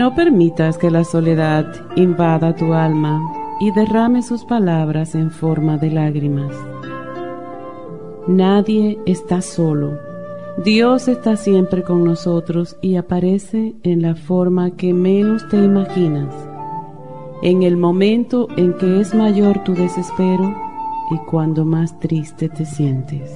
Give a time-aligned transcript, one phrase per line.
[0.00, 3.20] No permitas que la soledad invada tu alma
[3.60, 6.56] y derrame sus palabras en forma de lágrimas.
[8.26, 9.98] Nadie está solo.
[10.64, 16.34] Dios está siempre con nosotros y aparece en la forma que menos te imaginas,
[17.42, 20.56] en el momento en que es mayor tu desespero
[21.10, 23.30] y cuando más triste te sientes.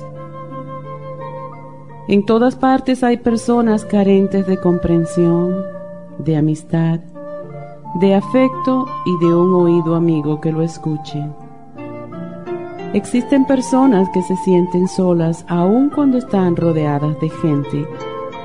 [2.09, 5.74] En todas partes hay personas carentes de comprensión,
[6.19, 7.01] de amistad,
[8.01, 11.23] de afecto y de un oído amigo que lo escuche.
[12.93, 17.89] Existen personas que se sienten solas aun cuando están rodeadas de gente,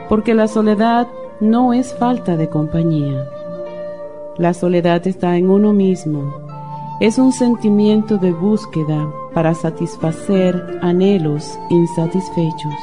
[0.08, 1.08] porque la soledad
[1.40, 3.30] no es falta de compañía.
[4.38, 6.34] La soledad está en uno mismo.
[7.00, 12.74] Es un sentimiento de búsqueda para satisfacer anhelos insatisfechos.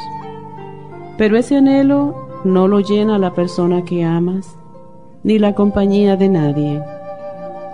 [1.18, 2.14] Pero ese anhelo
[2.44, 4.56] no lo llena la persona que amas,
[5.26, 6.80] ni la compañía de nadie.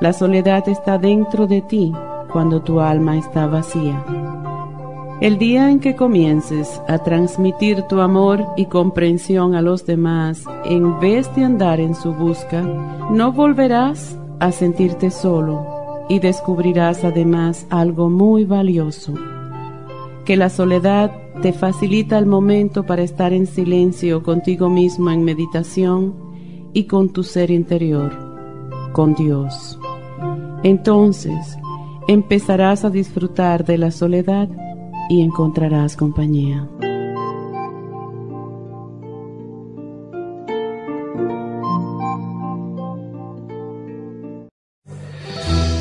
[0.01, 1.93] La soledad está dentro de ti
[2.33, 4.03] cuando tu alma está vacía.
[5.21, 10.99] El día en que comiences a transmitir tu amor y comprensión a los demás en
[10.99, 12.63] vez de andar en su busca,
[13.11, 19.13] no volverás a sentirte solo y descubrirás además algo muy valioso,
[20.25, 26.32] que la soledad te facilita el momento para estar en silencio contigo mismo en meditación
[26.73, 28.13] y con tu ser interior,
[28.93, 29.79] con Dios.
[30.63, 31.59] Entonces
[32.09, 34.49] empezarás a disfrutar de la soledad
[35.09, 36.69] y encontrarás compañía.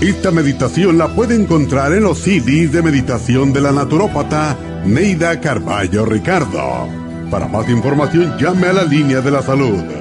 [0.01, 6.05] Esta meditación la puede encontrar en los CDs de meditación de la naturópata Neida Carballo
[6.05, 6.87] Ricardo.
[7.29, 10.00] Para más información llame a la línea de la salud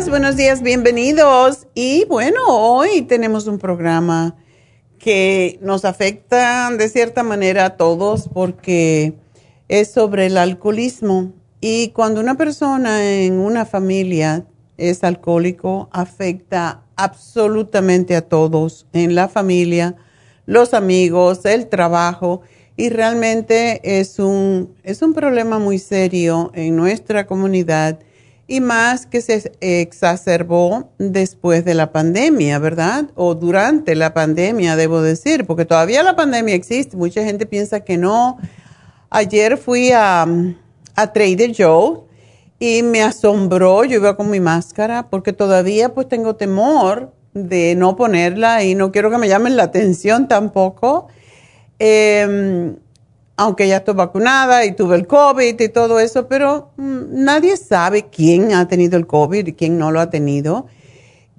[0.00, 1.66] buenos días, bienvenidos.
[1.74, 4.34] Y bueno, hoy tenemos un programa
[4.98, 9.14] que nos afecta de cierta manera a todos porque
[9.68, 11.34] es sobre el alcoholismo.
[11.60, 14.46] Y cuando una persona en una familia
[14.78, 19.94] es alcohólico, afecta absolutamente a todos en la familia,
[20.46, 22.40] los amigos, el trabajo.
[22.78, 27.98] Y realmente es un, es un problema muy serio en nuestra comunidad
[28.52, 33.06] y más que se exacerbó después de la pandemia, ¿verdad?
[33.14, 37.96] O durante la pandemia, debo decir, porque todavía la pandemia existe, mucha gente piensa que
[37.96, 38.36] no.
[39.08, 40.26] Ayer fui a,
[40.94, 42.00] a Trader Joe
[42.58, 47.96] y me asombró, yo iba con mi máscara, porque todavía pues tengo temor de no
[47.96, 51.08] ponerla y no quiero que me llamen la atención tampoco.
[51.78, 52.76] Em,
[53.36, 58.06] aunque ya estoy vacunada y tuve el COVID y todo eso, pero mm, nadie sabe
[58.10, 60.66] quién ha tenido el COVID y quién no lo ha tenido.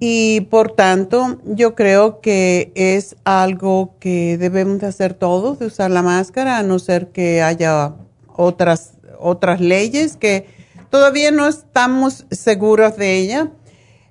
[0.00, 5.90] Y por tanto, yo creo que es algo que debemos de hacer todos, de usar
[5.90, 7.94] la máscara, a no ser que haya
[8.36, 10.46] otras, otras leyes que
[10.90, 13.52] todavía no estamos seguros de ella.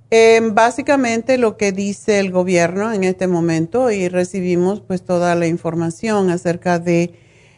[0.09, 5.47] Em, básicamente lo que dice el gobierno en este momento y recibimos pues toda la
[5.47, 7.13] información acerca de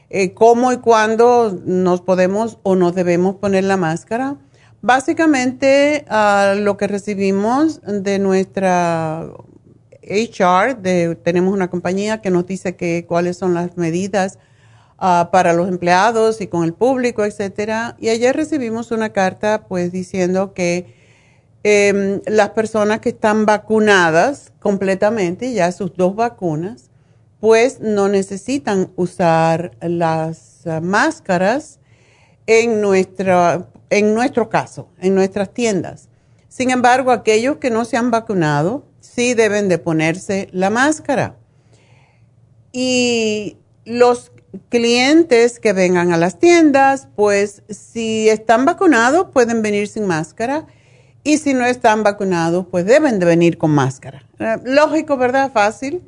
[0.10, 4.38] eh, cómo y cuándo nos podemos o nos debemos poner la máscara.
[4.81, 9.28] Básicamente, uh, lo que recibimos de nuestra
[10.04, 14.38] HR, de, tenemos una compañía que nos dice que cuáles son las medidas
[15.02, 17.96] uh, para los empleados y con el público, etcétera.
[18.00, 20.94] Y ayer recibimos una carta, pues, diciendo que
[21.63, 26.92] eh, las personas que están vacunadas completamente, ya sus dos vacunas,
[27.46, 31.80] pues no necesitan usar las máscaras
[32.48, 36.10] en, nuestra, en nuestro caso, en nuestras tiendas.
[36.50, 41.38] Sin embargo, aquellos que no se han vacunado sí deben de ponerse la máscara.
[42.72, 44.32] Y los
[44.70, 50.66] clientes que vengan a las tiendas, pues si están vacunados pueden venir sin máscara
[51.24, 54.26] y si no están vacunados, pues deben de venir con máscara.
[54.40, 55.52] Eh, lógico, ¿verdad?
[55.52, 56.02] Fácil.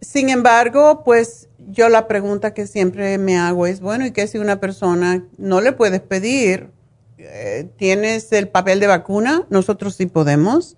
[0.00, 4.38] Sin embargo, pues yo la pregunta que siempre me hago es, bueno, ¿y qué si
[4.38, 6.70] una persona no le puedes pedir?
[7.18, 9.46] Eh, ¿Tienes el papel de vacuna?
[9.48, 10.76] Nosotros sí podemos,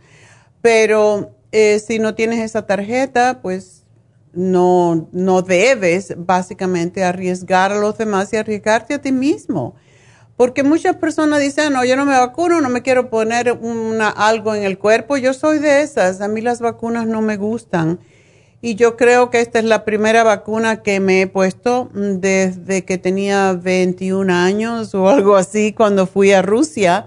[0.63, 3.85] pero eh, si no tienes esa tarjeta, pues
[4.33, 9.75] no, no debes básicamente arriesgar a los demás y arriesgarte a ti mismo.
[10.37, 14.55] Porque muchas personas dicen, no, yo no me vacuno, no me quiero poner una, algo
[14.55, 15.17] en el cuerpo.
[15.17, 17.99] Yo soy de esas, a mí las vacunas no me gustan
[18.61, 22.99] y yo creo que esta es la primera vacuna que me he puesto desde que
[22.99, 27.07] tenía 21 años o algo así cuando fui a Rusia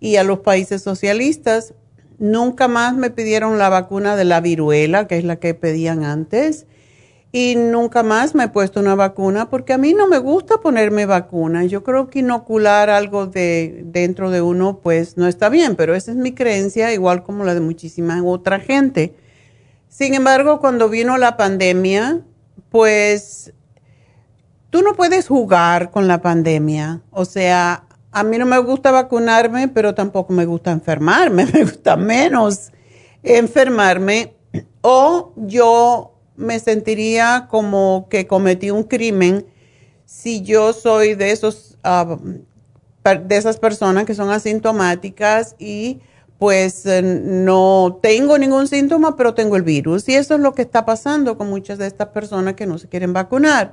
[0.00, 1.74] y a los países socialistas.
[2.18, 6.64] Nunca más me pidieron la vacuna de la viruela, que es la que pedían antes.
[7.30, 11.04] Y nunca más me he puesto una vacuna porque a mí no me gusta ponerme
[11.04, 11.64] vacuna.
[11.64, 16.12] Yo creo que inocular algo de dentro de uno pues no está bien, pero esa
[16.12, 19.12] es mi creencia, igual como la de muchísima otra gente.
[19.88, 22.20] Sin embargo, cuando vino la pandemia,
[22.70, 23.52] pues
[24.70, 27.00] tú no puedes jugar con la pandemia.
[27.10, 31.96] O sea, a mí no me gusta vacunarme, pero tampoco me gusta enfermarme, me gusta
[31.96, 32.72] menos
[33.22, 34.34] enfermarme.
[34.82, 39.46] O yo me sentiría como que cometí un crimen
[40.04, 42.18] si yo soy de esos ah,
[43.14, 46.00] de esas personas que son asintomáticas y
[46.38, 50.08] pues eh, no tengo ningún síntoma, pero tengo el virus.
[50.08, 52.88] Y eso es lo que está pasando con muchas de estas personas que no se
[52.88, 53.72] quieren vacunar.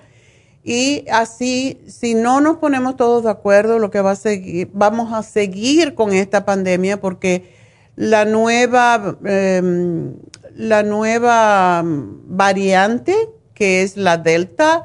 [0.63, 5.11] Y así, si no nos ponemos todos de acuerdo, lo que va a seguir, vamos
[5.11, 7.51] a seguir con esta pandemia porque
[7.97, 10.15] la nueva, em,
[10.55, 13.13] la nueva variante,
[13.53, 14.83] que es la Delta,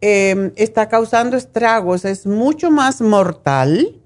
[0.00, 3.96] em, está causando estragos, es mucho más mortal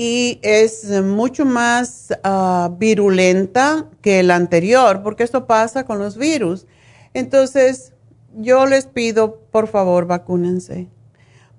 [0.00, 6.68] y es mucho más ah, virulenta que la anterior, porque esto pasa con los virus.
[7.14, 7.94] Entonces,
[8.36, 10.86] yo les pido, por favor, vacúnense.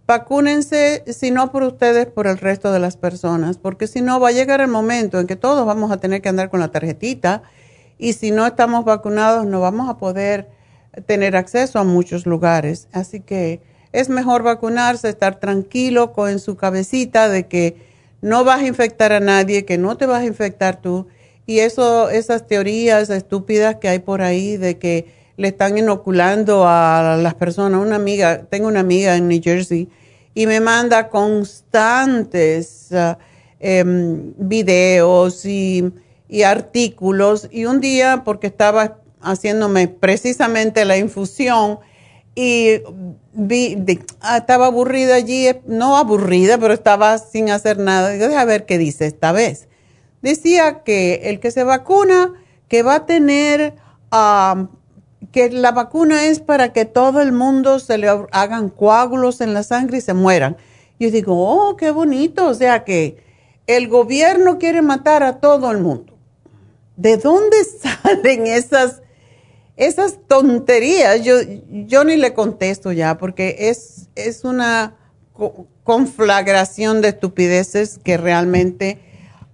[0.08, 4.30] Vacúnense, si no por ustedes, por el resto de las personas, porque si no va
[4.30, 7.44] a llegar el momento en que todos vamos a tener que andar con la tarjetita
[7.98, 10.50] y si no estamos vacunados no vamos a poder
[11.06, 12.88] tener acceso a muchos lugares.
[12.94, 13.60] Así que
[13.92, 17.89] es mejor vacunarse, estar tranquilo con su cabecita de que
[18.22, 21.08] no vas a infectar a nadie, que no te vas a infectar tú.
[21.46, 25.08] Y eso, esas teorías estúpidas que hay por ahí de que
[25.38, 27.82] le están inoculando a las personas.
[27.82, 29.90] Una amiga, tengo una amiga en New Jersey
[30.36, 33.16] y me manda constantes uh,
[33.60, 35.92] em, videos y
[36.46, 37.48] artículos.
[37.52, 41.80] Y un día, porque estaba haciéndome precisamente la infusión,
[42.42, 42.82] y
[43.34, 48.12] vi, ah, estaba aburrida allí, no aburrida, pero estaba sin hacer nada.
[48.12, 49.68] Digo, a ver qué dice esta vez.
[50.22, 52.32] Decía que el que se vacuna,
[52.70, 53.76] que va a tener,
[55.34, 59.64] que la vacuna es para que todo el mundo se le hagan coágulos en la
[59.64, 60.56] sangre y se mueran.
[60.98, 63.22] Yo digo, oh, qué bonito, o sea que
[63.68, 66.18] el gobierno quiere matar a todo el mundo.
[66.96, 69.02] ¿De dónde salen esas,
[69.80, 71.24] esas tonterías?
[71.24, 71.36] Yo,
[71.70, 74.96] yo ni le contesto ya, porque es, es una
[75.84, 79.00] conflagración de estupideces que realmente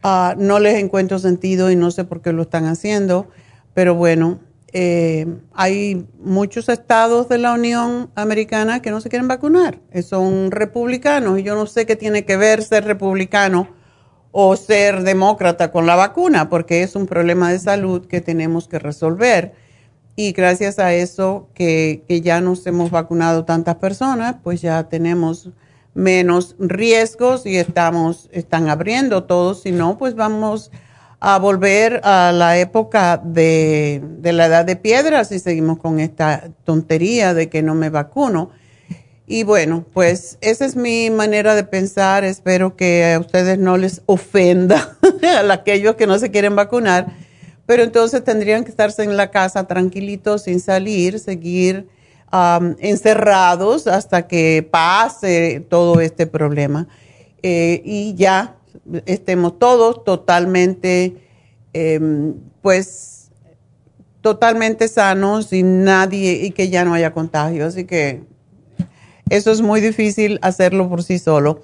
[0.03, 3.27] ah, no les encuentro sentido y no sé por qué lo están haciendo.
[3.75, 4.39] Pero bueno,
[4.73, 9.79] eh, hay muchos estados de la Unión Americana que no se quieren vacunar.
[10.03, 13.69] Son republicanos y yo no sé qué tiene que ver ser republicano
[14.31, 18.79] o ser demócrata con la vacuna, porque es un problema de salud que tenemos que
[18.79, 19.64] resolver.
[20.15, 25.49] Y gracias a eso que, ya nos hemos vacunado tantas personas, pues ya tenemos
[25.93, 29.63] menos riesgos y estamos, están abriendo todos.
[29.63, 30.71] Si no, pues vamos
[31.19, 36.49] a volver a la época de, de la edad de piedra si seguimos con esta
[36.63, 38.51] tontería de que no me vacuno.
[39.27, 42.23] Y bueno, pues esa es mi manera de pensar.
[42.23, 44.97] Espero que a ustedes no les ofenda
[45.49, 47.24] a aquellos que no se quieren vacunar.
[47.65, 51.87] Pero entonces tendrían que estarse en la casa tranquilitos, sin salir, seguir
[52.79, 56.87] encerrados hasta que pase todo este problema.
[57.41, 58.55] Eh, y ya
[59.05, 61.15] estemos todos totalmente,
[61.73, 63.31] em, pues,
[64.21, 67.65] totalmente sanos y nadie, y que ya no haya contagio.
[67.65, 68.23] Así que
[69.29, 71.61] eso es muy difícil hacerlo por sí solo.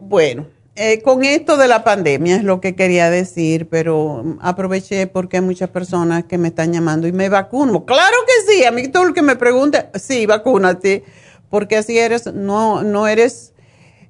[0.00, 0.46] bueno,
[0.82, 5.42] eh, con esto de la pandemia es lo que quería decir, pero aproveché porque hay
[5.42, 7.84] muchas personas que me están llamando y me vacuno.
[7.84, 11.04] Claro que sí, a mí todo el que me pregunte, sí, vacúnate,
[11.50, 13.52] porque así eres, no, no eres,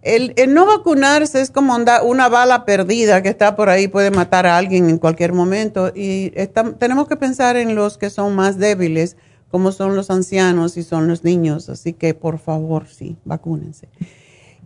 [0.03, 4.57] el, no vacunarse es como una bala perdida que está por ahí, puede matar a
[4.57, 6.31] alguien en cualquier momento y
[6.79, 9.17] tenemos que pensar en los que son más débiles
[9.51, 11.69] como son los ancianos y son los niños.
[11.69, 13.89] Así que por favor, sí, vacúnense.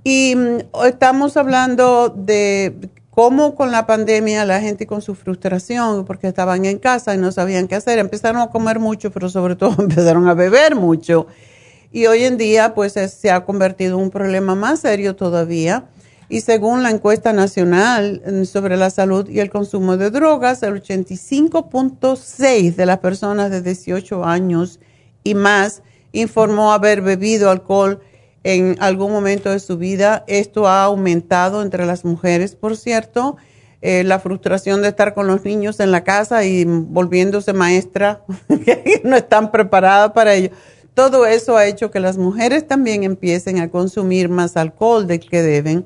[0.05, 6.29] Y mm, estamos hablando de cómo con la pandemia la gente con su frustración, porque
[6.29, 9.75] estaban en casa y no sabían qué hacer, empezaron a comer mucho, pero sobre todo
[9.79, 11.27] empezaron a beber mucho.
[11.91, 15.87] Y hoy en día, pues se ha convertido en un problema más serio todavía.
[16.29, 20.83] Y según la encuesta nacional mm, sobre la salud y el consumo de drogas, el
[20.83, 24.81] 85.6 de las personas de 18 años
[25.23, 25.83] y más
[26.13, 28.01] informó haber bebido alcohol
[28.45, 30.25] en algún momento de su vida.
[30.29, 33.37] Esto ha aumentado entre las mujeres, por cierto.
[33.83, 39.03] Eh, la frustración de estar con los niños en la casa y volviéndose maestra, que
[39.05, 40.51] no están preparadas para ello.
[40.95, 45.43] Todo eso ha hecho que las mujeres también empiecen a consumir más alcohol del que
[45.43, 45.85] deben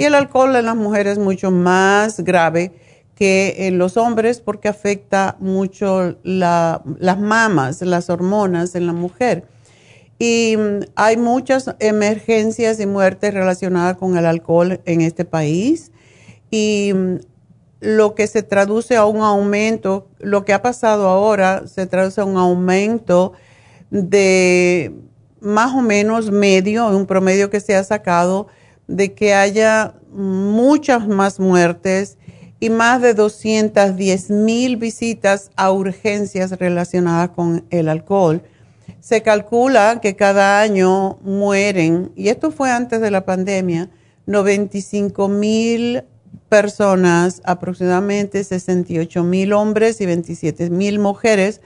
[0.00, 2.72] y el alcohol en las mujeres es mucho más grave
[3.14, 6.80] que en los hombres porque afecta mucho las
[7.18, 9.44] mamas, las hormonas en la mujer.
[10.20, 15.90] Y mm, hay muchas emergencias y muertes relacionadas con el alcohol en este país.
[16.50, 17.16] Y mm,
[17.80, 22.24] lo que se traduce a un aumento, lo que ha pasado ahora, se traduce a
[22.24, 23.32] un aumento
[23.90, 24.92] de
[25.40, 28.48] más o menos medio, un promedio que se ha sacado
[28.86, 32.18] de que haya muchas más muertes
[32.58, 38.42] y más de 210 mil visitas a urgencias relacionadas con el alcohol.
[39.00, 43.90] Se calcula que cada año mueren, y esto fue antes de la pandemia,
[44.26, 46.04] 95 mil
[46.48, 51.60] personas, aproximadamente 68 mil hombres y 27 mil mujeres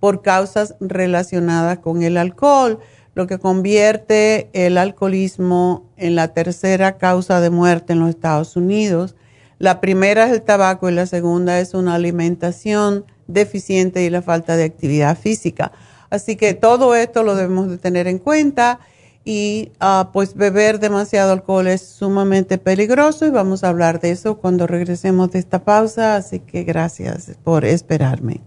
[0.00, 2.80] por causas relacionadas con el alcohol
[3.14, 9.16] lo que convierte el alcoholismo en la tercera causa de muerte en los Estados Unidos.
[9.58, 14.56] La primera es el tabaco y la segunda es una alimentación deficiente y la falta
[14.56, 15.72] de actividad física.
[16.10, 18.80] Así que todo esto lo debemos de tener en cuenta
[19.24, 24.38] y ah, pues beber demasiado alcohol es sumamente peligroso y vamos a hablar de eso
[24.38, 26.16] cuando regresemos de esta pausa.
[26.16, 28.40] Así que gracias por esperarme.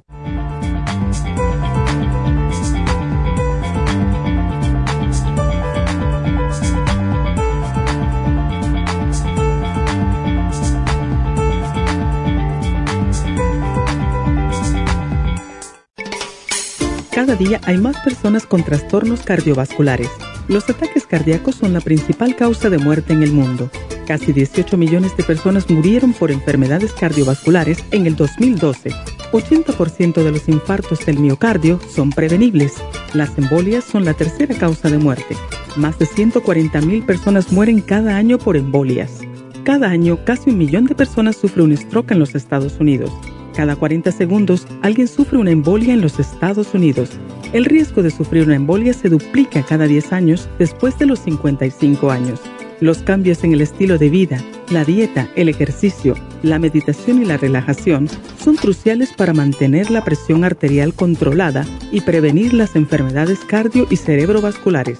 [17.13, 20.10] Cada día hay más personas con trastornos cardiovasculares.
[20.48, 23.70] Los ataques cardíacos son la principal causa de muerte en el mundo.
[24.08, 28.89] Casi 18 millones de personas murieron por enfermedades cardiovasculares en el 2012.
[29.32, 32.74] 80% de los infartos del miocardio son prevenibles.
[33.13, 35.38] Las embolias son la tercera causa de muerte.
[35.75, 39.22] Más de 140 mil personas mueren cada año por embolias.
[39.63, 43.10] Cada año, casi un millón de personas sufren un stroke en los Estados Unidos.
[43.55, 47.12] Cada 40 segundos alguien sufre una embolia en los Estados Unidos.
[47.53, 52.12] El riesgo de sufrir una embolia se duplica cada 10 años después de los 55
[52.12, 52.41] años.
[52.82, 57.38] Los cambios en el estilo de vida La dieta, el ejercicio, la meditación y la
[57.38, 58.10] relajación
[58.43, 65.00] son cruciales para mantener la presión arterial controlada y prevenir las enfermedades cardio y cerebrovasculares.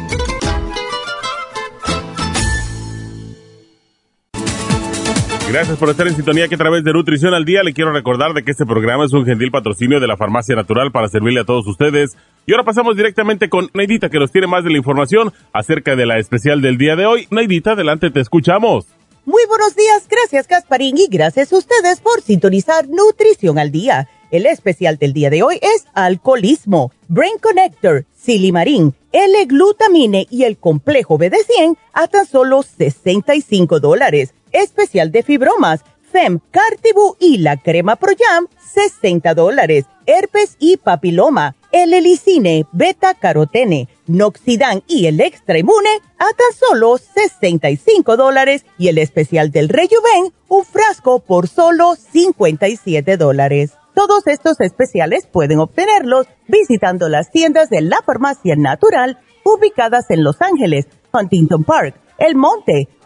[5.51, 8.33] Gracias por estar en sintonía que a través de Nutrición al Día le quiero recordar
[8.33, 11.43] de que este programa es un gentil patrocinio de la Farmacia Natural para servirle a
[11.43, 12.15] todos ustedes.
[12.45, 16.05] Y ahora pasamos directamente con Neidita que nos tiene más de la información acerca de
[16.05, 17.27] la especial del día de hoy.
[17.31, 18.85] Neidita, adelante, te escuchamos.
[19.25, 24.07] Muy buenos días, gracias Gasparín y gracias a ustedes por sintonizar Nutrición al Día.
[24.31, 31.19] El especial del día de hoy es alcoholismo, Brain Connector, Silimarín, L-Glutamine y el complejo
[31.19, 35.81] BD100 a tan solo 65 dólares especial de fibromas,
[36.11, 39.85] FEM, Cartibu y la crema Pro Jam, 60 dólares.
[40.05, 46.97] Herpes y papiloma, el helicine, beta carotene, noxidan y el extra inmune a tan solo
[46.97, 53.73] 65 dólares y el especial del Rejuven, un frasco por solo 57 dólares.
[53.93, 60.41] Todos estos especiales pueden obtenerlos visitando las tiendas de la farmacia natural ubicadas en Los
[60.41, 62.89] Ángeles, Huntington Park, El Monte,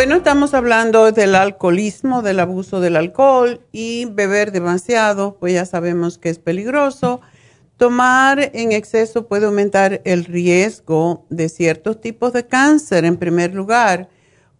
[0.00, 6.16] Bueno, estamos hablando del alcoholismo, del abuso del alcohol y beber demasiado, pues ya sabemos
[6.16, 7.20] que es peligroso.
[7.76, 13.04] Tomar en exceso puede aumentar el riesgo de ciertos tipos de cáncer.
[13.04, 14.08] En primer lugar,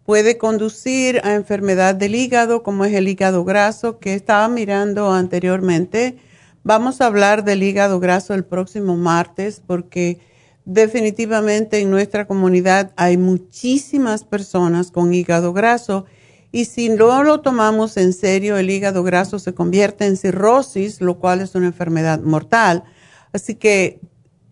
[0.05, 6.19] puede conducir a enfermedad del hígado, como es el hígado graso que estaba mirando anteriormente.
[6.61, 10.19] Vamos a hablar del hígado graso el próximo martes porque
[10.65, 16.05] definitivamente en nuestra comunidad hay muchísimas personas con hígado graso
[16.51, 21.17] y si no lo tomamos en serio, el hígado graso se convierte en cirrosis, lo
[21.17, 22.83] cual es una enfermedad mortal.
[23.31, 24.01] Así que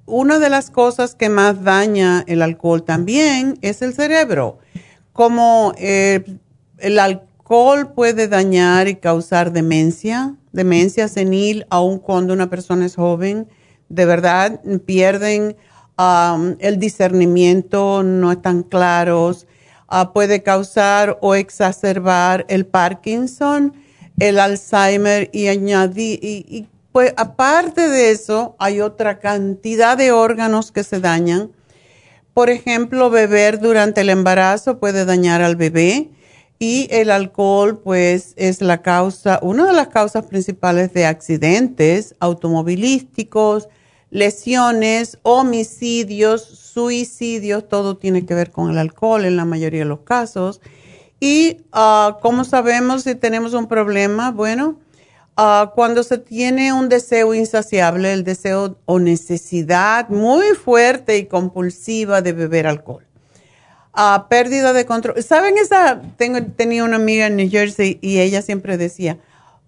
[0.06, 4.60] una de las cosas que más daña el alcohol también es el cerebro.
[5.12, 6.24] Como eh,
[6.78, 13.50] el alcohol puede dañar y causar demencia, demencia senil, aun cuando una persona es joven,
[13.90, 15.58] de verdad pierden
[16.60, 19.36] el discernimiento no es tan claro,
[19.88, 23.74] ah, puede causar o exacerbar el Parkinson,
[24.18, 30.84] el Alzheimer y añadir, y, pues aparte de eso hay otra cantidad de órganos que
[30.84, 31.52] se dañan.
[32.34, 36.10] Por ejemplo, beber durante el embarazo puede dañar al bebé
[36.60, 43.68] y el alcohol pues es la causa, una de las causas principales de accidentes automovilísticos,
[44.12, 50.02] lesiones, homicidios, suicidios, todo tiene que ver con el alcohol en la mayoría de los
[50.02, 50.62] casos.
[51.20, 54.32] Y uh, ¿cómo sabemos si tenemos un problema?
[54.32, 54.78] Bueno,
[55.36, 62.22] ah, cuando se tiene un deseo insaciable, el deseo o necesidad muy fuerte y compulsiva
[62.22, 63.06] de beber alcohol.
[63.94, 65.22] Uh, pérdida de control.
[65.22, 66.02] ¿Saben esa?
[66.16, 69.18] Tengo, tenía una amiga en New Jersey y ella siempre decía,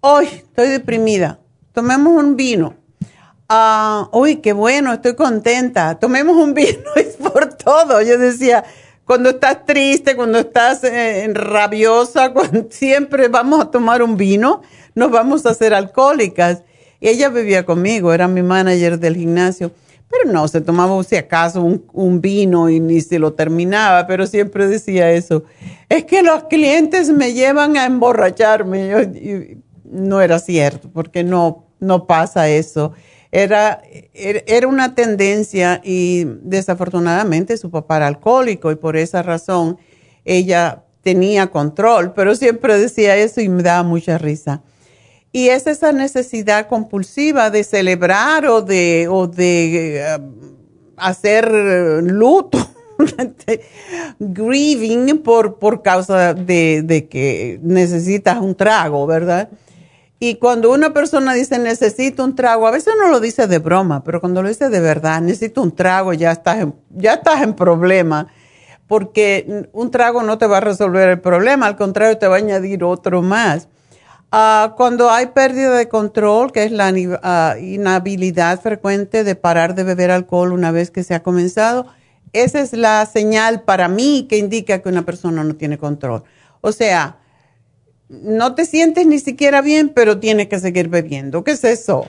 [0.00, 1.38] hoy estoy deprimida,
[1.72, 2.81] tomemos un vino
[3.54, 8.00] Ah, uy, qué bueno, estoy contenta, tomemos un vino, es por todo.
[8.00, 8.64] Yo decía,
[9.04, 12.32] cuando estás triste, cuando estás eh, rabiosa,
[12.70, 14.62] siempre vamos a tomar un vino,
[14.94, 16.62] nos vamos a hacer alcohólicas.
[16.98, 19.70] Y ella vivía conmigo, era mi manager del gimnasio,
[20.10, 21.62] pero no, se tomaba si acaso
[21.92, 25.44] un, vino y ni se lo terminaba, pero siempre decía eso.
[25.90, 29.60] Es que los clientes me llevan a emborracharme.
[29.84, 32.94] no era cierto, porque no, no pasa eso
[33.32, 39.78] era, era una tendencia y desafortunadamente su papá era alcohólico y por esa razón
[40.24, 44.62] ella tenía control, pero siempre decía eso y me daba mucha risa.
[45.32, 50.18] Y es esa necesidad compulsiva de celebrar o de, o de eh,
[50.98, 51.50] hacer
[52.02, 52.58] luto,
[54.18, 59.48] grieving por, por causa de, de que necesitas un trago, ¿verdad?
[60.24, 64.04] Y cuando una persona dice necesito un trago, a veces no lo dice de broma,
[64.04, 67.54] pero cuando lo dice de verdad, necesito un trago, ya estás en, ya estás en
[67.54, 68.28] problema,
[68.86, 72.38] porque un trago no te va a resolver el problema, al contrario, te va a
[72.38, 73.66] añadir otro más.
[74.30, 79.82] Ah, cuando hay pérdida de control, que es la uh, inhabilidad frecuente de parar de
[79.82, 81.86] beber alcohol una vez que se ha comenzado,
[82.32, 86.22] esa es la señal para mí que indica que una persona no tiene control.
[86.60, 87.16] O sea,
[88.12, 91.42] no te sientes ni siquiera bien, pero tienes que seguir bebiendo.
[91.44, 92.08] ¿Qué es eso?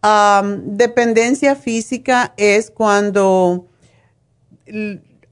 [0.00, 3.66] dependencia física es cuando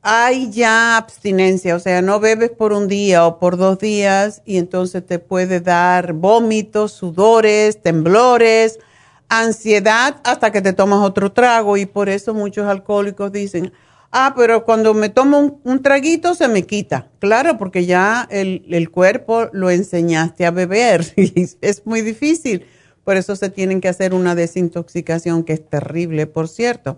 [0.03, 4.59] hay ya abstinencia, o sea, no bebes por un día o por dos días y
[4.59, 8.81] entonces te puede dar vómitos, sudores, temblores,
[9.29, 13.73] ansiedad hasta que te tomas otro trago y por eso muchos alcohólicos dicen,
[14.19, 17.11] Ah, pero cuando me tomo un, traguito se me quita.
[17.19, 22.65] Claro, porque ya el, cuerpo lo enseñaste a beber y es muy difícil.
[23.05, 26.97] Por eso se tienen que hacer una desintoxicación que es terrible, por cierto.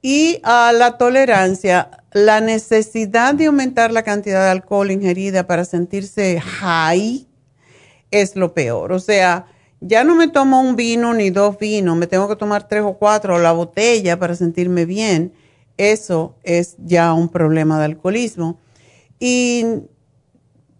[0.00, 6.40] Y a la tolerancia, la necesidad de aumentar la cantidad de alcohol ingerida para sentirse
[6.40, 7.26] high
[8.10, 8.92] es lo peor.
[8.92, 9.44] O sea,
[9.82, 12.94] ya no me tomo un vino ni dos vinos, me tengo que tomar tres o
[12.94, 15.34] cuatro o la botella para sentirme bien
[15.80, 18.60] eso es ya un problema de alcoholismo.
[19.18, 19.64] Y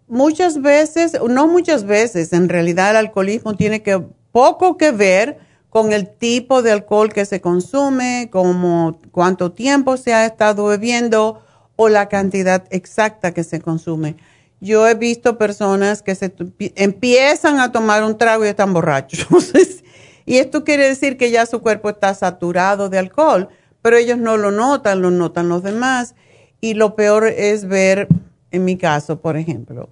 [0.07, 3.99] muchas veces, no muchas veces, en realidad el alcoholismo tiene que
[4.31, 10.13] poco que ver con el tipo de alcohol que se consume, como cuánto tiempo se
[10.13, 11.41] ha estado bebiendo
[11.77, 14.17] o la cantidad exacta que se consume.
[14.59, 16.31] Yo he visto personas que se
[16.75, 19.25] empiezan a tomar un trago y están borrachos.
[20.25, 23.49] y esto quiere decir que ya su cuerpo está saturado de alcohol
[23.81, 26.15] pero ellos no lo notan, lo notan los demás.
[26.59, 28.07] Y lo peor es ver,
[28.51, 29.89] en mi caso, por ejemplo,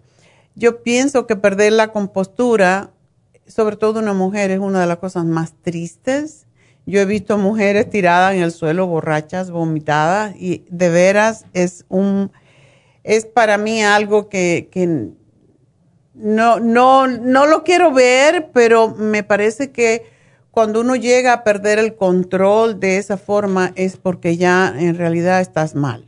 [0.56, 2.92] yo pienso que perder la compostura,
[3.48, 6.46] sobre todo una mujer, es una de las cosas más tristes.
[6.86, 12.32] Yo he visto mujeres tiradas en el suelo, borrachas, vomitadas, y de veras es un,
[13.04, 14.70] es para mí algo que,
[16.14, 20.19] no, no, no lo quiero ver, pero me parece que
[20.60, 25.40] cuando uno llega a perder el control de esa forma es porque ya en realidad
[25.40, 26.06] estás mal.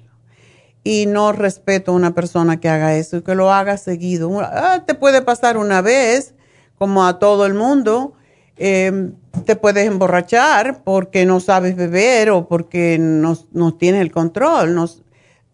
[0.83, 4.41] Y no respeto a una persona que haga eso y que lo haga seguido.
[4.41, 6.33] Ah, te puede pasar una vez,
[6.77, 8.11] como a todo el mundo.
[8.57, 9.13] Em,
[9.45, 14.75] te puedes emborrachar porque no sabes beber o porque no, no tienes el control.
[14.75, 15.01] Nos,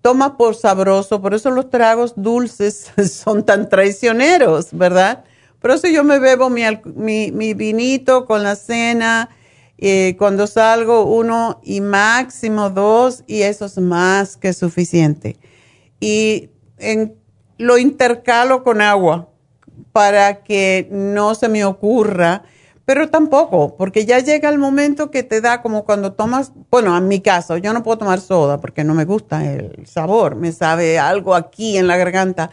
[0.01, 5.23] tomas por sabroso, por eso los tragos dulces son tan traicioneros, ¿verdad?
[5.61, 6.63] Por eso yo me bebo mi,
[7.31, 9.29] mi, vinito con la cena,
[9.77, 15.37] eh, cuando salgo uno y máximo dos, y eso es más que suficiente.
[15.99, 17.15] Y en,
[17.57, 19.29] lo intercalo con agua
[19.91, 22.43] para que no se me ocurra,
[22.85, 27.07] pero tampoco, porque ya llega el momento que te da como cuando tomas, bueno, en
[27.07, 30.97] mi caso, yo no puedo tomar soda porque no me gusta el sabor, me sabe
[30.97, 32.51] algo aquí en la garganta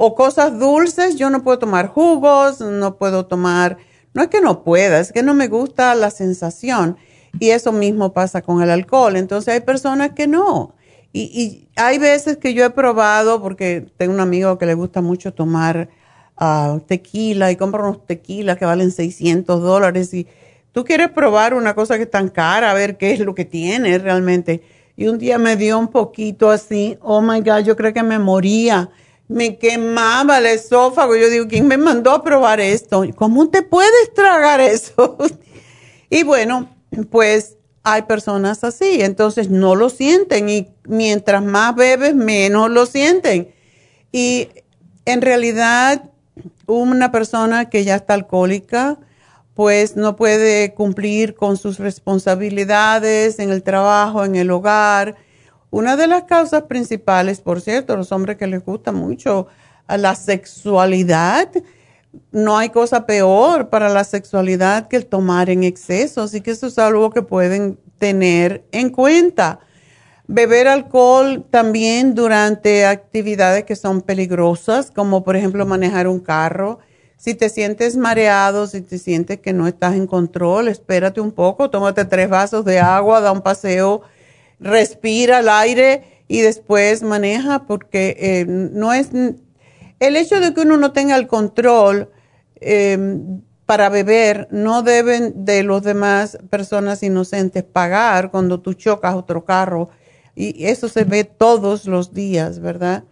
[0.00, 3.78] o cosas dulces, yo no puedo tomar jugos, no puedo tomar,
[4.14, 6.96] no es que no pueda, es que no me gusta la sensación.
[7.40, 9.16] Y eso mismo pasa con el alcohol.
[9.16, 10.76] Entonces hay personas que no.
[11.12, 15.34] Y, hay veces que yo he probado, porque tengo un amigo que le gusta mucho
[15.34, 15.88] tomar
[16.36, 20.14] ah, tequila y compra unos tequilas que valen 600 dólares.
[20.14, 20.28] Y
[20.70, 23.44] tú quieres probar una cosa que es tan cara, a ver qué es lo que
[23.44, 24.62] tiene realmente.
[24.96, 28.20] Y un día me dio un poquito así, oh my God, yo creo que me
[28.20, 28.90] moría
[29.28, 31.14] me quemaba el esófago.
[31.14, 33.04] Yo digo, ¿quién me mandó a probar esto?
[33.14, 35.16] ¿Cómo te puedes tragar eso?
[36.10, 36.68] y bueno,
[37.10, 43.54] pues hay personas así, entonces no lo sienten y mientras más bebes, menos lo sienten.
[44.12, 44.48] Y
[45.04, 46.02] en realidad,
[46.66, 48.98] una persona que ya está alcohólica,
[49.54, 55.16] pues no puede cumplir con sus responsabilidades en el trabajo, en el hogar,
[55.70, 59.48] una de las causas principales, por cierto, los hombres que les gusta mucho
[59.88, 61.48] la sexualidad,
[62.32, 66.66] no hay cosa peor para la sexualidad que el tomar en exceso, así que eso
[66.66, 69.60] es algo que pueden tener en cuenta.
[70.26, 76.80] Beber alcohol también durante actividades que son peligrosas, como por ejemplo manejar un carro.
[77.16, 81.70] Si te sientes mareado, si te sientes que no estás en control, espérate un poco,
[81.70, 84.02] tómate tres vasos de agua, da un paseo
[84.60, 90.76] respira el aire y después maneja, porque eh, no es el hecho de que uno
[90.76, 92.10] no tenga el control,
[92.60, 99.44] em, para beber no deben de los demás personas inocentes pagar cuando tú chocas otro
[99.44, 99.90] carro
[100.34, 103.04] y eso se ve todos los días, ¿verdad?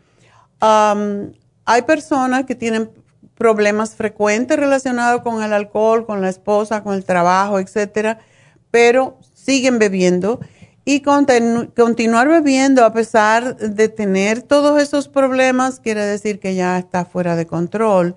[0.58, 2.90] hay personas que tienen
[3.34, 8.20] problemas frecuentes relacionados con el alcohol, con la esposa, con el trabajo, etcétera,
[8.70, 10.40] pero siguen bebiendo
[10.88, 17.04] y continuar bebiendo a pesar de tener todos esos problemas quiere decir que ya está
[17.04, 18.14] fuera de control.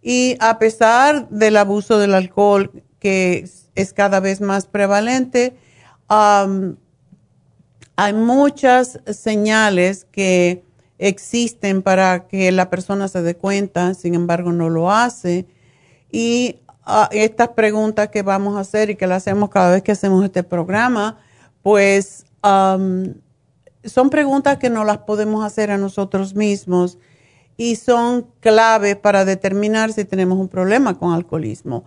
[0.00, 5.54] Y a pesar del abuso del alcohol que es cada vez más prevalente,
[6.08, 10.64] hay muchas señales que
[10.96, 15.46] existen para que la persona se dé cuenta, sin embargo no lo hace.
[16.10, 19.92] Y ah, estas preguntas que vamos a hacer y que las hacemos cada vez que
[19.92, 21.18] hacemos este programa,
[21.62, 26.98] pues son preguntas que no las podemos hacer a nosotros mismos
[27.56, 31.84] y son clave para determinar si tenemos un problema con alcoholismo.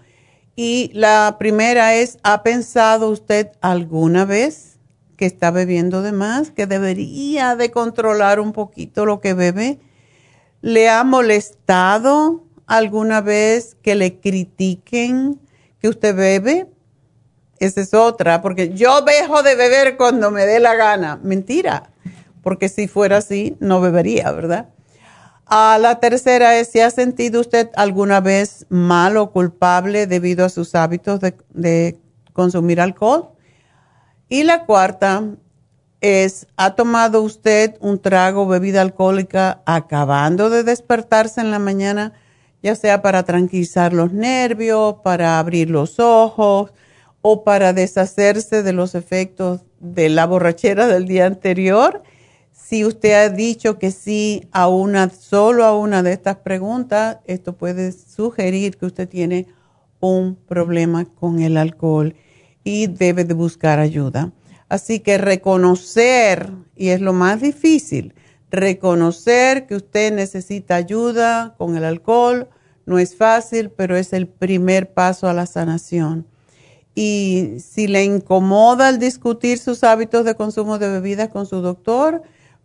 [0.56, 4.78] Y la primera es, ¿ha pensado usted alguna vez
[5.18, 9.80] que está bebiendo de más, que debería de controlar un poquito lo que bebe?
[10.62, 15.40] ¿Le ha molestado alguna vez que le critiquen
[15.80, 16.68] que usted bebe?
[17.64, 21.18] Esa es otra, porque yo dejo de beber cuando me dé la gana.
[21.24, 21.92] Mentira,
[22.42, 24.68] porque si fuera así, no bebería, ¿verdad?
[25.46, 30.50] A la tercera es, si ha sentido usted alguna vez mal o culpable debido a
[30.50, 31.98] sus hábitos de, de
[32.34, 33.30] consumir alcohol?
[34.28, 35.24] Y la cuarta
[36.02, 42.12] es, ¿ha tomado usted un trago bebida alcohólica acabando de despertarse en la mañana,
[42.62, 46.74] ya sea para tranquilizar los nervios, para abrir los ojos
[47.24, 52.04] o para deshacerse de los efectos de la borrachera del día anterior?
[52.52, 57.54] Si usted ha dicho que sí a una, solo a una de estas preguntas, esto
[57.54, 59.48] puede sugerir que usted tiene
[60.02, 62.14] un problema con el alcohol
[62.64, 64.34] y debe de buscar ayuda.
[64.68, 68.14] Así que reconocer, y es lo más difícil,
[68.52, 72.50] reconocer que usted necesita ayuda con el alcohol,
[72.86, 76.28] no es fácil, pero es el primer paso a la sanación.
[76.96, 82.22] Y si le incomoda el discutir sus hábitos de consumo de bebidas con su doctor,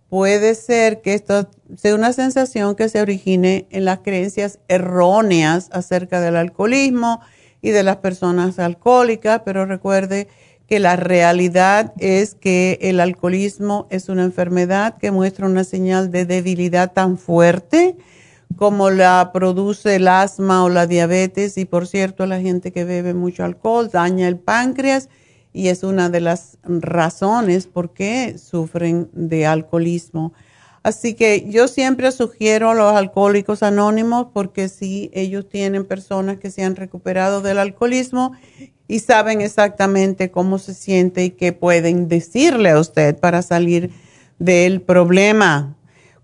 [0.08, 6.20] puede ser que esto sea una sensación que se origine en las creencias erróneas acerca
[6.20, 7.20] del alcoholismo
[7.62, 10.28] y de las personas alcohólicas, pero recuerde
[10.66, 16.26] que la realidad es que el alcoholismo es una enfermedad que muestra una señal de
[16.26, 17.96] debilidad tan fuerte
[18.56, 23.14] como la produce el asma o la diabetes y por cierto la gente que bebe
[23.14, 25.08] mucho alcohol daña el páncreas
[25.52, 30.32] y es una de las razones por qué sufren de alcoholismo.
[30.82, 36.50] Así que yo siempre sugiero a los alcohólicos anónimos porque si ellos tienen personas que
[36.50, 38.32] se han recuperado del alcoholismo
[38.86, 43.90] y saben exactamente cómo se siente y qué pueden decirle a usted para salir
[44.38, 45.76] del problema.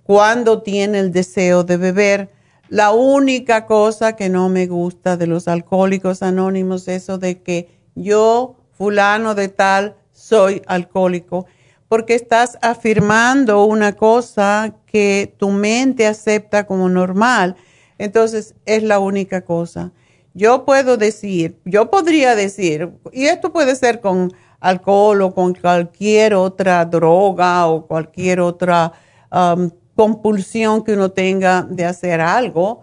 [0.04, 2.30] Cuando tiene el deseo de beber,
[2.68, 7.68] la única cosa que no me gusta de los alcohólicos anónimos es eso de que
[7.94, 11.46] yo, fulano de tal, soy alcohólico
[11.88, 17.56] porque estás afirmando una cosa que tu mente acepta como normal.
[17.98, 19.92] Entonces, es la única cosa.
[20.32, 26.34] Yo puedo decir, yo podría decir, y esto puede ser con alcohol o con cualquier
[26.34, 28.92] otra droga o cualquier otra
[29.30, 32.82] um, compulsión que uno tenga de hacer algo,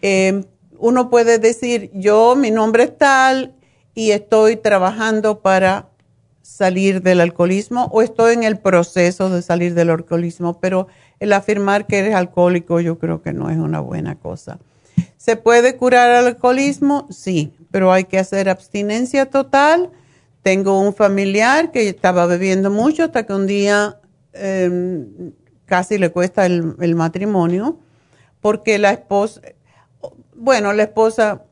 [0.00, 0.44] em,
[0.78, 3.54] uno puede decir, yo, mi nombre es tal
[3.94, 5.88] y estoy trabajando para
[6.42, 10.88] salir del alcoholismo o estoy en el proceso de salir del alcoholismo, pero
[11.20, 14.58] el afirmar que eres alcohólico yo creo que no es una buena cosa.
[15.16, 17.06] ¿Se puede curar el alcoholismo?
[17.10, 19.90] Sí, pero hay que hacer abstinencia total.
[20.42, 24.00] Tengo un familiar que estaba bebiendo mucho hasta que un día
[24.32, 25.32] em,
[25.72, 27.78] casi le cuesta el, matrimonio
[28.42, 29.40] porque la esposa,
[30.36, 31.44] bueno, la esposa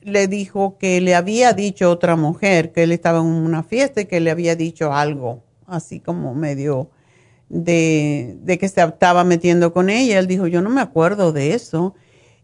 [0.00, 4.06] le dijo que le había dicho otra mujer que él estaba en una fiesta y
[4.06, 6.88] que le había dicho algo, así como medio
[7.50, 10.18] de, que se estaba metiendo con ella.
[10.18, 11.94] Él dijo, yo no me acuerdo de eso.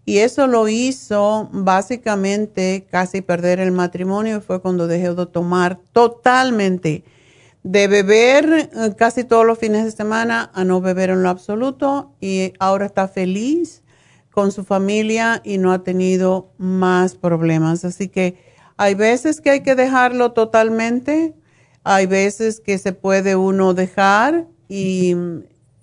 [0.05, 4.43] Y eso lo hizo básicamente casi perder el matrimonio.
[4.43, 7.03] Fue cuando dejó de tomar totalmente,
[7.65, 12.15] de beber eh, casi todos los fines de semana a no beber en lo absoluto.
[12.21, 13.83] Y ahora está feliz
[14.31, 17.85] con su familia y no ha tenido más problemas.
[17.85, 18.37] Así que
[18.77, 21.35] hay veces que hay que dejarlo totalmente,
[21.85, 25.17] hay veces que se puede uno dejar y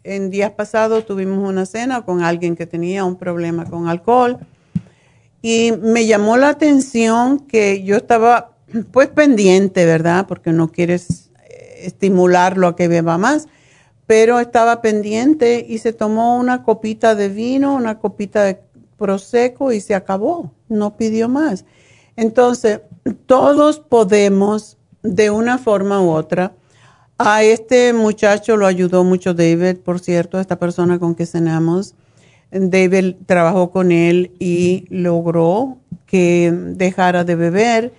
[0.03, 4.39] en días pasados tuvimos una cena con alguien que tenía un problema con alcohol
[5.41, 8.57] y me llamó la atención que yo estaba
[8.91, 10.27] pues pendiente, ¿verdad?
[10.27, 11.30] Porque no quieres
[11.85, 13.47] estimularlo a que beba más,
[14.07, 18.59] pero estaba pendiente y se tomó una copita de vino, una copita de
[18.97, 21.65] prosecco y se acabó, no pidió más.
[22.15, 22.81] Entonces,
[23.25, 26.53] todos podemos de una forma u otra.
[27.17, 31.95] A este muchacho lo ayudó mucho David, por cierto, esta persona con que cenamos
[32.51, 37.93] David trabajó con él y logró que dejara de beber.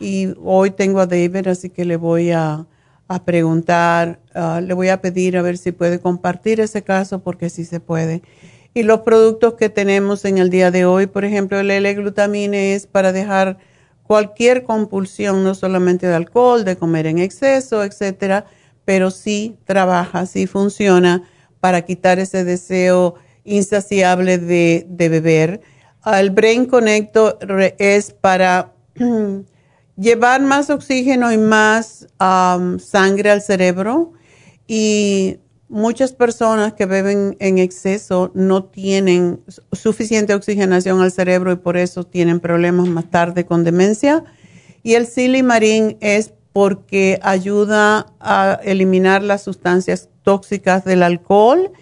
[0.00, 2.66] Y hoy tengo a David, así que le voy a,
[3.24, 7.64] preguntar, ah, le voy a pedir a ver si puede compartir ese caso, porque sí
[7.64, 8.22] se puede.
[8.74, 12.86] Y los productos que tenemos en el día de hoy, por ejemplo, el L-glutamine es
[12.86, 13.58] para dejar
[14.02, 18.44] cualquier compulsión, no solamente de alcohol, de comer en exceso, etcétera,
[18.84, 21.22] pero sí trabaja, sí funciona
[21.60, 25.60] para quitar ese deseo insaciable de, beber.
[26.06, 27.38] El Brain Connector
[27.78, 28.72] es para
[29.98, 34.12] llevar más oxígeno y más um, sangre al cerebro
[34.66, 41.76] y muchas personas que beben en exceso no tienen suficiente oxigenación al cerebro y por
[41.76, 44.24] eso tienen problemas más tarde con demencia.
[44.82, 51.72] Y el silimarín es porque ayuda a eliminar las sustancias tóxicas del alcohol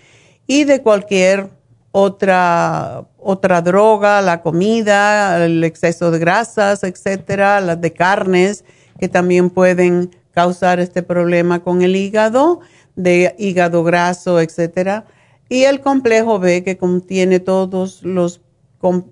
[0.46, 1.50] y de cualquier
[1.92, 8.64] otra, otra droga, la comida, el exceso de grasas, etcétera, las de carnes,
[9.00, 12.60] que también pueden causar este problema con el hígado,
[12.94, 15.06] de hígado graso, etcétera.
[15.48, 18.40] Y el complejo B, que contiene todos los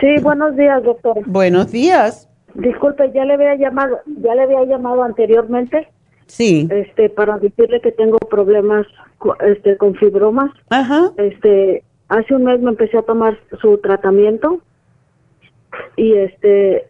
[0.00, 1.20] Sí, buenos días, doctor.
[1.26, 2.30] Buenos días.
[2.54, 5.86] Disculpe, ya le había llamado, ya le había llamado anteriormente.
[6.26, 6.66] Sí.
[6.70, 8.86] Este, para decirle que tengo problemas
[9.46, 10.50] este con fibromas.
[10.70, 11.12] Ajá.
[11.18, 14.62] Este, hace un mes me empecé a tomar su tratamiento
[15.96, 16.88] y este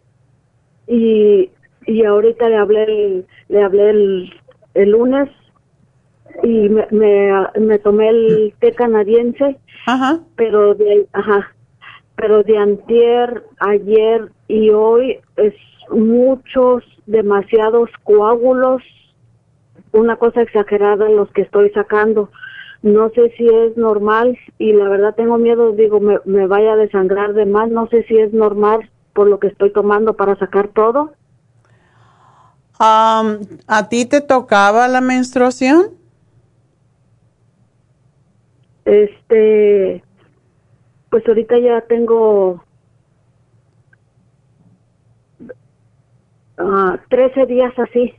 [0.87, 1.49] y
[1.85, 4.33] y ahorita le hablé le hablé el,
[4.73, 5.29] el lunes
[6.43, 10.19] y me, me, tomé el té canadiense ajá.
[10.35, 11.51] pero de ajá
[12.15, 15.53] pero de antier ayer y hoy es
[15.89, 18.81] muchos demasiados coágulos
[19.91, 22.29] una cosa exagerada los que estoy sacando
[22.81, 26.77] no sé si es normal y la verdad tengo miedo digo me, me vaya a
[26.77, 30.69] desangrar de más no sé si es normal por lo que estoy tomando para sacar
[30.69, 31.13] todo
[32.79, 35.91] ¿A ti te tocaba la menstruación?
[38.85, 40.03] Este,
[41.09, 42.63] pues ahorita ya tengo
[46.59, 48.13] uh, 13 días así.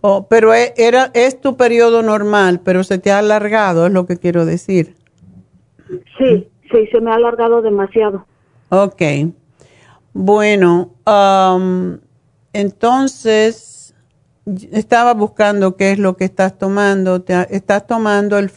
[0.00, 4.06] Oh, pero e, era, es tu periodo normal, pero se te ha alargado, es lo
[4.06, 4.94] que quiero decir.
[6.18, 8.26] Sí, sí, se me ha alargado demasiado.
[8.68, 9.02] Ok.
[10.12, 11.98] Bueno, um,
[12.52, 13.94] entonces,
[14.72, 17.24] estaba buscando qué es lo que estás tomando.
[17.50, 18.50] estás tomando el,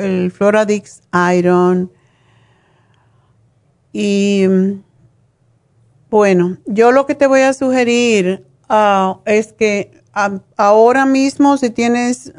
[0.00, 1.02] el Floradix
[1.34, 1.92] Iron.
[3.92, 4.46] Y
[6.10, 10.02] bueno, yo lo que te voy a sugerir ah, es que
[10.56, 12.32] ahora mismo si tienes,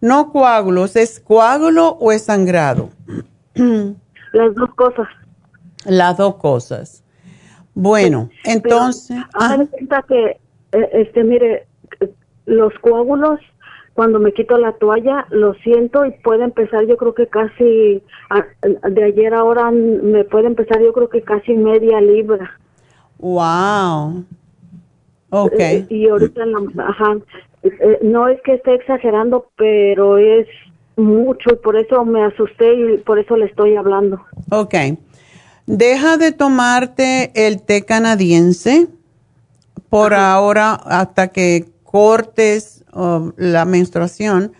[0.00, 2.90] no coágulos, ¿es coágulo o es sangrado?
[3.54, 5.08] Las dos cosas.
[5.84, 7.02] Las dos cosas.
[7.76, 9.22] Bueno, entonces...
[9.38, 10.38] Pero, que,
[10.72, 11.66] eh, este, mire,
[12.46, 13.38] los coágulos,
[13.92, 18.02] cuando me quito la toalla, lo siento y puede empezar, yo creo que casi,
[18.90, 22.58] de ayer a ahora me puede empezar, yo creo que casi media libra.
[23.18, 24.24] Wow.
[25.28, 25.60] Ok.
[25.60, 26.44] Eh, y ahorita,
[26.78, 27.18] ajá,
[27.62, 30.46] eh, no es que esté exagerando, pero es
[30.96, 34.22] mucho y por eso me asusté y por eso le estoy hablando.
[34.50, 34.74] Ok.
[35.66, 38.88] Deja de tomarte el té canadiense
[39.90, 42.84] por ahora hasta que cortes
[43.36, 44.52] la menstruación,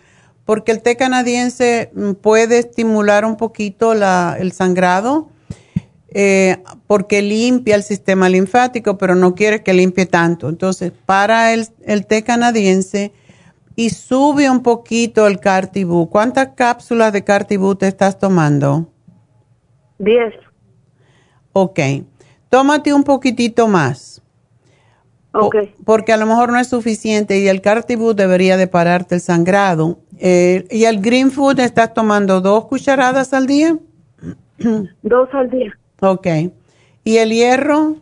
[0.45, 5.29] porque el té canadiense mm, puede estimular un poquito la, el sangrado.
[6.09, 10.49] eh, porque limpia el sistema linfático, pero no quiere que limpie tanto.
[10.49, 13.11] Entonces, para el, el té canadiense
[13.75, 16.09] y sube un poquito el Cartibú.
[16.09, 18.87] ¿Cuántas cápsulas de Cartibú te estás tomando?
[19.99, 20.33] Diez.
[21.59, 21.79] Ok.
[22.49, 24.21] Tómate un poquitito más.
[25.33, 25.55] Ok.
[25.85, 29.99] porque a lo mejor no es suficiente y el Cartibú debería de pararte el sangrado.
[30.19, 33.77] Eh, ¿Y el Green Food estás tomando dos cucharadas al día?
[35.03, 35.77] Dos al día.
[36.01, 36.27] Ok.
[37.03, 37.97] ¿Y el hierro?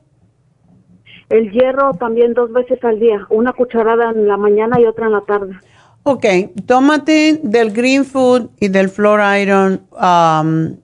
[1.30, 5.12] El hierro también dos veces al día, una cucharada en la mañana y otra en
[5.14, 5.56] la tarde.
[6.04, 6.26] Ok,
[6.66, 10.78] tómate del Green Food y del Floor Iron um,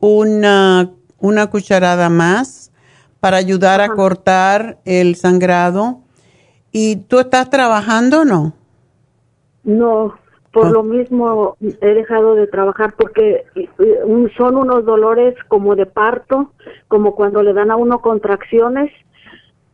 [0.00, 0.90] una,
[1.24, 2.70] una cucharada más
[3.18, 6.00] para ayudar a cortar el sangrado.
[6.70, 8.52] ¿Y tú estás trabajando o no?
[9.62, 10.14] No,
[10.52, 10.70] por Ah.
[10.70, 13.68] lo mismo he dejado de trabajar porque eh,
[14.36, 16.52] son unos dolores como de parto,
[16.88, 18.92] como cuando le dan a uno contracciones.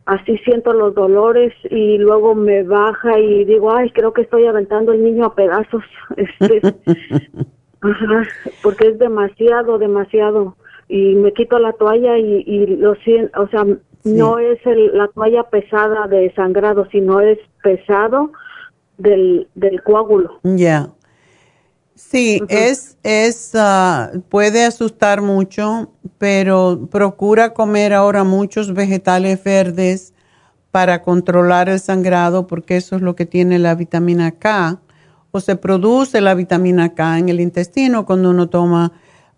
[0.05, 4.93] Así siento los dolores y luego me baja y digo, ay, creo que estoy aventando
[4.93, 5.83] el niño a pedazos.
[6.15, 6.61] Este,
[7.81, 8.23] ajá,
[8.63, 10.55] porque es demasiado, demasiado.
[10.93, 13.65] Y me quito la toalla y, y lo siento, o sea,
[14.03, 18.33] no es el- la toalla pesada de sangrado, sino es pesado
[18.97, 20.39] del, del coágulo.
[20.43, 20.89] Ya.
[21.95, 30.13] Sí, es, es, ah, puede asustar mucho, pero procura comer ahora muchos vegetales verdes
[30.71, 34.79] para controlar el sangrado, porque eso es lo que tiene la vitamina K,
[35.31, 38.91] o se produce la vitamina K en el intestino cuando uno toma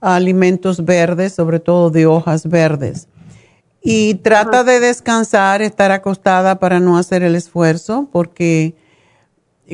[0.04, 3.08] alimentos verdes, sobre todo de hojas verdes.
[3.82, 8.76] Y trata de descansar, estar acostada para no hacer el esfuerzo, porque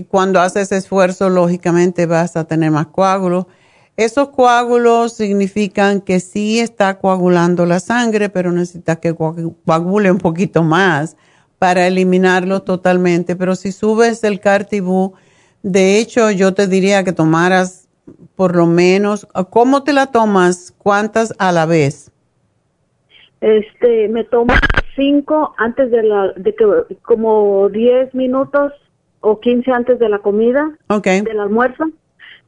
[0.07, 3.45] cuando haces esfuerzo, lógicamente vas a tener más coágulos.
[3.97, 10.19] Esos coágulos significan que sí está coagulando la sangre, pero necesitas que coagu- coagule un
[10.19, 11.17] poquito más
[11.59, 13.35] para eliminarlos totalmente.
[13.35, 15.13] Pero si subes el cartibú,
[15.61, 17.88] de hecho, yo te diría que tomaras
[18.35, 20.73] por lo menos, ¿cómo te la tomas?
[20.77, 22.11] ¿Cuántas a la vez?
[23.41, 24.53] Este, me tomo
[24.95, 26.65] cinco antes de la, de que,
[27.03, 28.73] como diez minutos
[29.21, 31.85] o quince antes de la comida, Ok, del almuerzo,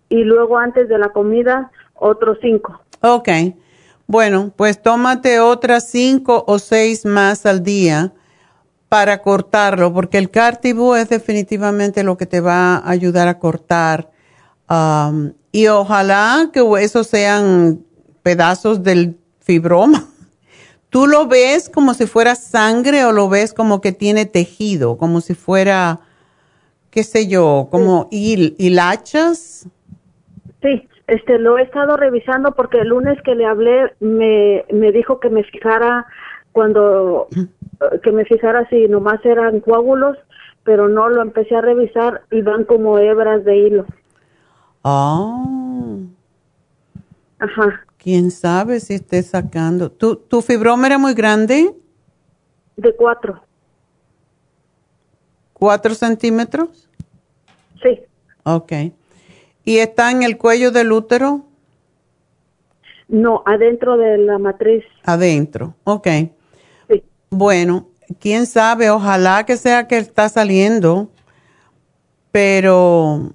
[0.10, 2.82] y luego antes de la comida otros cinco.
[3.02, 3.30] ok.
[4.08, 8.12] Bueno, pues tómate otras cinco o seis más al día
[8.90, 14.10] para cortarlo, porque el cartibú es definitivamente lo que te va a ayudar a cortar.
[15.52, 17.84] Y ojalá que esos sean
[18.24, 20.06] pedazos del fibroma.
[20.90, 25.22] ¿Tú lo ves como si fuera sangre o lo ves como que tiene tejido, como
[25.22, 26.00] si fuera,
[26.90, 29.68] qué sé yo, como hil- hilachas?
[30.62, 35.20] Sí, este, lo he estado revisando porque el lunes que le hablé me, me dijo
[35.20, 36.06] que me fijara
[36.52, 37.28] cuando,
[38.04, 40.18] que me fijara si nomás eran coágulos,
[40.64, 43.86] pero no, lo empecé a revisar y van como hebras de hilo.
[44.84, 46.00] Oh,
[47.40, 49.92] Ajá, quién sabe si esté sacando.
[49.92, 51.76] ¿Tu, tu fibroma era muy grande?
[52.76, 53.42] de cuatro,
[55.54, 56.90] ¿Cuatro centímetros?
[57.82, 58.00] sí,
[58.44, 58.72] Ok.
[59.64, 61.46] ¿Y está en el cuello del útero?
[63.08, 65.76] no, adentro de la matriz, Adentro.
[65.84, 66.08] Ok.
[66.90, 67.04] sí.
[67.30, 71.10] Bueno, quién sabe, ojalá que sea que está saliendo,
[72.32, 73.32] pero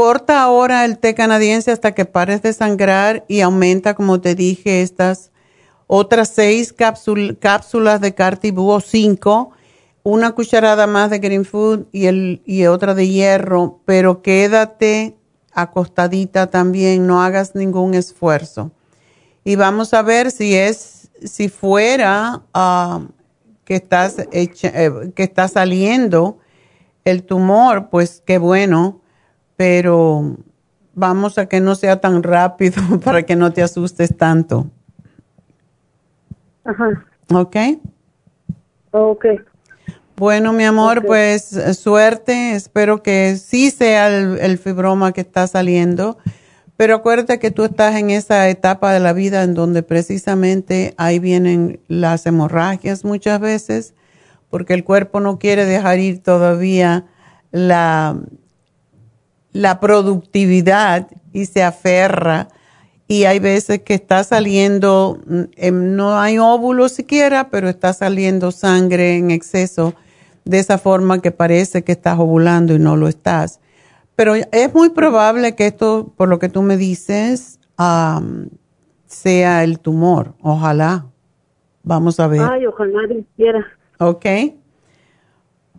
[0.00, 4.80] corta ahora el té canadiense hasta que pares de sangrar y aumenta, como te dije,
[4.80, 5.30] estas
[5.86, 9.50] otras seis cápsul- cápsulas de Cartibú o cinco,
[10.02, 15.18] una cucharada más de Green Food y, el, y otra de hierro, pero quédate
[15.52, 18.70] acostadita también, no hagas ningún esfuerzo.
[19.44, 23.02] Y vamos a ver si es, si fuera ah,
[23.66, 24.48] que, estás eh,
[25.14, 26.38] que está saliendo
[27.04, 28.99] el tumor, pues qué bueno,
[29.60, 30.38] pero
[30.94, 34.70] vamos a que no sea tan rápido para que no te asustes tanto.
[36.64, 37.56] Ajá, ¿Ok?
[38.92, 39.26] ok,
[40.16, 42.54] Bueno, mi amor, pues eh, suerte.
[42.54, 46.16] Espero que sí sea el, el fibroma que está saliendo.
[46.78, 51.18] Pero acuérdate que tú estás en esa etapa de la vida en donde precisamente ahí
[51.18, 53.92] vienen las hemorragias muchas veces,
[54.48, 57.04] porque el cuerpo no quiere dejar ir todavía
[57.50, 58.16] la,
[59.52, 62.48] la productividad y se aferra.
[63.08, 68.52] Y hay veces que está saliendo, mm, em, no hay óvulos siquiera, pero está saliendo
[68.52, 69.94] sangre en exceso,
[70.44, 73.60] de esa forma que parece que estás ovulando y no lo estás.
[74.14, 78.50] Pero es muy probable que esto, por lo que tú me dices, am,
[79.06, 80.34] sea el tumor.
[80.40, 81.06] Ojalá.
[81.82, 82.40] Vamos a ver.
[82.42, 83.00] Ay, ojalá
[83.36, 83.66] quiera.
[83.98, 84.26] Ok.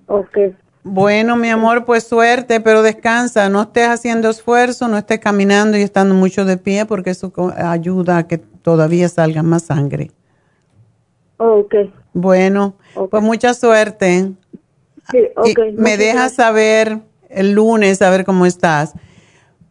[0.08, 0.38] Ok.
[0.84, 3.50] Bueno, mi amor, pues suerte, pero descansa.
[3.50, 8.18] No estés haciendo esfuerzo, no estés caminando y estando mucho de pie porque eso ayuda
[8.18, 10.12] a que todavía salga más sangre.
[11.38, 11.76] Ok.
[12.14, 12.76] Bueno,
[13.10, 14.32] pues mucha suerte.
[15.12, 15.60] Sí, ok.
[15.74, 18.94] me dejas saber el lunes, a ver cómo estás.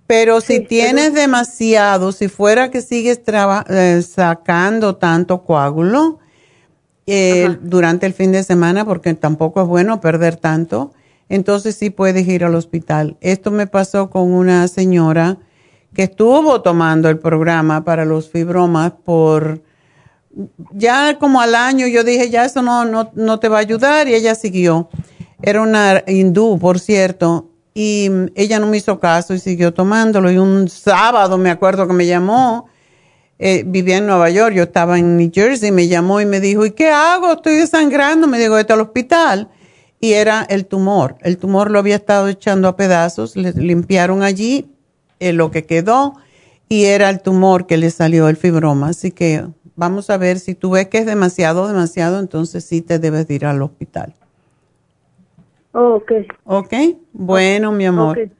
[0.07, 3.21] Pero si tienes demasiado, si fuera que sigues
[3.69, 6.19] eh, sacando tanto coágulo
[7.07, 10.93] eh, durante el fin de semana, porque tampoco es bueno perder tanto,
[11.31, 13.17] entonces sí puedes ir al hospital.
[13.23, 15.39] Esto me pasó con una señora
[15.95, 19.63] que estuvo tomando el programa para los fibromas por
[20.73, 24.09] ya como al año yo dije, ya eso no, no, no te va a ayudar
[24.09, 24.89] y ella siguió.
[25.43, 30.31] Era una hindú, por cierto, y ella no me hizo caso y siguió tomándolo.
[30.31, 32.67] Y un sábado me acuerdo que me llamó,
[33.39, 36.67] eh, vivía en Nueva York, yo estaba en New Jersey, me llamó y me dijo,
[36.67, 37.33] ¿y qué hago?
[37.33, 39.49] Estoy desangrando, me dijo, vete al hospital.
[40.01, 41.17] Y era el tumor.
[41.21, 44.71] El tumor lo había estado echando a pedazos, le limpiaron allí
[45.19, 46.15] eh, lo que quedó
[46.69, 48.89] y era el tumor que le salió el fibroma.
[48.89, 49.45] Así que
[49.77, 53.45] vamos a ver si tú ves que es demasiado, demasiado, entonces sí te debes ir
[53.45, 54.15] al hospital.
[55.73, 56.13] Ok.
[56.45, 56.75] Ok,
[57.13, 58.31] bueno, mi amor.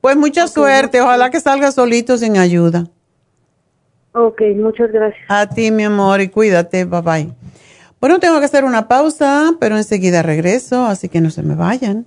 [0.00, 2.86] Pues mucha suerte, ojalá que salga solito sin ayuda.
[4.12, 5.22] Ok, muchas gracias.
[5.28, 7.32] A ti, mi amor, y cuídate, bye bye.
[8.00, 12.06] Bueno, tengo que hacer una pausa, pero enseguida regreso, así que no se me vayan.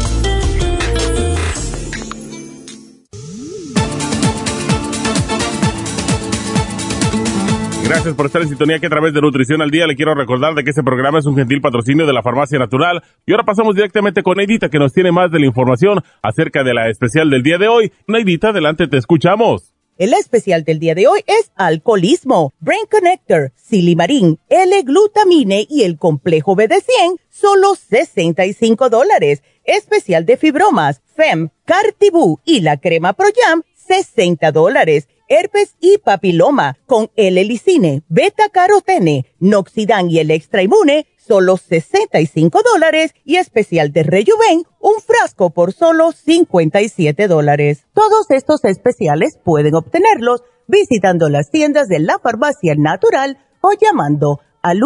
[7.91, 10.55] Gracias por estar en sintonía que a través de Nutrición al Día le quiero recordar
[10.55, 13.03] de que este programa es un gentil patrocinio de la Farmacia Natural.
[13.25, 16.73] Y ahora pasamos directamente con Neidita que nos tiene más de la información acerca de
[16.73, 17.91] la especial del día de hoy.
[18.07, 19.73] Neidita, adelante, te escuchamos.
[19.97, 26.55] El especial del día de hoy es alcoholismo, Brain Connector, Silimarín, L-Glutamine y el complejo
[26.55, 29.43] BD100, solo 65 dólares.
[29.65, 33.27] Especial de fibromas, FEM, Cartibú y la crema Pro
[33.75, 41.07] 60 dólares herpes y papiloma con el helicine, beta carotene, noxidan y el extra inmune,
[41.17, 47.85] solo 65 dólares y especial de Rejuven, un frasco por solo 57 dólares.
[47.93, 54.79] Todos estos especiales pueden obtenerlos visitando las tiendas de la farmacia natural o llamando al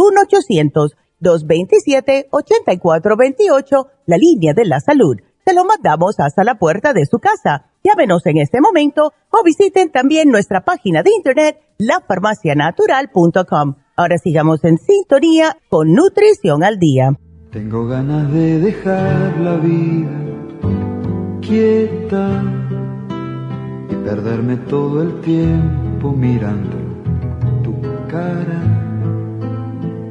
[1.21, 5.17] 1-800-227-8428, la línea de la salud.
[5.43, 9.91] Se lo mandamos hasta la puerta de su casa Llámenos en este momento o visiten
[9.91, 13.75] también nuestra página de internet lafarmacianatural.com.
[13.95, 17.11] Ahora sigamos en sintonía con Nutrición al Día.
[17.51, 20.09] Tengo ganas de dejar la vida
[21.41, 22.43] quieta
[23.91, 26.77] y perderme todo el tiempo mirando
[27.63, 28.63] tu cara.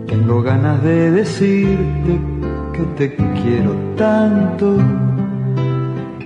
[0.06, 2.20] Tengo ganas de decirte
[2.72, 4.78] que te quiero tanto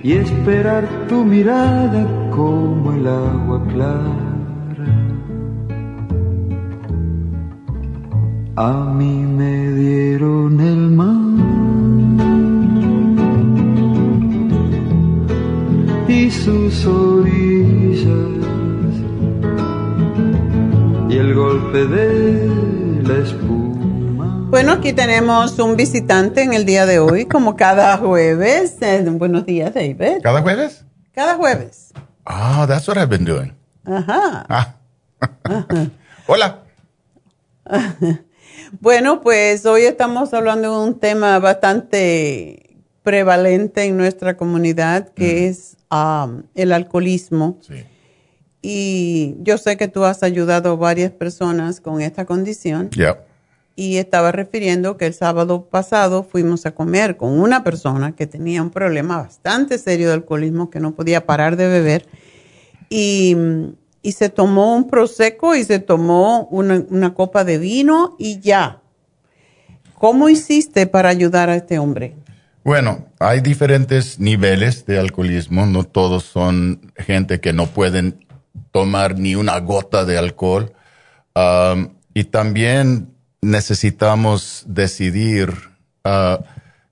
[0.03, 4.29] y esperar tu mirada como el agua clara.
[8.55, 11.29] A mí me dieron el mar
[16.07, 18.13] y sus orillas
[21.09, 23.58] y el golpe de la espuma
[24.49, 28.77] Bueno, aquí tenemos un visitante en el día de hoy, como cada jueves.
[28.81, 30.21] Eh, buenos días, David.
[30.23, 30.83] ¿Cada jueves?
[31.13, 31.91] Cada jueves.
[32.25, 33.53] Oh, that's what I've been doing.
[33.85, 34.47] Ajá.
[34.49, 34.75] Ah.
[36.27, 36.63] Hola.
[38.81, 45.77] bueno, pues hoy estamos hablando de un tema bastante prevalente en nuestra comunidad, que es
[45.91, 47.59] um, el alcoholismo.
[47.61, 47.85] Sí.
[48.63, 52.89] Y yo sé que tú has ayudado a varias personas con esta condición.
[52.89, 53.28] Yeah.
[53.79, 58.61] Y estaba refiriendo que el sábado pasado fuimos a comer con una persona que tenía
[58.61, 62.05] un problema bastante serio de alcoholismo, que no podía parar de beber,
[62.89, 63.37] y,
[64.01, 68.81] y se tomó un prosecco y se tomó una, copa de vino y ya.
[69.93, 72.17] ¿Cómo hiciste para ayudar a este hombre?
[72.65, 75.65] Bueno, hay diferentes niveles de alcoholismo.
[75.65, 78.25] No todos son gente que no pueden
[78.73, 80.73] tomar ni una gota de alcohol.
[81.33, 85.53] Um, y también necesitamos decidir
[86.05, 86.43] uh,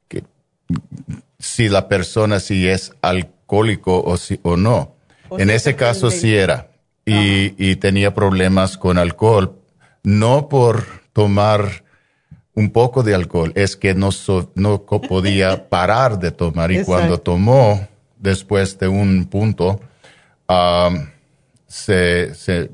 [0.08, 0.24] que,
[1.40, 4.96] si la persona si es alcohólico o, si, o no.
[5.30, 6.70] O en ese es caso sí era.
[7.06, 9.56] Y, y tenía problemas con alcohol.
[10.04, 11.84] No por tomar
[12.54, 16.72] un poco de alcohol, es que no, so- no podía parar de tomar.
[16.72, 17.88] Y cuando tomó,
[18.18, 19.80] después de un punto,
[20.50, 21.08] um,
[21.68, 22.72] se, se,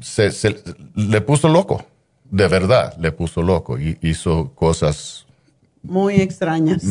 [0.00, 0.62] se- se-
[0.94, 1.84] le puso loco.
[2.30, 3.78] De verdad, le puso loco.
[3.78, 5.26] Y hizo cosas
[5.82, 6.84] Muy extrañas.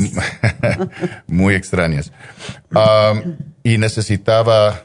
[1.28, 2.12] muy extrañas.
[2.72, 4.84] Um, y necesitaba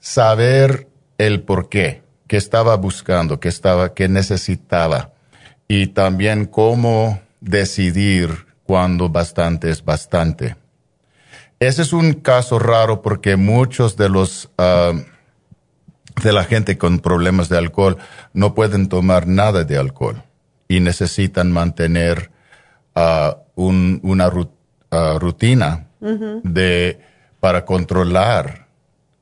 [0.00, 5.12] saber el por qué, qué estaba buscando, qué estaba, qué necesitaba.
[5.68, 10.56] Y también cómo decidir cuando bastante es bastante.
[11.60, 14.50] Ese es un caso raro porque muchos de los
[16.22, 17.96] de la gente con problemas de alcohol
[18.32, 20.22] no pueden tomar nada de alcohol
[20.68, 22.30] y necesitan mantener
[22.94, 25.86] uh, un- una uh, rutina
[26.42, 26.98] de,
[27.40, 28.66] para controlar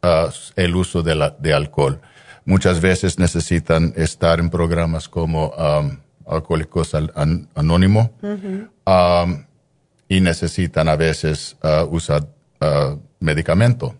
[0.03, 2.01] uh, el uso de, la- de alcohol.
[2.45, 9.45] Muchas veces necesitan estar en programas como um, Alcohólicos Al- An- Anónimo um,
[10.09, 12.26] y necesitan a veces uh, usar
[12.61, 13.95] uh, medicamento.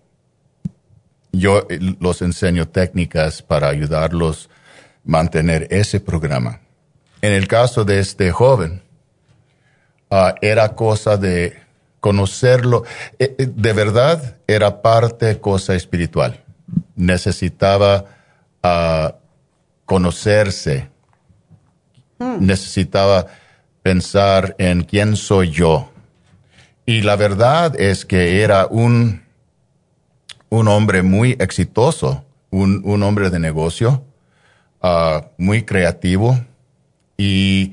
[1.33, 4.61] Yo eh, los enseño técnicas para ayudarlos a
[5.05, 6.61] mantener ese programa.
[7.23, 8.83] En el caso de este joven,
[10.11, 11.59] ah, era cosa de
[12.01, 12.85] conocerlo.
[13.19, 16.43] Eh, eh, de verdad, era parte cosa espiritual.
[16.97, 18.05] Necesitaba
[18.63, 19.15] ah,
[19.85, 20.89] conocerse.
[22.39, 23.27] Necesitaba
[23.83, 25.91] pensar en quién soy yo.
[26.85, 29.23] Y la verdad es que era un,
[30.51, 34.05] un hombre muy exitoso, un, un hombre de negocio,
[34.83, 36.39] ah, muy creativo
[37.17, 37.73] y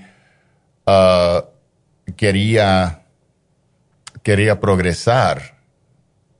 [0.86, 1.44] ah,
[2.16, 3.02] quería,
[4.24, 5.58] quería progresar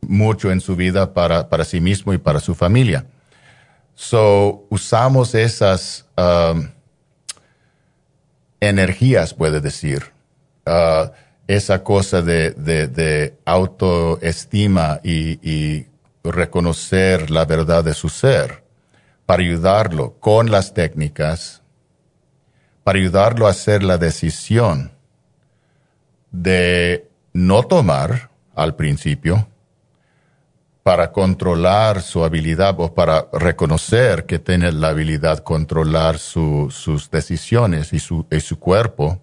[0.02, 3.06] mucho en su vida para, para sí mismo y para su familia.
[3.96, 6.70] So, usamos esas um,
[8.60, 10.04] energías, puede decir,
[10.68, 11.12] ah,
[11.48, 15.87] esa cosa de, de, autoestima y
[16.32, 18.64] reconocer la verdad de su ser
[19.26, 21.62] para ayudarlo con las técnicas,
[22.84, 24.92] para ayudarlo a hacer la decisión
[26.32, 29.48] de no tomar al principio,
[30.84, 37.12] para controlar su habilidad o para reconocer que tiene la habilidad de controlar su- sus
[37.12, 39.20] decisiones y su, y su cuerpo.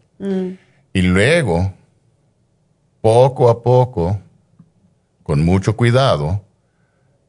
[0.93, 1.73] Y luego,
[3.01, 4.21] poco a poco,
[5.23, 6.44] con mucho cuidado,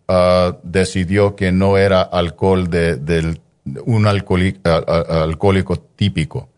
[0.07, 3.39] ah, decidió que no era alcohol de,
[3.85, 6.49] un alcohólico, alcohólico típico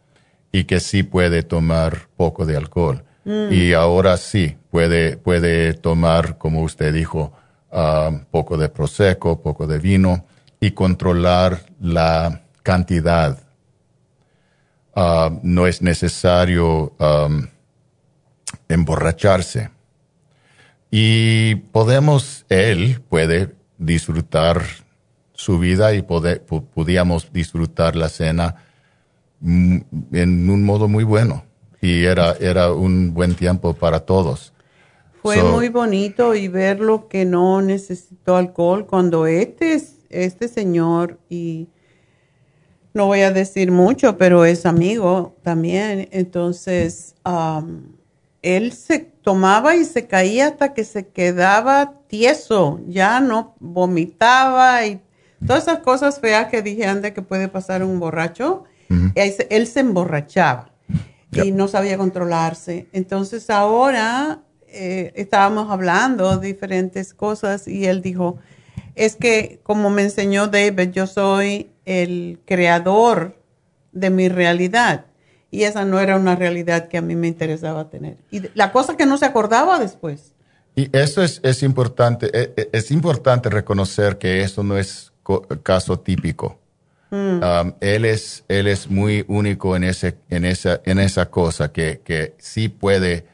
[0.51, 3.03] y que sí puede tomar poco de alcohol.
[3.51, 7.33] Y ahora sí, puede, puede tomar, como usted dijo,
[7.73, 10.25] ah, poco de prosecco, poco de vino
[10.61, 13.37] y controlar la cantidad.
[14.95, 16.93] Ah, no es necesario
[18.69, 19.69] emborracharse.
[20.91, 24.61] Y podemos, él puede disfrutar
[25.33, 28.55] su vida y pode- pu- podíamos disfrutar la cena
[29.41, 29.77] mm,
[30.13, 31.43] en un modo muy bueno.
[31.81, 34.53] Y era, era un buen tiempo para todos.
[35.21, 39.79] Fue So- muy bonito y verlo que no necesitó alcohol cuando este,
[40.09, 41.67] este señor, y
[42.93, 47.13] no voy a decir mucho, pero es amigo también, entonces
[48.55, 55.01] él se tomaba y se caía hasta que se quedaba tieso, ya no vomitaba y
[55.45, 58.63] todas esas cosas feas que dije antes que puede pasar un borracho.
[59.15, 60.71] él, se emborrachaba
[61.31, 62.87] y no sabía controlarse.
[62.93, 68.37] Entonces ahora eh, estábamos hablando de diferentes cosas y él dijo,
[68.95, 73.35] es que como me enseñó David, yo soy el creador
[73.91, 75.06] de mi realidad.
[75.49, 78.17] Y esa no era una realidad que a mí me interesaba tener.
[78.31, 80.33] Y la cosa que no se acordaba después.
[80.75, 85.11] Y eso es, es importante, es, e, es, importante reconocer que eso no es
[85.63, 86.59] caso típico.
[87.09, 87.41] Mm.
[87.41, 92.01] Um, él, es, él es muy único en, ese, en, esa, en esa cosa, que,
[92.03, 93.25] que sí puede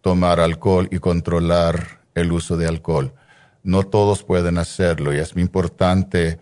[0.00, 3.14] tomar alcohol y controlar el uso de alcohol.
[3.62, 6.38] No todos pueden hacerlo y es muy importante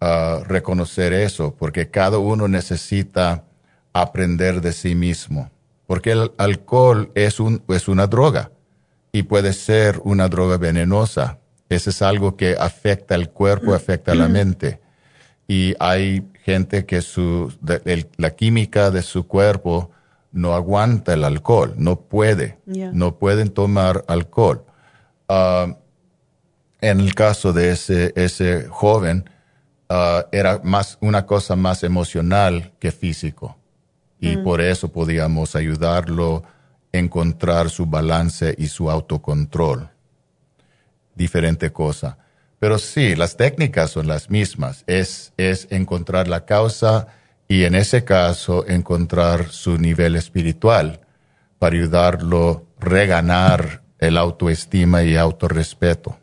[0.00, 3.44] uh, reconocer eso, porque cada uno necesita
[3.92, 5.50] aprender de sí mismo,
[5.86, 8.52] porque el alcohol es, un, es una droga
[9.12, 11.38] y puede ser una droga venenosa.
[11.68, 14.80] Eso es algo que afecta el cuerpo, afecta la mente.
[15.46, 17.52] Y hay gente que su,
[18.16, 19.90] la química de su cuerpo
[20.32, 24.64] no aguanta el alcohol, no puede, no pueden tomar alcohol.
[25.28, 25.74] Uh,
[26.80, 29.28] en el caso de ese, ese joven,
[29.88, 33.56] uh, era más una cosa más emocional que físico.
[34.20, 34.44] Y mm.
[34.44, 36.42] por eso podíamos ayudarlo
[36.92, 39.90] a encontrar su balance y su autocontrol.
[41.14, 42.18] Diferente cosa.
[42.58, 44.84] Pero sí, las técnicas son las mismas.
[44.86, 47.08] Es, es encontrar la causa
[47.48, 51.00] y en ese caso encontrar su nivel espiritual
[51.58, 56.19] para ayudarlo a reganar el autoestima y autorrespeto.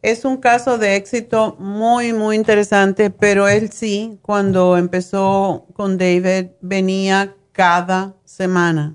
[0.00, 6.50] Es un caso de éxito muy, muy interesante, pero él sí, cuando empezó con David,
[6.60, 8.94] venía cada semana.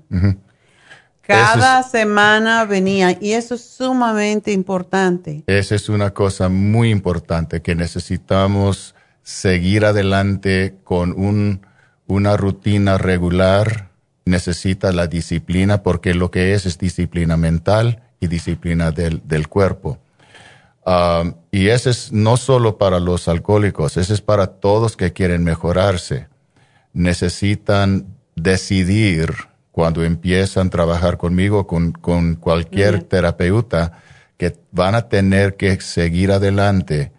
[1.20, 5.44] Cada semana venía y eso es sumamente importante.
[5.46, 11.66] Esa es una cosa muy importante que necesitamos seguir adelante con un,
[12.06, 13.90] una rutina regular.
[14.24, 19.98] Necesita la disciplina porque lo que es es disciplina mental y disciplina del, del cuerpo.
[20.86, 25.42] Um, y ese es no solo para los alcohólicos, ese es para todos que quieren
[25.42, 26.28] mejorarse.
[26.92, 28.06] Necesitan
[28.36, 29.32] decidir
[29.72, 34.02] cuando empiezan a trabajar conmigo, con, con cualquier terapeuta,
[34.36, 37.12] que van a tener que seguir adelante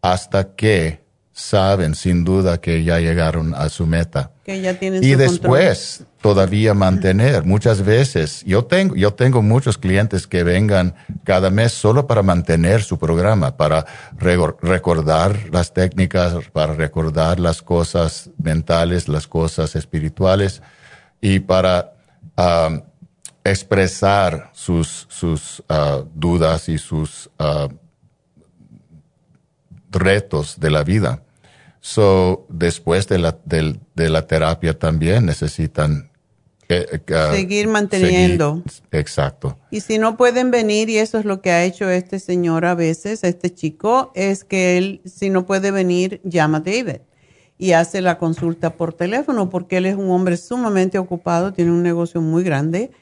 [0.00, 1.02] hasta que
[1.38, 4.32] saben sin duda que ya llegaron a su meta.
[4.44, 7.44] Que ya tienen y después todavía mantener.
[7.44, 12.82] Muchas veces yo tengo, yo tengo muchos clientes que vengan cada mes solo para mantener
[12.82, 13.86] su programa, para
[14.18, 20.60] recordar las técnicas, para recordar las cosas mentales, las cosas espirituales
[21.20, 21.92] y para
[23.44, 27.68] expresar sus, sus uh, dudas y sus uh,
[29.92, 31.22] retos de la vida.
[31.80, 36.10] So, después de la, de, la terapia también necesitan
[36.68, 37.00] eh,
[37.32, 38.62] seguir manteniendo.
[38.90, 39.56] exacto.
[39.70, 42.74] Y si no pueden venir, y eso es lo que ha hecho este señor a
[42.74, 47.00] veces, este chico, es que él, si no puede venir, llama a David
[47.58, 51.82] y hace la consulta por teléfono, porque él es un hombre sumamente ocupado, tiene un
[51.82, 52.92] negocio muy grande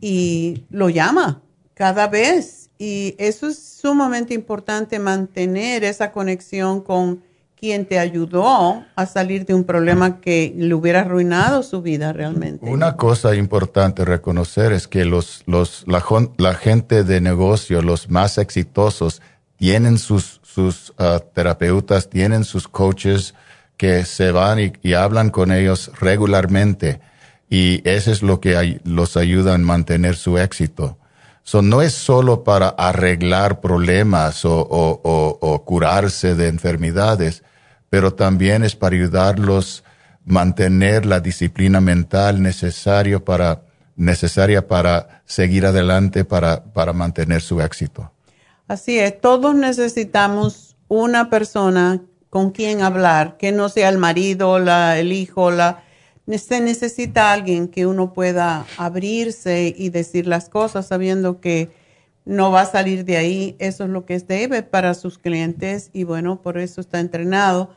[0.00, 1.42] y lo llama
[1.74, 2.70] cada vez.
[2.78, 7.22] Y eso es sumamente importante, mantener esa conexión con
[7.60, 12.64] quien te ayudó a salir de un problema que le hubiera arruinado su vida realmente.
[12.66, 19.20] Una cosa importante reconocer es que los, los, la, gente de negocio, los más exitosos,
[19.56, 23.34] tienen sus, sus uh, terapeutas, tienen sus coaches
[23.76, 27.00] que se van y, hablan con ellos regularmente.
[27.50, 30.98] Y eso es lo que los ayuda a mantener su éxito.
[31.54, 37.42] No es solo para arreglar problemas o, curarse de enfermedades,
[37.90, 39.88] pero también es para ayudarlos a
[40.24, 42.36] mantener la disciplina mental
[43.24, 43.62] para,
[43.96, 48.12] necesaria para seguir adelante, para, para mantener su éxito.
[48.66, 54.98] Así es, todos necesitamos una persona con quien hablar, que no sea el marido, la,
[54.98, 55.84] el hijo, la,
[56.36, 61.70] se necesita alguien que uno pueda abrirse y decir las cosas sabiendo que
[62.26, 63.56] no va a salir de ahí.
[63.58, 67.70] Eso es lo que es David para sus clientes y bueno, por eso está entrenado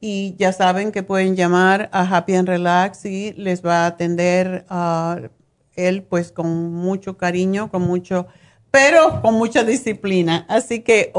[0.00, 4.66] y ya saben que pueden llamar a Happy and Relax y les va a atender
[4.68, 5.18] a
[5.74, 8.26] él pues con mucho cariño, con mucho,
[8.70, 10.44] pero con mucha disciplina.
[10.48, 11.10] Así que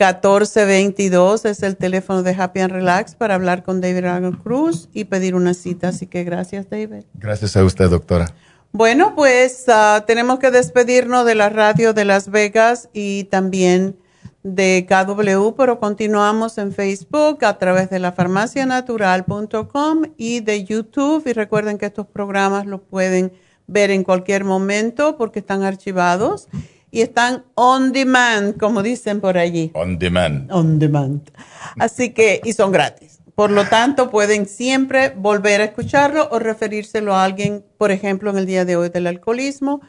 [0.00, 5.04] 818-841-1422 es el teléfono de Happy and Relax para hablar con David Arnold Cruz y
[5.04, 5.88] pedir una cita.
[5.88, 7.04] Así que gracias David.
[7.14, 8.34] Gracias a usted doctora.
[8.72, 13.96] Bueno, pues ah, tenemos que despedirnos de la radio de Las Vegas y también
[14.42, 21.26] de KW, pero continuamos en Facebook a través de la farmacianatural.com y de YouTube.
[21.26, 23.32] Y recuerden que estos programas los pueden
[23.66, 26.48] ver en cualquier momento porque están archivados
[26.90, 29.70] y están on demand, como dicen por allí.
[29.74, 30.50] On demand.
[30.50, 31.30] On demand.
[31.78, 33.20] Así que, y son gratis.
[33.34, 38.38] Por lo tanto, pueden siempre volver a escucharlo o referírselo a alguien, por ejemplo, en
[38.38, 39.80] el día de hoy del alcoholismo.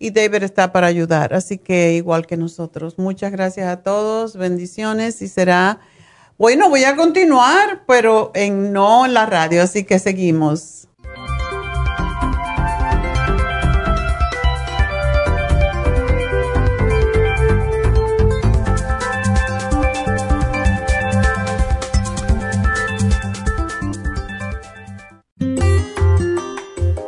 [0.00, 1.32] Y David está para ayudar.
[1.32, 2.98] Así que, igual que nosotros.
[2.98, 4.36] Muchas gracias a todos.
[4.36, 5.22] Bendiciones.
[5.22, 5.80] Y será,
[6.36, 9.62] bueno, voy a continuar, pero en no en la radio.
[9.62, 10.87] Así que seguimos.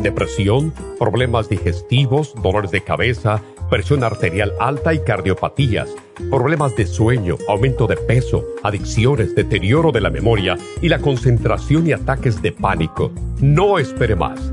[0.00, 5.94] depresión, problemas digestivos, dolores de cabeza, presión arterial alta y cardiopatías,
[6.30, 11.92] problemas de sueño, aumento de peso, adicciones, deterioro de la memoria y la concentración y
[11.92, 13.12] ataques de pánico.
[13.40, 14.52] No espere más.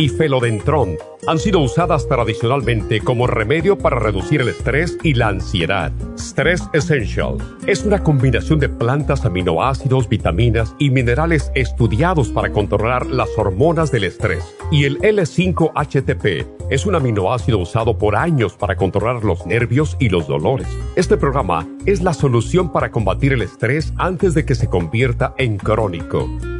[0.01, 0.97] y Felodentron.
[1.27, 5.91] Han sido usadas tradicionalmente como remedio para reducir el estrés y la ansiedad.
[6.17, 7.37] Stress Essential
[7.67, 14.05] es una combinación de plantas, aminoácidos, vitaminas y minerales estudiados para controlar las hormonas del
[14.05, 14.43] estrés.
[14.71, 20.27] Y el L5-HTP es un aminoácido usado por años para controlar los nervios y los
[20.27, 20.67] dolores.
[20.95, 25.57] Este programa es la solución para combatir el estrés antes de que se convierta en
[25.57, 26.27] crónico.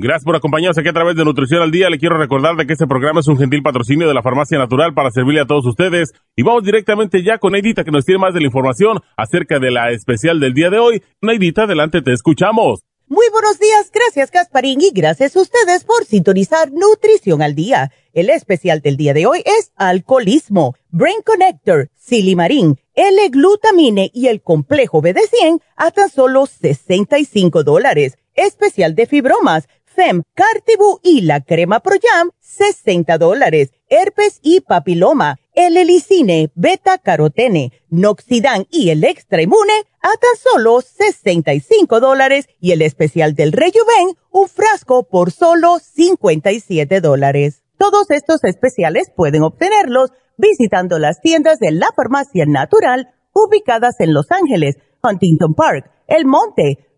[0.00, 1.90] Gracias por acompañarnos aquí a través de Nutrición al Día.
[1.90, 4.94] Le quiero recordar de que este programa es un gentil patrocinio de la Farmacia Natural
[4.94, 6.12] para servirle a todos ustedes.
[6.36, 9.72] Y vamos directamente ya con Neidita que nos tiene más de la información acerca de
[9.72, 11.02] la especial del día de hoy.
[11.20, 12.84] Neidita, adelante, te escuchamos.
[13.08, 17.90] Muy buenos días, gracias Gasparín y gracias a ustedes por sintonizar Nutrición al Día.
[18.12, 25.02] El especial del día de hoy es alcoholismo, Brain Connector, Silimarín, L-Glutamine y el complejo
[25.02, 28.16] BD100 a tan solo 65 dólares.
[28.34, 29.68] Especial de fibromas,
[29.98, 33.72] FEM, Cartibu y la crema Pro Jam, 60 dólares.
[33.88, 40.82] Herpes y papiloma, el helicine, beta carotene, noxidan y el extra inmune a tan solo
[40.82, 47.64] 65 dólares y el especial del Rejuven, un frasco por solo 57 dólares.
[47.76, 54.30] Todos estos especiales pueden obtenerlos visitando las tiendas de la farmacia natural ubicadas en Los
[54.30, 56.87] Ángeles, Huntington Park, El Monte,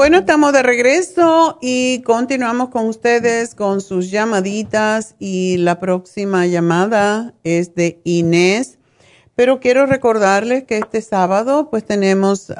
[0.00, 7.34] Bueno, estamos de regreso y continuamos con ustedes con sus llamaditas y la próxima llamada
[7.44, 8.78] es de Inés.
[9.34, 12.50] Pero quiero recordarles que este sábado pues tenemos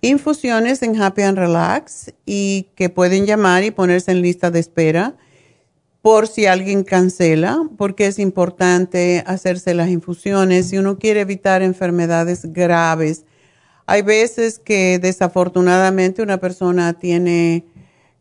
[0.00, 5.16] infusiones en Happy and Relax y que pueden llamar y ponerse en lista de espera.
[6.02, 12.52] por si alguien cancela, porque es importante hacerse las infusiones si uno quiere evitar enfermedades
[12.52, 13.24] graves.
[13.86, 17.64] Hay veces que desafortunadamente una persona tiene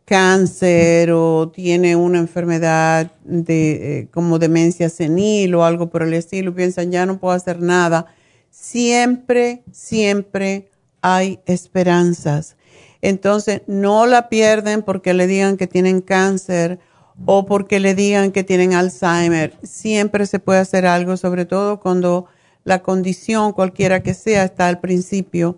[0.06, 6.54] cáncer o tiene una enfermedad de, eh, como demencia senil o algo por el estilo,
[6.54, 8.08] piensan ya no puedo hacer nada.
[8.50, 10.70] Siempre, siempre
[11.02, 12.58] hay esperanzas.
[13.02, 16.80] Entonces, no la pierden porque le digan que tienen cáncer
[17.26, 19.54] o porque le digan que tienen Alzheimer.
[19.64, 22.26] Siempre se puede hacer algo, sobre todo cuando
[22.64, 25.58] la condición, cualquiera que sea, está al principio.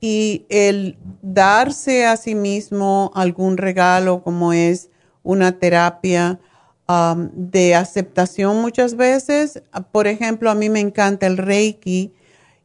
[0.00, 4.90] Y el darse a sí mismo algún regalo como es
[5.22, 6.40] una terapia
[6.88, 9.62] um, de aceptación muchas veces,
[9.92, 12.12] por ejemplo, a mí me encanta el Reiki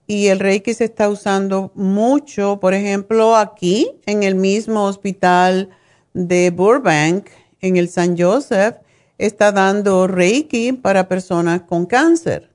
[0.07, 5.69] y el Reiki se está usando mucho, por ejemplo, aquí en el mismo hospital
[6.13, 7.28] de Burbank,
[7.61, 8.78] en el San Joseph,
[9.17, 12.49] está dando Reiki para personas con cáncer.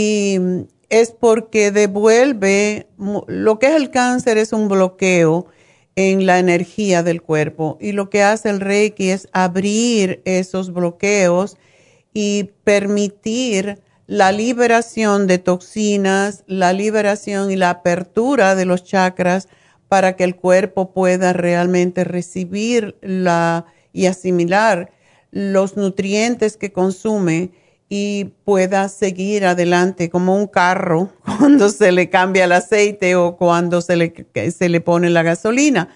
[0.00, 0.38] Y
[0.90, 2.86] es porque devuelve,
[3.26, 5.46] lo que es el cáncer es un bloqueo
[5.96, 11.56] en la energía del cuerpo y lo que hace el Reiki es abrir esos bloqueos
[12.14, 19.48] y permitir la liberación de toxinas, la liberación y la apertura de los chakras
[19.88, 24.92] para que el cuerpo pueda realmente recibir la, y asimilar
[25.32, 27.50] los nutrientes que consume
[27.88, 33.80] y pueda seguir adelante como un carro cuando se le cambia el aceite o cuando
[33.80, 35.88] se le, se le pone la gasolina.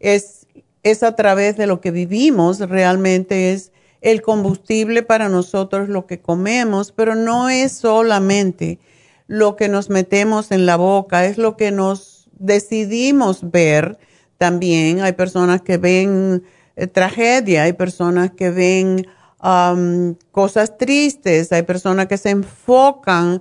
[0.00, 0.46] Es,
[0.82, 6.20] es a través de lo que vivimos, realmente es el combustible para nosotros lo que
[6.20, 8.78] comemos, pero no es solamente
[9.26, 13.98] lo que nos metemos en la boca, es lo que nos decidimos ver
[14.38, 15.00] también.
[15.00, 16.44] Hay personas que ven
[16.76, 19.06] eh, tragedia, hay personas que ven
[19.40, 23.40] cosas tristes, hay personas que se enfocan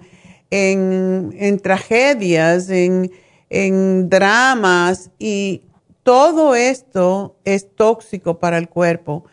[0.50, 3.12] en, en tragedias, en,
[3.50, 5.64] en dramas y
[6.04, 9.26] todo esto es tóxico para el cuerpo.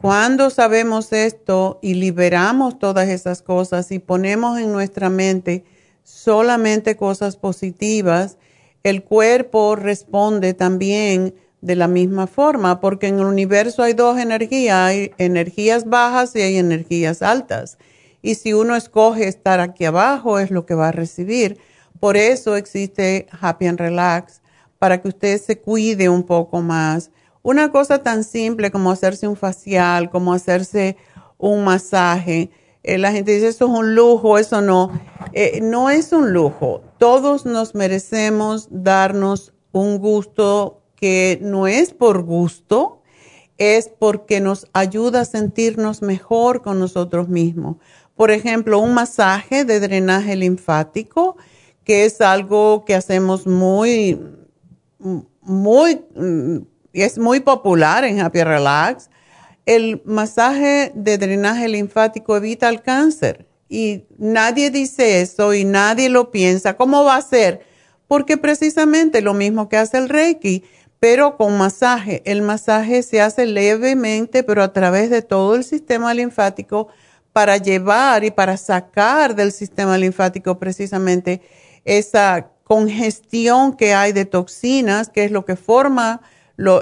[0.00, 5.64] Cuando sabemos esto y liberamos todas esas cosas y ponemos en nuestra mente
[6.04, 8.38] solamente cosas positivas,
[8.84, 14.76] el cuerpo responde también de la misma forma, porque en el universo hay dos energías,
[14.76, 17.78] hay energías bajas y hay energías altas.
[18.22, 21.58] Y si uno escoge estar aquí abajo, es lo que va a recibir.
[22.00, 24.40] Por eso existe Happy and Relax,
[24.78, 27.10] para que usted se cuide un poco más
[27.42, 30.96] una cosa tan simple como hacerse un facial, como hacerse
[31.38, 32.50] un masaje.
[32.82, 34.90] Eh, la gente dice, eso es un lujo, eso no.
[35.32, 36.82] Eh, no es un lujo.
[36.98, 43.02] Todos nos merecemos darnos un gusto que no es por gusto,
[43.56, 47.76] es porque nos ayuda a sentirnos mejor con nosotros mismos.
[48.14, 51.36] Por ejemplo, un masaje de drenaje linfático,
[51.84, 54.20] que es algo que hacemos muy,
[55.40, 56.00] muy
[56.92, 59.10] es muy popular en Happy Relax.
[59.66, 66.30] El masaje de drenaje linfático evita el cáncer y nadie dice eso y nadie lo
[66.30, 66.76] piensa.
[66.76, 67.60] ¿Cómo va a ser?
[68.06, 70.64] Porque precisamente lo mismo que hace el Reiki,
[71.00, 72.22] pero con masaje.
[72.24, 76.88] El masaje se hace levemente, pero a través de todo el sistema linfático
[77.32, 81.40] para llevar y para sacar del sistema linfático precisamente
[81.84, 86.20] esa congestión que hay de toxinas, que es lo que forma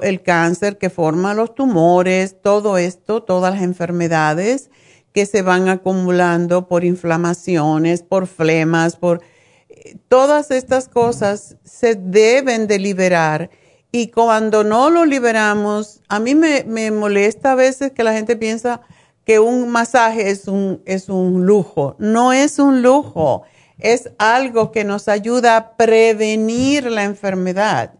[0.02, 4.70] el cáncer que forma los tumores, todo esto, todas las enfermedades
[5.12, 9.22] que se van acumulando por inflamaciones, por flemas, por
[9.68, 13.50] eh, todas estas cosas se deben de liberar.
[13.98, 18.36] Y cuando no lo liberamos, a mí me, me molesta a veces que la gente
[18.36, 18.82] piensa
[19.24, 21.96] que un masaje es un, es un lujo.
[21.98, 23.44] No es un lujo,
[23.78, 27.94] es algo que nos ayuda a prevenir la enfermedad.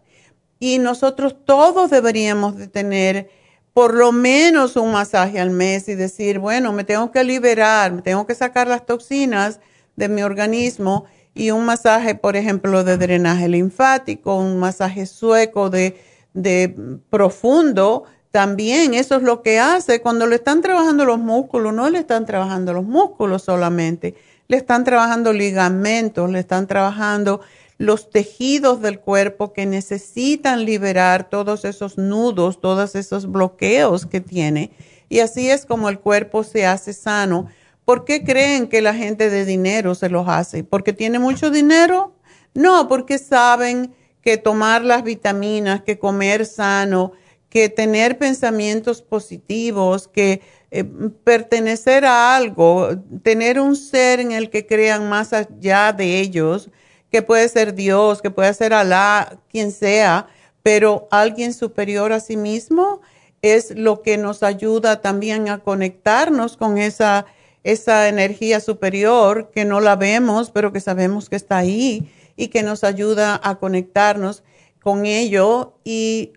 [0.59, 3.31] Y nosotros todos deberíamos de tener
[3.73, 8.03] por lo menos un masaje al mes y decir, bueno, me tengo que liberar, me
[8.03, 9.59] tengo que sacar las toxinas
[9.95, 11.05] de mi organismo
[11.37, 16.01] y un masaje, por ejemplo, de drenaje linfático, un masaje sueco de,
[16.33, 16.75] de
[17.09, 21.99] profundo, también eso es lo que hace cuando le están trabajando los músculos, no le
[21.99, 24.15] están trabajando los músculos solamente,
[24.47, 27.41] le están trabajando ligamentos, le están trabajando
[27.77, 34.71] los tejidos del cuerpo que necesitan liberar todos esos nudos, todos esos bloqueos que tiene.
[35.09, 37.47] Y así es como el cuerpo se hace sano.
[37.87, 40.65] ¿Por qué creen que la gente de dinero se los hace?
[40.65, 42.13] ¿Porque tiene mucho dinero?
[42.53, 47.13] No, porque saben que tomar las vitaminas, que comer sano,
[47.47, 52.89] que tener pensamientos positivos, que eh, pertenecer a algo,
[53.23, 56.69] tener un ser en el que crean más allá de ellos,
[57.09, 60.27] que puede ser Dios, que puede ser Alá, quien sea,
[60.61, 62.99] pero alguien superior a sí mismo
[63.41, 67.25] es lo que nos ayuda también a conectarnos con esa,
[67.67, 72.63] esa energía superior que no la vemos, pero que sabemos que está ahí y que
[72.63, 74.41] nos ayuda a conectarnos
[74.81, 75.73] con ello.
[75.83, 76.31] Y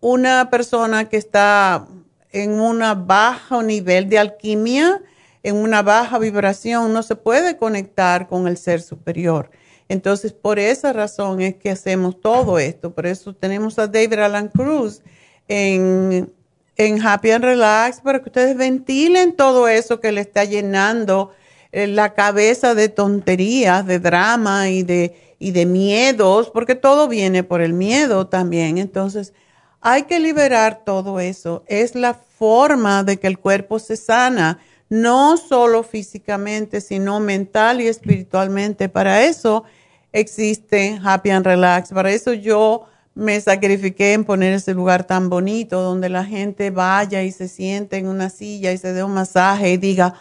[0.00, 1.88] una persona que está
[2.32, 5.00] en un bajo nivel de alquimia,
[5.42, 9.50] en una baja vibración, no se puede conectar con el ser superior.
[9.88, 12.94] Entonces, por esa razón es que hacemos todo esto.
[12.94, 15.00] Por eso tenemos a David Alan Cruz
[15.48, 16.30] en,
[16.76, 21.32] en Happy and Relax para que ustedes ventilen todo eso que le está llenando
[21.72, 27.42] eh, la cabeza de tonterías, de drama y de, y de miedos, porque todo viene
[27.42, 28.78] por el miedo también.
[28.78, 29.32] Entonces,
[29.80, 31.64] hay que liberar todo eso.
[31.66, 34.58] Es la forma de que el cuerpo se sana,
[34.88, 38.88] no solo físicamente, sino mental y espiritualmente.
[38.88, 39.64] Para eso
[40.12, 41.90] existe Happy and Relax.
[41.90, 47.22] Para eso yo me sacrifiqué en poner ese lugar tan bonito donde la gente vaya
[47.22, 50.14] y se siente en una silla y se dé un masaje y diga,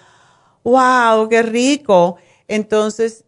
[0.64, 2.18] wow, qué rico.
[2.48, 3.26] Entonces,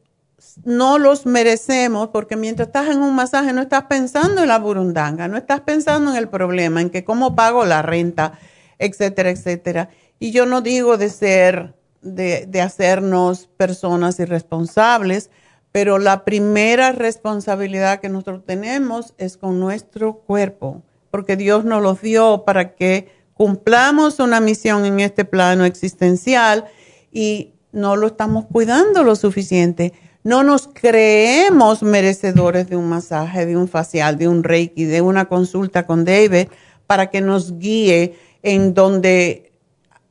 [0.63, 5.28] no los merecemos porque mientras estás en un masaje no estás pensando en la burundanga,
[5.28, 8.39] no estás pensando en el problema, en que cómo pago la renta,
[8.78, 9.89] etcétera, etcétera.
[10.20, 15.32] Y yo no digo de ser, de, de hacernos personas irresponsables,
[15.76, 22.01] pero la primera responsabilidad que nosotros tenemos es con nuestro cuerpo, porque Dios nos los
[22.01, 26.63] dio para que cumplamos una misión en este plano existencial
[27.11, 29.91] y no lo estamos cuidando lo suficiente
[30.23, 35.26] no nos creemos merecedores de un masaje, de un facial, de un reiki, de una
[35.26, 36.47] consulta con David
[36.88, 39.51] para que nos guíe en donde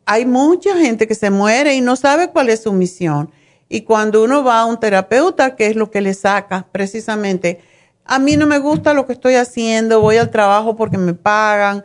[0.05, 3.31] hay mucha gente que se muere y no sabe cuál es su misión.
[3.69, 6.67] Y cuando uno va a un terapeuta, ¿qué es lo que le saca?
[6.71, 7.61] Precisamente,
[8.05, 11.85] a mí no me gusta lo que estoy haciendo, voy al trabajo porque me pagan.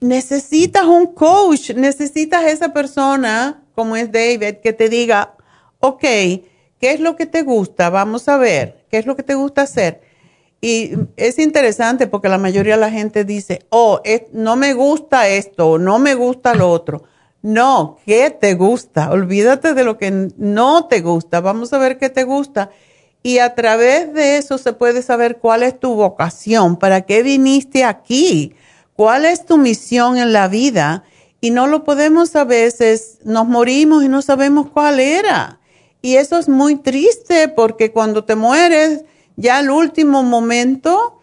[0.00, 5.34] Necesitas un coach, necesitas esa persona, como es David, que te diga,
[5.80, 6.04] ok,
[6.80, 7.90] ¿Qué es lo que te gusta?
[7.90, 10.00] Vamos a ver, ¿qué es lo que te gusta hacer?
[10.60, 14.00] Y es interesante porque la mayoría de la gente dice, oh,
[14.32, 17.04] no me gusta esto, no me gusta lo otro.
[17.42, 19.10] No, ¿qué te gusta?
[19.12, 21.40] Olvídate de lo que no te gusta.
[21.40, 22.70] Vamos a ver qué te gusta.
[23.22, 27.84] Y a través de eso se puede saber cuál es tu vocación, para qué viniste
[27.84, 28.54] aquí,
[28.96, 31.04] cuál es tu misión en la vida.
[31.40, 35.60] Y no lo podemos a veces, nos morimos y no sabemos cuál era.
[36.02, 39.04] Y eso es muy triste porque cuando te mueres,
[39.36, 41.20] ya al último momento,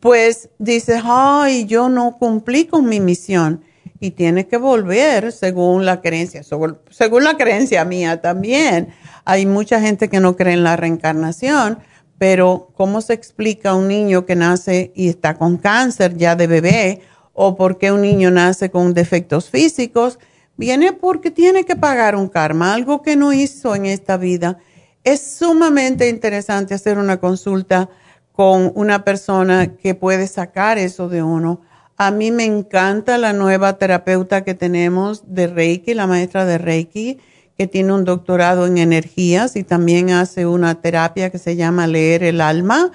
[0.00, 3.62] pues dices, ay, yo no cumplí con mi misión.
[4.00, 8.88] Y tienes que volver según la creencia, según la creencia mía también.
[9.24, 11.78] Hay mucha gente que no cree en la reencarnación,
[12.16, 17.02] pero ¿cómo se explica un niño que nace y está con cáncer ya de bebé?
[17.32, 20.18] ¿O por qué un niño nace con defectos físicos?
[20.58, 24.58] viene porque tiene que pagar un karma, algo que no hizo en esta vida.
[25.04, 27.88] Es sumamente interesante hacer una consulta
[28.32, 31.62] con una persona que puede sacar eso de uno.
[32.00, 37.18] A mí me encanta la nueva terapeuta que tenemos de Reiki, la maestra de Reiki,
[37.58, 42.22] que tiene un doctorado en energías y también hace una terapia que se llama leer
[42.22, 42.92] el alma.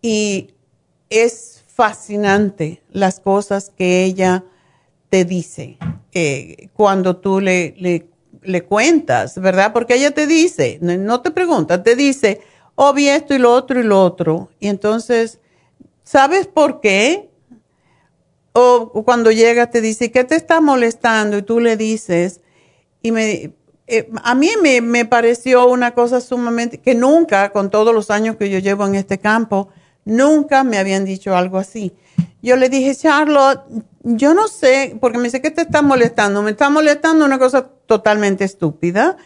[0.00, 0.54] Y
[1.10, 4.44] es fascinante las cosas que ella
[5.10, 5.78] te dice
[6.12, 9.72] eh, cuando tú le, le, cuentas, ¿verdad?
[9.72, 12.40] Porque ella te dice, no te pregunta, te dice,
[12.76, 14.50] oh, esto y lo otro y lo otro.
[14.60, 15.40] Y entonces,
[16.04, 17.33] ¿sabes por qué?
[18.56, 21.36] O cuando llega te dice, ¿qué te está molestando?
[21.38, 22.40] Y tú le dices,
[23.02, 23.52] y me,
[23.86, 28.36] eh, a mí me, me, pareció una cosa sumamente, que nunca, con todos los años
[28.36, 29.68] que yo llevo en este campo,
[30.04, 31.92] nunca me habían dicho algo así.
[32.42, 33.62] Yo le dije, Charlotte,
[34.02, 36.42] yo no sé, porque me dice que te está molestando.
[36.42, 39.16] Me está molestando una cosa totalmente estúpida.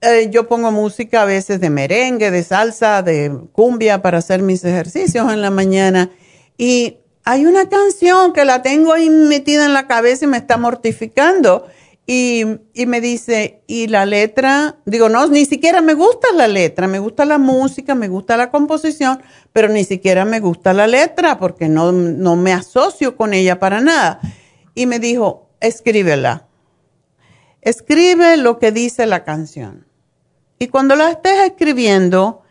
[0.00, 4.64] Eh, yo pongo música a veces de merengue, de salsa, de cumbia para hacer mis
[4.64, 6.10] ejercicios en la mañana.
[6.56, 10.56] Y hay una canción que la tengo ahí metida en la cabeza y me está
[10.56, 11.66] mortificando.
[12.06, 12.44] Y,
[12.74, 16.98] y, me dice, y la letra, digo, no, ni siquiera me gusta la letra, me
[16.98, 19.22] gusta la música, me gusta la composición,
[19.52, 23.80] pero ni siquiera me gusta la letra porque no, no me asocio con ella para
[23.80, 24.20] nada.
[24.74, 26.48] Y me dijo, escríbela.
[27.60, 29.86] Escribe lo que dice la canción.
[30.58, 32.42] Y cuando la estés escribiendo,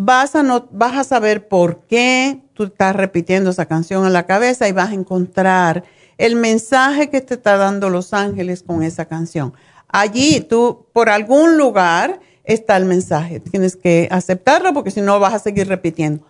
[0.00, 4.26] vas a, no, vas a saber por qué tú estás repitiendo esa canción en la
[4.26, 5.82] cabeza y vas a encontrar
[6.18, 9.54] el mensaje que te está dando Los Ángeles con esa canción.
[9.88, 13.40] Allí tú, por algún lugar, está el mensaje.
[13.40, 16.24] Tienes que aceptarlo porque si no vas a seguir repitiendo.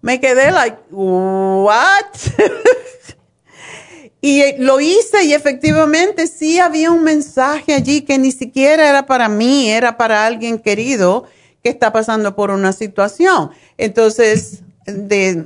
[0.00, 2.06] Me quedé like, what?
[4.22, 9.28] y lo hice y efectivamente sí había un mensaje allí que ni siquiera era para
[9.28, 11.26] mí, era para alguien querido
[11.62, 13.50] que está pasando por una situación.
[13.78, 15.44] Entonces, de,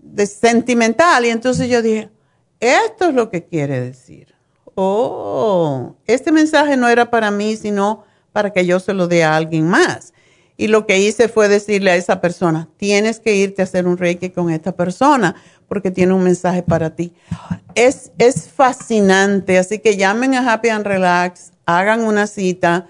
[0.00, 1.24] de sentimental.
[1.24, 2.10] Y entonces yo dije,
[2.60, 4.34] esto es lo que quiere decir.
[4.74, 9.36] Oh, este mensaje no era para mí, sino para que yo se lo dé a
[9.36, 10.12] alguien más.
[10.56, 13.98] Y lo que hice fue decirle a esa persona, tienes que irte a hacer un
[13.98, 15.34] reiki con esta persona
[15.66, 17.14] porque tiene un mensaje para ti.
[17.74, 22.88] Es, es fascinante, así que llamen a Happy and Relax, hagan una cita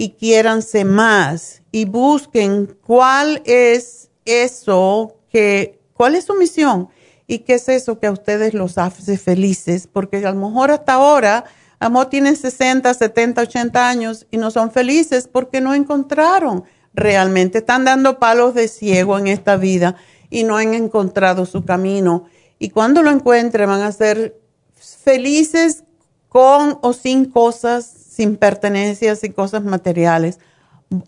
[0.00, 6.88] y quiéranse más y busquen cuál es eso que, cuál es su misión
[7.26, 10.94] y qué es eso que a ustedes los hace felices, porque a lo mejor hasta
[10.94, 11.44] ahora
[11.80, 16.64] Amor tienen 60, 70, 80 años y no son felices porque no encontraron
[16.94, 17.58] realmente.
[17.58, 19.96] Están dando palos de ciego en esta vida
[20.30, 22.24] y no han encontrado su camino.
[22.58, 24.40] Y cuando lo encuentren van a ser
[24.74, 25.84] felices
[26.30, 30.38] con o sin cosas, sin pertenencias y cosas materiales.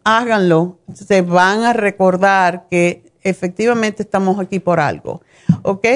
[0.02, 0.78] Háganlo.
[0.94, 5.20] Se van a recordar que efectivamente estamos aquí por algo.
[5.60, 5.86] ¿Ok?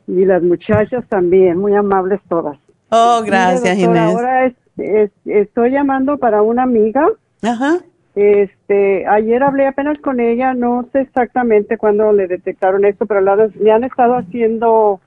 [0.07, 2.57] Y las muchachas también, muy amables todas.
[2.89, 4.15] Oh, gracias, Inés.
[4.15, 4.51] Ahora
[5.25, 7.07] estoy llamando para una amiga.
[7.43, 7.79] Ajá.
[8.15, 13.71] Este, ayer hablé apenas con ella, no sé exactamente cuándo le detectaron esto, pero le
[13.71, 14.99] han estado haciendo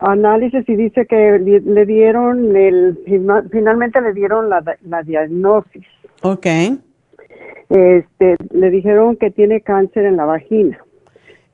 [0.00, 2.98] análisis y dice que le, dieron el,
[3.50, 5.86] finalmente le dieron la, la diagnosis.
[6.22, 6.46] Ok.
[7.68, 10.78] Este, le dijeron que tiene cáncer en la vagina.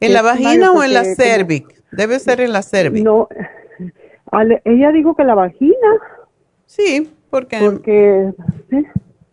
[0.02, 1.82] ¿En la vagina o en la cervix?
[1.92, 3.04] Debe ser en la cervix.
[3.04, 3.28] No,
[4.64, 5.88] ella dijo que la vagina.
[6.66, 7.58] Sí, porque.
[7.60, 8.32] Porque.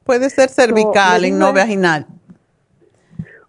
[0.04, 2.06] Puede ser cervical y no vaginal.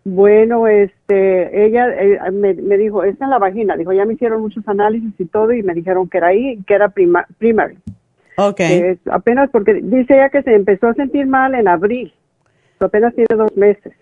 [0.05, 3.77] Bueno, este, ella eh, me, dijo, esta es la vagina.
[3.77, 6.75] Dijo, ya me hicieron muchos análisis y todo y me dijeron que era ahí, que
[6.75, 7.79] era prima, primary.
[8.37, 8.61] Ok.
[9.11, 12.13] apenas porque dice ella que se empezó a sentir mal en abril.
[12.79, 13.93] Apenas tiene dos meses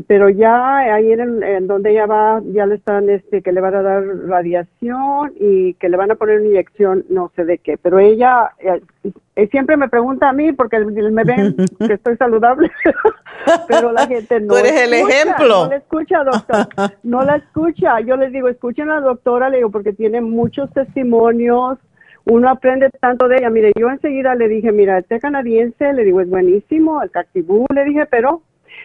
[0.00, 3.82] pero ya ahí en, donde ella va, ya le están, este, que le van a
[3.82, 7.98] dar radiación y que le van a poner una inyección, no sé de qué, pero
[7.98, 11.56] ella eh, siempre me pregunta a mí porque me ven
[11.86, 12.70] que estoy saludable,
[13.68, 14.54] pero la gente no.
[14.54, 15.64] Tú eres el ejemplo.
[15.64, 16.66] No la escucha, doctor.
[17.02, 18.00] No la escucha.
[18.00, 21.78] Yo les digo, escuchen a la doctora, le digo, porque tiene muchos testimonios
[22.24, 23.50] uno aprende tanto de ella.
[23.50, 27.84] Mire, yo enseguida le dije, mira, este canadiense, le digo, es buenísimo, el Cactibú, le
[27.84, 28.42] dije, pero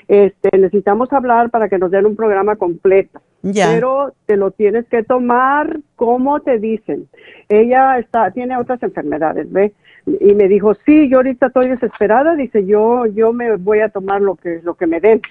[0.08, 3.22] este, necesitamos hablar para que nos den un programa completo.
[3.42, 7.08] Pero te lo tienes que tomar como te dicen.
[7.50, 9.74] Ella está, tiene otras enfermedades, ¿ve?
[10.06, 14.22] Y me dijo, sí, yo ahorita estoy desesperada, dice, yo, yo me voy a tomar
[14.22, 15.22] lo que, lo que me den.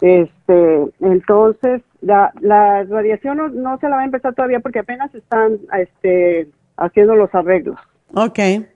[0.00, 5.14] Este, entonces, la, la radiación no, no se la va a empezar todavía porque apenas
[5.14, 7.78] están, este, haciendo los arreglos.
[8.14, 8.66] Okay.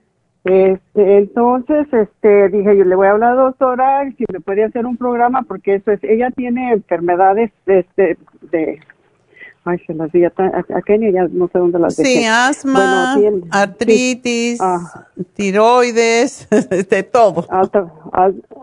[0.47, 4.63] Este, entonces, este, dije, yo le voy a hablar a la doctora si me puede
[4.63, 8.17] hacer un programa porque eso es, ella tiene enfermedades, este,
[8.51, 8.79] de,
[9.65, 12.09] ay, se las di a, a Kenia, ya no sé dónde las dejé.
[12.09, 13.15] Sí, asma,
[13.51, 15.07] artritis, ah.
[15.33, 16.47] tiroides,
[16.89, 17.45] de todo.
[17.49, 17.91] Alta,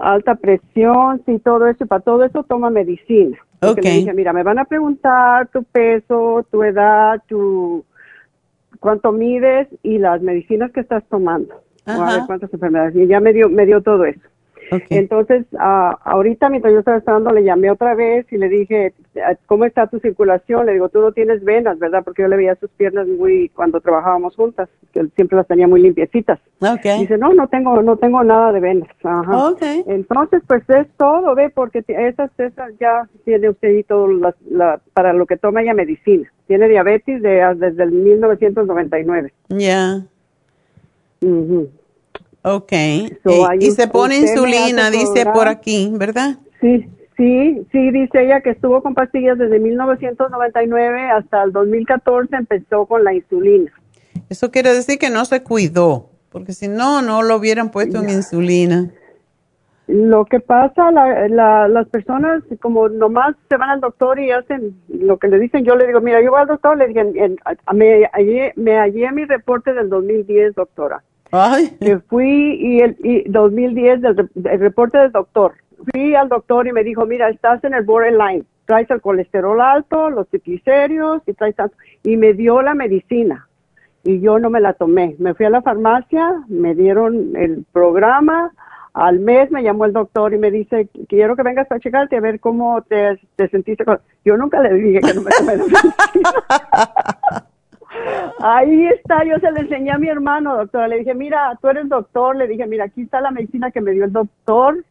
[0.01, 3.37] alta presión, sí, todo eso, para todo eso toma medicina.
[3.61, 3.99] Porque okay.
[3.99, 7.85] dije, mira, me van a preguntar tu peso, tu edad, tu
[8.81, 12.95] cuánto mides y las medicinas que estás tomando a ver cuántas enfermedades.
[12.97, 14.21] Y ya me dio, me dio todo eso.
[14.91, 18.95] Entonces, ahorita mientras yo estaba estando, le llamé otra vez y le dije,
[19.47, 20.67] ¿cómo está tu circulación?
[20.67, 22.03] Le digo, tú no tienes venas, ¿verdad?
[22.05, 25.83] Porque yo le veía sus piernas muy, cuando trabajábamos juntas, que siempre las tenía muy
[25.83, 26.39] limpiecitas.
[26.99, 28.89] Dice, no, no tengo, no tengo nada de venas.
[29.03, 29.55] Ajá.
[29.87, 31.51] Entonces, pues es todo, ¿ve?
[31.51, 34.09] Porque esas, esas ya tiene usted y todo,
[34.93, 36.31] para lo que toma ella medicina.
[36.47, 39.33] Tiene diabetes de, desde el 1999.
[39.49, 40.03] Ya.
[42.43, 42.73] Ok.
[43.59, 46.37] y, se pone insulina, dice por aquí, ¿verdad?
[46.61, 46.87] Sí,
[47.17, 53.03] sí, sí, dice ella que estuvo con pastillas desde 1999 hasta el 2014 empezó con
[53.03, 53.73] la insulina.
[54.29, 58.11] Eso quiere decir que no se cuidó, porque si no, no lo hubieran puesto en
[58.11, 58.91] insulina.
[59.87, 65.19] Lo que pasa, la, las personas como nomás se van al doctor y hacen lo
[65.19, 67.05] que le dicen, yo le digo, mira, yo voy al doctor, le dije,
[67.75, 71.03] me, hallé, me hallé mi reporte del 2010, doctora.
[71.37, 71.77] Ay.
[72.09, 75.55] Fui y el y 2010 del el reporte del doctor.
[75.91, 80.11] Fui al doctor y me dijo, mira, estás en el borderline, traes el colesterol alto,
[80.11, 81.77] los triglicéridos y traes tanto.
[82.05, 83.49] Y me dio la medicina
[84.05, 85.17] y yo no me la tomé.
[85.19, 88.53] Me fui a la farmacia, me dieron el programa,
[88.93, 92.21] al mes me llamó el doctor y me dice, quiero que vengas a checarte a
[92.21, 93.19] ver cómo te,
[93.51, 93.85] sentiste.
[94.25, 95.65] Yo nunca le dije que no me tomé la
[98.41, 100.89] Ahí está, yo se le enseñé a mi hermano, doctora.
[100.89, 102.37] Le dije, mira, tú eres doctor.
[102.37, 104.85] Le dije, mira, aquí está la medicina que me dio el doctor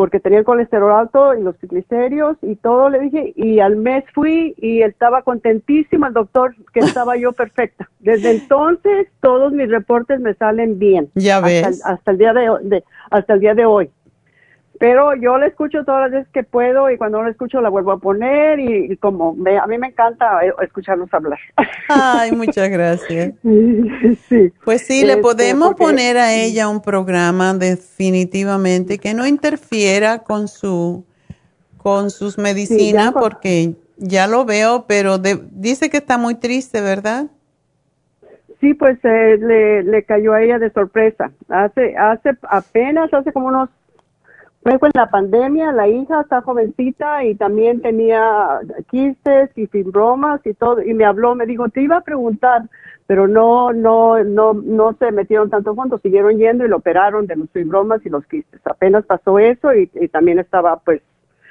[0.00, 4.02] porque tenía el colesterol alto y los triglicéridos y todo, le dije, y al mes
[4.14, 7.90] fui y estaba contentísimo el doctor que estaba yo perfecta.
[7.98, 11.10] Desde entonces todos mis reportes me salen bien.
[11.16, 11.84] Ya ves.
[11.84, 13.90] Hasta, el día de, hasta el día de hoy.
[14.80, 17.68] Pero yo la escucho todas las veces que puedo y cuando no la escucho la
[17.68, 21.38] vuelvo a poner y, como a mí me encanta eh, escucharlos hablar.
[21.90, 23.34] Ay, muchas gracias.
[23.42, 24.50] sí.
[24.64, 30.48] Pues sí, le este, podemos poner a ella un programa definitivamente que no interfiera con
[30.48, 31.04] su
[31.76, 37.26] con sus medicinas porque ya lo veo, pero dice que está muy triste, ¿verdad?
[38.60, 41.32] Sí, pues eh, le, le cayó a ella de sorpresa.
[41.50, 43.68] Hace hace apenas hace como unos
[44.62, 48.60] Luego en la pandemia la hija está jovencita y también tenía
[48.90, 52.68] quistes y fibromas y todo y me habló, me dijo, te iba a preguntar,
[53.06, 57.36] pero no, no, no, no se metieron tanto fondo, siguieron yendo y lo operaron de
[57.36, 58.60] los fibromas y los quistes.
[58.66, 61.00] Apenas pasó eso y, y también estaba pues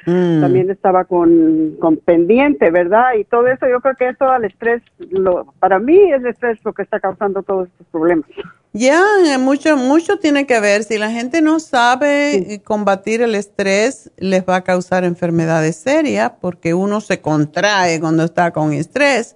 [0.06, 0.42] Mm.
[0.42, 3.14] También estaba con, con, pendiente, ¿verdad?
[3.18, 4.82] Y todo eso, yo creo que eso al estrés,
[5.12, 8.30] lo, para mí es el estrés lo que está causando todos estos problemas.
[8.72, 9.04] Ya,
[9.40, 10.84] mucho, mucho tiene que ver.
[10.84, 16.76] Si la gente no sabe combatir el estrés, les va a causar enfermedades serias porque
[16.76, 19.36] uno se contrae cuando está con estrés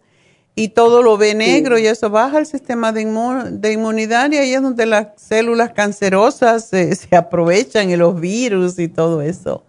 [0.56, 3.06] y todo lo ve negro y eso baja el sistema de,
[3.54, 8.78] de inmunidad y ahí es donde las células cancerosas se, se aprovechan y los virus
[8.78, 9.64] y todo eso.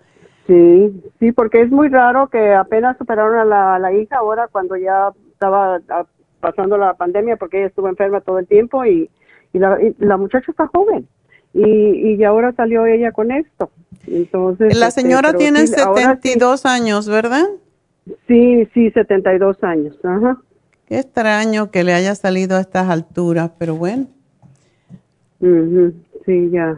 [0.46, 4.76] Sí, sí, porque es muy raro que apenas superaron a la, la hija ahora cuando
[4.76, 6.04] ya estaba ah,
[6.40, 9.08] pasando la pandemia porque ella estuvo enferma todo el tiempo y,
[9.54, 11.08] y, la, la muchacha está joven
[11.54, 13.70] y, y ahora salió ella con esto.
[14.06, 17.46] Entonces, la este, señora tiene 72 años, ¿verdad?
[18.26, 19.96] Sí, sí, 72 años.
[20.04, 20.36] Ajá.
[20.86, 24.06] Qué extraño que le haya salido a estas alturas, pero bueno.
[25.40, 26.76] Sí, ya.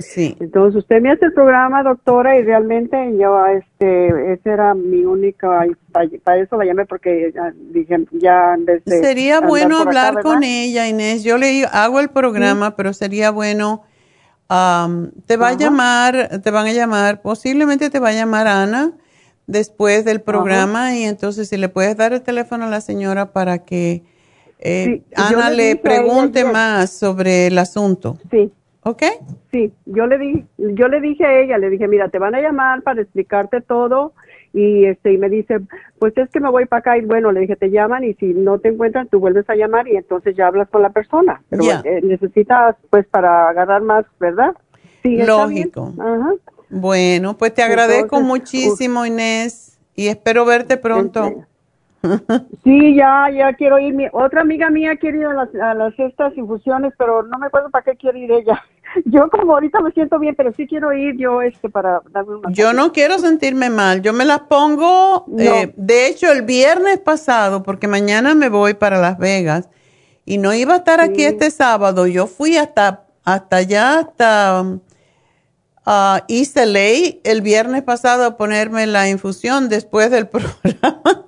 [0.00, 0.36] Sí.
[0.40, 5.66] Entonces usted me hace el programa, doctora, y realmente yo, este, esa era mi única,
[5.92, 9.02] para, eso la llamé porque ya, dije, ya desde...
[9.02, 11.24] Sería bueno hablar con ella, Inés.
[11.24, 13.84] Yo le hago el programa, pero sería bueno,
[15.26, 18.92] te va a llamar, te van a llamar, posiblemente te va a llamar Ana
[19.46, 23.64] después del programa y entonces si le puedes dar el teléfono a la señora para
[23.64, 24.04] que
[24.58, 28.18] eh, Ana le pregunte más sobre el asunto.
[28.30, 28.52] Sí.
[28.82, 29.02] ¿Ok?
[29.50, 32.40] Sí, yo le, di, yo le dije a ella, le dije, mira, te van a
[32.40, 34.12] llamar para explicarte todo
[34.52, 35.60] y este y me dice,
[35.98, 38.26] pues es que me voy para acá y bueno, le dije, te llaman y si
[38.32, 41.42] no te encuentran, tú vuelves a llamar y entonces ya hablas con la persona.
[41.50, 44.54] Pero eh, necesitas, pues, para agarrar más, ¿verdad?
[45.02, 45.92] Sí, Lógico.
[45.98, 46.32] Ajá.
[46.70, 51.24] Bueno, pues te agradezco muchísimo, Inés, y espero verte pronto.
[51.24, 51.46] Este,
[52.64, 53.94] Sí, ya, ya quiero ir.
[53.94, 57.46] Mi, otra amiga mía quiere ir a las, a las estas infusiones, pero no me
[57.46, 58.62] acuerdo para qué quiere ir ella.
[59.04, 62.52] Yo como ahorita me siento bien, pero sí quiero ir yo este para darme una...
[62.52, 67.62] Yo no quiero sentirme mal, yo me las pongo, eh, de hecho el viernes pasado,
[67.62, 69.68] porque mañana me voy para Las Vegas
[70.24, 74.62] y no iba a estar aquí este sábado, yo fui hasta, hasta allá, hasta
[75.86, 81.24] uh, East el viernes pasado a ponerme la infusión después del programa.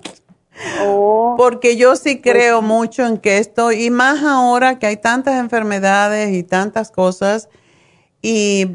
[0.83, 1.35] Oh.
[1.37, 5.39] Porque yo sí pues creo mucho en que esto, y más ahora que hay tantas
[5.39, 7.49] enfermedades y tantas cosas,
[8.21, 8.67] y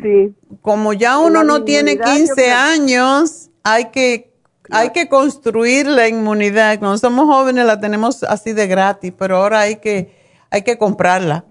[0.61, 4.33] como ya uno no tiene 15 años, hay que,
[4.71, 6.79] hay que construir la inmunidad.
[6.79, 10.11] Cuando somos jóvenes la tenemos así de gratis, pero ahora hay que,
[10.51, 11.45] hay que comprarla.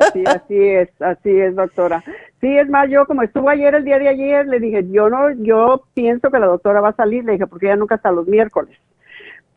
[0.00, 2.02] Así, así es, así es, doctora.
[2.40, 5.30] Sí, es más, yo como estuvo ayer, el día de ayer, le dije, yo no,
[5.30, 8.26] yo pienso que la doctora va a salir, le dije, porque ella nunca está los
[8.26, 8.78] miércoles.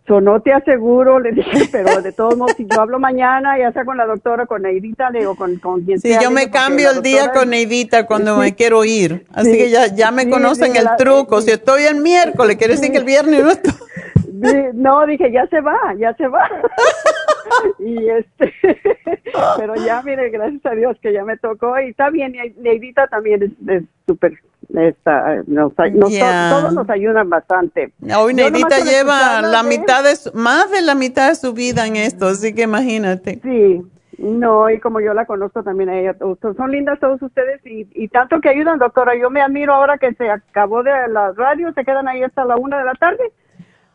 [0.05, 3.71] So, no te aseguro, le dije, pero de todos modos, si yo hablo mañana, ya
[3.71, 6.19] sea con la doctora, con Neidita, le digo, con, con quien sea.
[6.19, 9.25] Sí, yo me cambio el día con Neidita cuando me quiero ir.
[9.33, 11.41] Así que ya, ya me conocen el truco.
[11.41, 13.71] Si estoy el miércoles, quiere decir que el viernes no estoy.
[14.73, 16.49] No, dije, ya se va, ya se va.
[17.79, 18.53] y este,
[19.57, 23.55] pero ya, mire, gracias a Dios que ya me tocó y está bien, Neidita también
[23.67, 24.33] es súper
[24.75, 27.93] esta, nos, todos nos ayudan bastante.
[28.17, 32.27] Hoy Neidita lleva la mitad de más de la mitad de su vida en esto,
[32.27, 33.39] así que imagínate.
[33.43, 33.81] Sí,
[34.17, 38.07] no, y como yo la conozco también a ella, son lindas todos ustedes y, y,
[38.07, 39.13] tanto que ayudan, doctora.
[39.19, 42.55] Yo me admiro ahora que se acabó de la radio, se quedan ahí hasta la
[42.55, 43.23] una de la tarde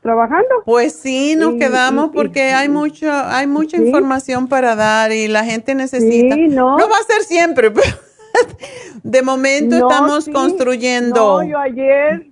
[0.02, 0.48] trabajando.
[0.64, 5.74] Pues sí, nos quedamos porque hay mucho, hay mucha información para dar y la gente
[5.74, 6.36] necesita.
[6.36, 6.78] no.
[6.78, 6.88] no.
[6.88, 7.86] va a ser siempre, pero
[9.02, 11.42] de momento estamos construyendo.
[11.42, 12.26] No, yo ayer,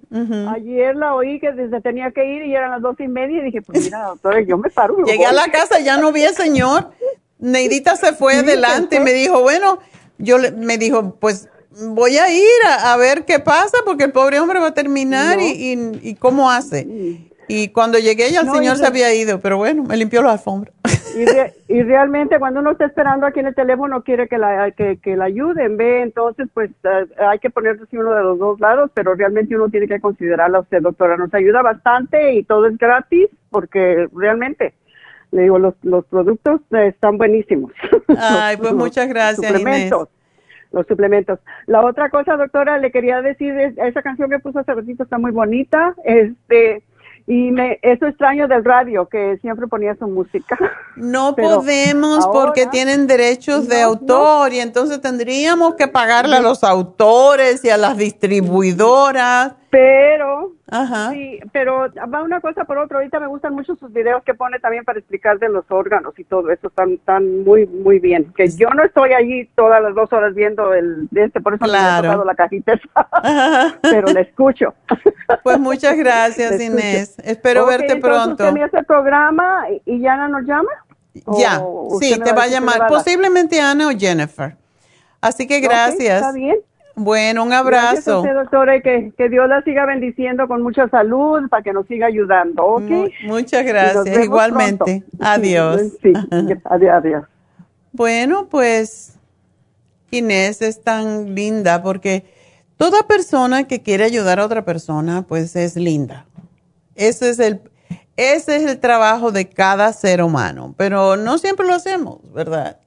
[0.51, 3.45] ayer la oí que desde tenía que ir y eran las dos y media y
[3.45, 4.97] dije, pues mira, doctora, yo me paro.
[5.05, 6.91] Llegué a la casa, ya no vi al señor.
[7.39, 9.79] Neidita se fue adelante y me dijo, bueno,
[10.19, 12.51] yo le, me dijo, pues voy a ir
[12.83, 16.87] a, ver qué pasa porque el pobre hombre va a terminar y, y, cómo hace.
[17.49, 20.73] Y cuando llegué ya el señor se había ido, pero bueno, me limpió la alfombra.
[21.17, 24.99] Y, y, realmente cuando uno está esperando aquí en el teléfono quiere que la, que,
[24.99, 28.91] que la ayuden, ve, entonces pues eh, hay que ponerse uno de los dos lados,
[28.93, 31.17] pero realmente uno tiene que considerarla usted, doctora.
[31.17, 34.75] Nos ayuda bastante y todo es gratis porque realmente
[35.33, 37.73] le digo, los, los productos están buenísimos.
[38.19, 39.47] Ay, pues muchas gracias.
[39.47, 40.09] Suplementos.
[40.73, 41.39] Los suplementos.
[41.67, 45.31] La otra cosa, doctora, le quería decir, esa canción que puso hace ratito está muy
[45.31, 45.95] bonita.
[46.05, 46.83] Este,
[47.27, 50.57] y me, eso extraño del radio, que siempre ponía su música.
[50.95, 57.65] No podemos porque tienen derechos de autor y entonces tendríamos que pagarle a los autores
[57.65, 59.55] y a las distribuidoras.
[59.71, 61.11] Pero, Ajá.
[61.11, 62.99] sí, pero va una cosa por otra.
[62.99, 66.25] Ahorita me gustan mucho sus videos que pone también para explicar de los órganos y
[66.25, 66.69] todo eso.
[66.69, 68.33] Están, están muy, muy bien.
[68.37, 71.65] Que yo no estoy allí todas las dos horas viendo el de este, por eso
[71.65, 71.83] claro.
[71.83, 72.81] me he tocado la cajita,
[73.83, 74.75] pero le escucho.
[75.43, 77.17] Pues muchas gracias, Inés.
[77.25, 78.45] Espero verte pronto.
[78.45, 80.71] ¿Usted me hace el programa y Ana nos llama?
[81.39, 81.63] Ya,
[82.01, 82.87] sí, te va a llamar.
[82.89, 84.57] Posiblemente Ana o Jennifer.
[85.21, 86.21] Así que gracias.
[86.21, 86.57] está bien.
[86.99, 88.23] Bueno, un abrazo.
[88.23, 92.07] Gracias doctora, y que, Dios la siga bendiciendo con mucha salud para que nos siga
[92.07, 93.13] ayudando, ¿ok?
[93.25, 95.05] muchas gracias, igualmente.
[95.21, 95.83] Adiós.
[96.03, 96.15] Sí,
[96.65, 97.25] adiós, adiós.
[97.93, 99.19] Bueno, pues
[100.11, 102.25] Inés es tan linda porque
[102.79, 106.25] toda persona que quiere ayudar a otra persona, pues es linda.
[106.95, 107.61] Ese es el,
[108.17, 112.79] ese es el trabajo de cada ser humano, pero no siempre lo hacemos, ¿verdad?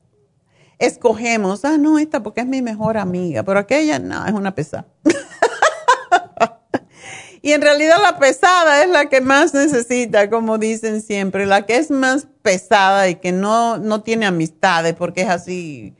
[0.79, 4.87] Escogemos, ah, no, esta porque es mi mejor amiga, pero aquella no, es una pesada.
[7.41, 11.75] y en realidad la pesada es la que más necesita, como dicen siempre, la que
[11.75, 15.95] es más pesada y que no, no tiene amistades porque es así,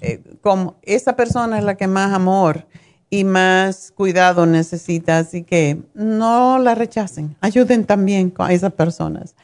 [0.00, 2.66] eh, como esa persona es la que más amor
[3.10, 9.36] y más cuidado necesita, así que no la rechacen, ayuden también a esas personas.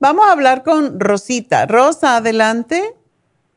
[0.00, 1.64] Vamos a hablar con Rosita.
[1.64, 2.94] Rosa, adelante.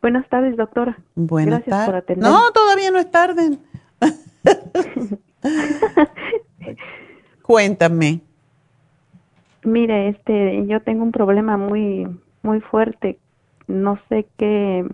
[0.01, 0.97] Buenas tardes, doctora.
[1.15, 2.29] Buenas Gracias por atender.
[2.29, 3.57] No, todavía no es tarde.
[7.41, 8.21] Cuéntame.
[9.63, 12.07] Mire, este, yo tengo un problema muy,
[12.43, 13.19] muy fuerte.
[13.67, 14.85] No sé qué,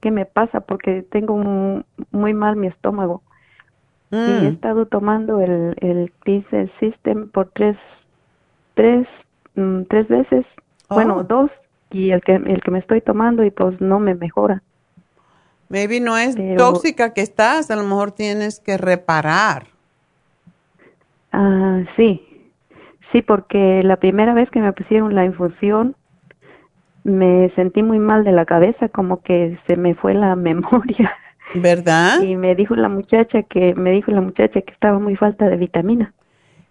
[0.00, 1.36] qué me pasa porque tengo
[2.10, 3.22] muy mal mi estómago.
[4.10, 4.46] Y he mm.
[4.46, 6.12] estado tomando el, el
[6.80, 7.76] System por tres,
[8.74, 9.06] tres,
[9.54, 10.44] mm, tres veces.
[10.88, 11.22] Bueno, oh.
[11.22, 11.50] dos
[11.90, 14.62] y el que, el que me estoy tomando y pues no me mejora.
[15.68, 19.68] Maybe no es tóxica que estás, a lo mejor tienes que reparar.
[21.32, 22.26] Ah, sí,
[23.12, 25.94] sí, porque la primera vez que me pusieron la infusión
[27.04, 31.12] me sentí muy mal de la cabeza, como que se me fue la memoria.
[31.54, 32.22] ¿Verdad?
[32.22, 35.56] Y me dijo la muchacha que me dijo la muchacha que estaba muy falta de
[35.56, 36.12] vitamina.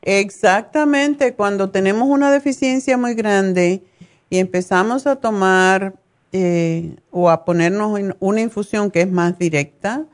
[0.01, 3.83] Exactamente, cuando tenemos una deficiencia muy grande,
[4.29, 5.93] y empezamos a tomar
[6.31, 10.05] eh, o a ponernos en una infusión que es más directa,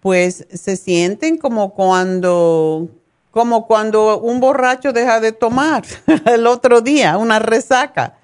[0.00, 2.88] pues se sienten como cuando,
[3.30, 5.82] como cuando un borracho deja de tomar
[6.26, 8.18] el otro día, una resaca.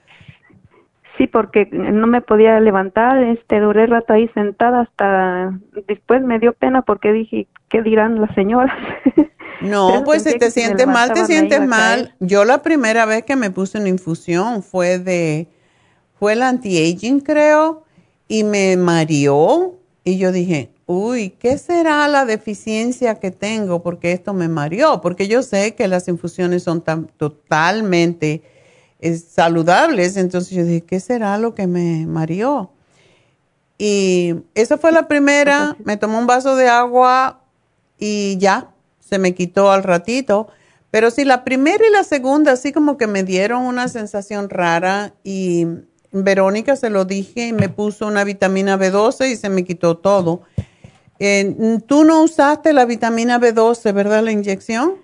[1.17, 6.53] Sí, porque no me podía levantar, este, duré rato ahí sentada hasta después me dio
[6.53, 8.77] pena porque dije, ¿qué dirán las señoras?
[9.61, 12.15] No, pues si te sientes mal, te sientes mal.
[12.21, 15.49] Yo la primera vez que me puse una infusión fue de,
[16.19, 17.85] fue el anti-aging creo,
[18.29, 19.77] y me mareó.
[20.05, 23.83] Y yo dije, uy, ¿qué será la deficiencia que tengo?
[23.83, 25.01] Porque esto me mareó.
[25.01, 28.43] Porque yo sé que las infusiones son tan, totalmente
[29.01, 30.17] eh, saludables.
[30.17, 32.71] Entonces yo dije, ¿qué será lo que me mareó?
[33.79, 35.77] Y esa fue la primera.
[35.85, 37.41] Me tomó un vaso de agua
[37.99, 38.71] y ya,
[39.11, 40.49] se me quitó al ratito.
[40.91, 45.13] Pero sí, la primera y la segunda, así como que me dieron una sensación rara
[45.23, 45.67] y
[46.13, 50.43] Verónica se lo dije y me puso una vitamina B12 y se me quitó todo.
[51.19, 54.23] Eh, Tú no usaste la vitamina B12, ¿verdad?
[54.25, 54.95] La inyección.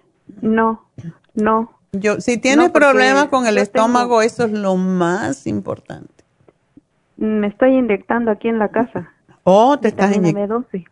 [0.41, 0.87] No,
[1.35, 1.73] no.
[1.93, 6.25] Yo, si tienes No, problemas con el estómago, eso es lo más importante.
[7.17, 9.13] Me estoy inyectando aquí en la casa.
[9.45, 10.65] Oh, te estás inyectando.
[10.73, 10.87] B12.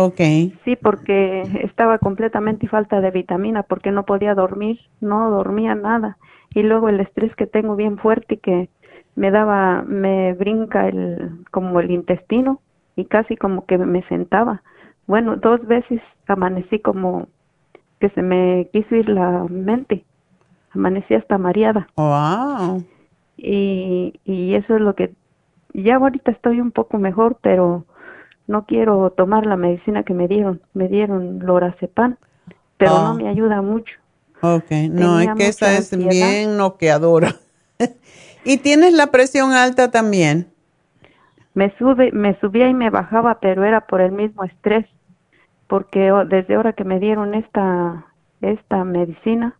[0.00, 0.20] Ok.
[0.64, 6.18] Sí, porque estaba completamente falta de vitamina, porque no podía dormir, no dormía nada.
[6.54, 8.68] Y luego el estrés que tengo bien fuerte y que
[9.16, 12.60] me daba, me brinca el, como el intestino
[12.94, 14.62] y casi como que me sentaba.
[15.08, 17.26] Bueno, dos veces amanecí como
[17.98, 20.04] que se me quiso ir la mente.
[20.70, 21.88] Amanecí hasta mareada.
[21.96, 22.84] Wow.
[23.36, 25.10] Y, y eso es lo que,
[25.74, 27.84] ya ahorita estoy un poco mejor, pero
[28.48, 30.60] no quiero tomar la medicina que me dieron.
[30.74, 32.16] Me dieron lorazepam,
[32.76, 33.02] pero Ah.
[33.08, 33.94] no me ayuda mucho.
[34.40, 36.10] Ok, no, es que esa es ansiedad.
[36.10, 37.34] bien noqueadora.
[38.44, 40.48] ¿Y tienes la presión alta también?
[41.54, 44.86] Me sube, me subía y me bajaba, pero era por el mismo estrés,
[45.66, 48.06] porque desde ahora que me dieron esta
[48.40, 49.56] esta medicina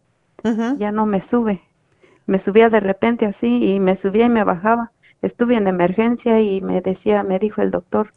[0.79, 1.61] ya no me sube.
[2.27, 4.93] Me subía de repente así y me subía y me bajaba.
[5.21, 8.13] Estuve en emergencia y me decía, me dijo el doctor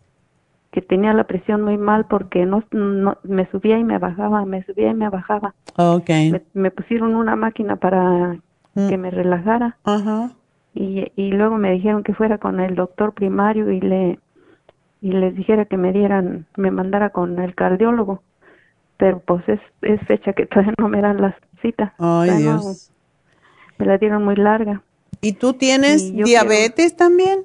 [0.71, 4.63] que tenía la presión muy mal porque no, no me subía y me bajaba, me
[4.63, 5.53] subía y me bajaba.
[5.77, 6.09] Ok.
[6.31, 8.37] Me, me pusieron una máquina para
[8.73, 10.31] que me relajara Ajá.
[10.73, 14.19] y, y luego me dijeron que fuera con el doctor primario y le
[15.01, 18.23] y les dijera que me dieran me mandara con el cardiólogo
[18.95, 22.91] pero pues es, es fecha que todavía no me dan las citas Ay, no- Dios.
[23.77, 24.81] me la dieron muy larga
[25.19, 27.39] ¿Y tú tienes Y diabetes también?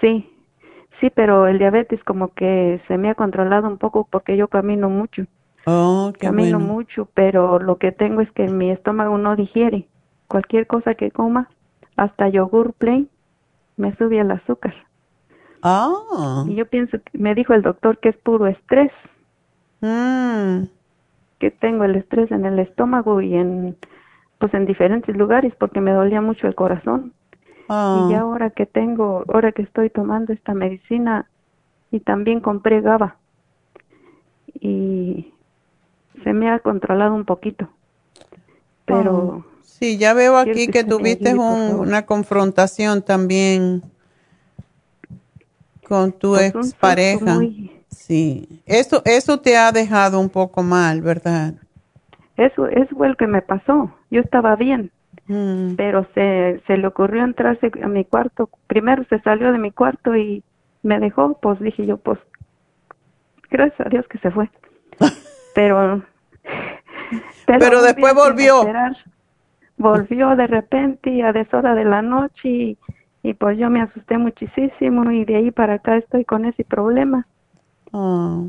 [0.00, 0.30] sí
[1.00, 4.88] sí pero el diabetes como que se me ha controlado un poco porque yo camino
[4.88, 5.24] mucho
[5.68, 6.72] Oh, qué camino bueno.
[6.74, 9.88] mucho pero lo que tengo es que mi estómago no digiere
[10.28, 11.48] cualquier cosa que coma
[11.96, 13.08] hasta yogur plain
[13.76, 14.74] me sube el azúcar
[15.62, 16.44] Ah.
[16.46, 18.92] Y yo pienso, que- me dijo el doctor que es puro estrés,
[19.80, 20.64] Mm.
[21.40, 23.76] que tengo el estrés en el estómago y en,
[24.38, 27.12] pues en diferentes lugares porque me dolía mucho el corazón.
[27.68, 28.06] Ah.
[28.08, 31.26] Y ya ahora que tengo, ahora que estoy tomando esta medicina
[31.90, 33.16] y también compré GABA
[34.60, 35.32] y
[36.24, 37.68] se me ha controlado un poquito.
[38.84, 39.52] Pero Ah.
[39.62, 43.82] Sí, ya veo aquí que tuviste ayude, un- una confrontación también
[45.86, 47.34] con tu Pues, expareja.
[47.34, 51.54] muy- Sí, eso, eso te ha dejado un poco mal, ¿verdad?
[52.38, 53.90] eso, eso fue el que me pasó.
[54.10, 54.90] Yo estaba bien.
[55.28, 55.74] Mm.
[55.76, 58.48] pero se, se le ocurrió entrarse a mi cuarto.
[58.66, 60.42] Primero se salió de mi cuarto y
[60.82, 62.18] me dejó, pues dije yo, pues
[63.50, 64.50] gracias a Dios que se fue.
[65.54, 66.02] Pero,
[67.46, 68.64] Pero después volvió.
[69.78, 72.78] volvió de repente y a deshora de la noche y,
[73.22, 77.26] y pues yo me asusté muchísimo y de ahí para acá estoy con ese problema.
[77.92, 78.44] Ah.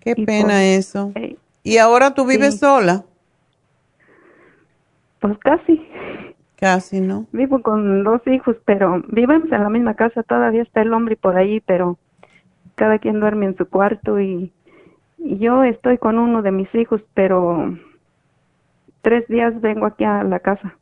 [0.00, 1.12] Qué Y pena pues, eso.
[1.14, 2.60] eh, ¿Y ahora tú vives sí.
[2.60, 3.04] sola?
[5.20, 5.86] Pues casi.
[6.56, 7.26] Casi, ¿no?
[7.32, 10.22] Vivo con dos hijos, pero vivimos en la misma casa.
[10.22, 11.98] Todavía está el hombre por ahí, pero
[12.74, 14.52] cada quien duerme en su cuarto y,
[15.18, 17.76] y yo estoy con uno de mis hijos, pero
[19.02, 20.74] tres días vengo aquí a la casa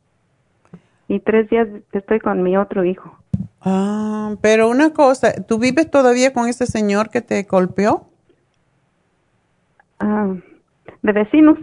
[1.09, 3.17] y tres días estoy con mi otro hijo.
[3.61, 8.07] Ah, pero una cosa, ¿tú vives todavía con ese señor que te golpeó?
[9.99, 10.33] Ah,
[11.01, 11.57] de vecinos.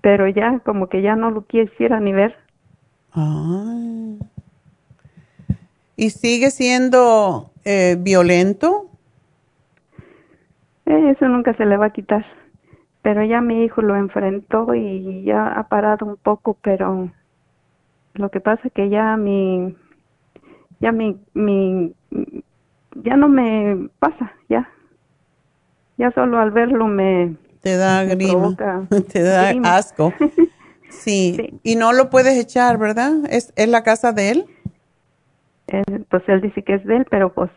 [0.00, 2.36] Pero ya como que ya no lo quisiera ni ver.
[3.12, 4.18] Ay.
[5.96, 8.86] ¿Y sigue siendo eh, violento?
[10.86, 12.24] Eh, Eso nunca se le va a quitar.
[13.02, 17.10] Pero ya mi hijo lo enfrentó y ya ha parado un poco, pero
[18.14, 19.74] lo que pasa que ya mi,
[20.80, 21.94] ya mi, mi,
[22.94, 24.68] ya no me pasa, ya.
[25.96, 29.76] Ya solo al verlo me, Te da me grima, provoca te da grima.
[29.76, 30.12] asco.
[30.90, 31.60] Sí.
[31.62, 33.12] y no lo puedes echar, ¿verdad?
[33.30, 34.46] ¿Es, es la casa de él?
[35.68, 37.48] Eh, pues él dice que es de él, pero pues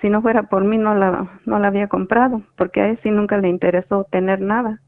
[0.00, 3.10] si no fuera por mí no la, no la había comprado, porque a él sí
[3.10, 4.80] nunca le interesó tener nada.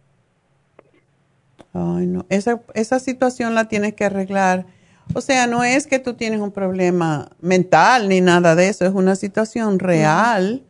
[1.73, 2.27] Ay, no.
[2.29, 4.67] Esa, esa situación la tienes que arreglar.
[5.15, 8.93] O sea, no es que tú tienes un problema mental ni nada de eso, es
[8.93, 10.63] una situación real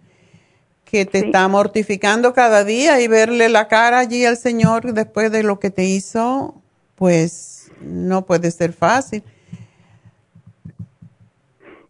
[0.93, 5.43] que te está mortificando cada día y verle la cara allí al Señor después de
[5.43, 6.55] lo que te hizo,
[6.97, 9.24] pues no puede ser fácil.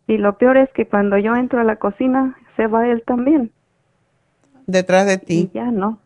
[0.07, 3.51] Y lo peor es que cuando yo entro a la cocina, se va él también.
[4.69, 5.51] Detrás de ti.
[5.53, 5.99] Y ya no.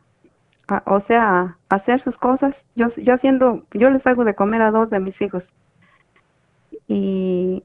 [0.69, 2.55] A- o sea, a hacer sus cosas.
[2.77, 5.43] Yo, yo haciendo, yo les hago de comer a dos de mis hijos.
[6.89, 7.63] y,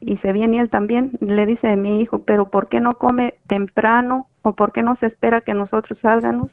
[0.00, 1.12] y se viene él también.
[1.20, 4.96] Le dice a mi hijo, pero ¿por qué no come temprano o por qué no
[5.00, 6.50] se espera que nosotros salgamos?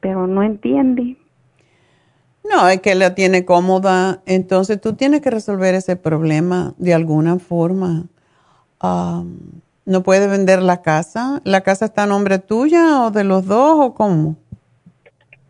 [0.00, 1.18] Pero no entiende.
[2.42, 7.38] No, es que la tiene cómoda, entonces tú tienes que resolver ese problema de alguna
[7.38, 8.06] forma.
[8.80, 11.42] ¿No puede vender la casa?
[11.44, 14.36] ¿La casa está a nombre tuya o de los dos o cómo?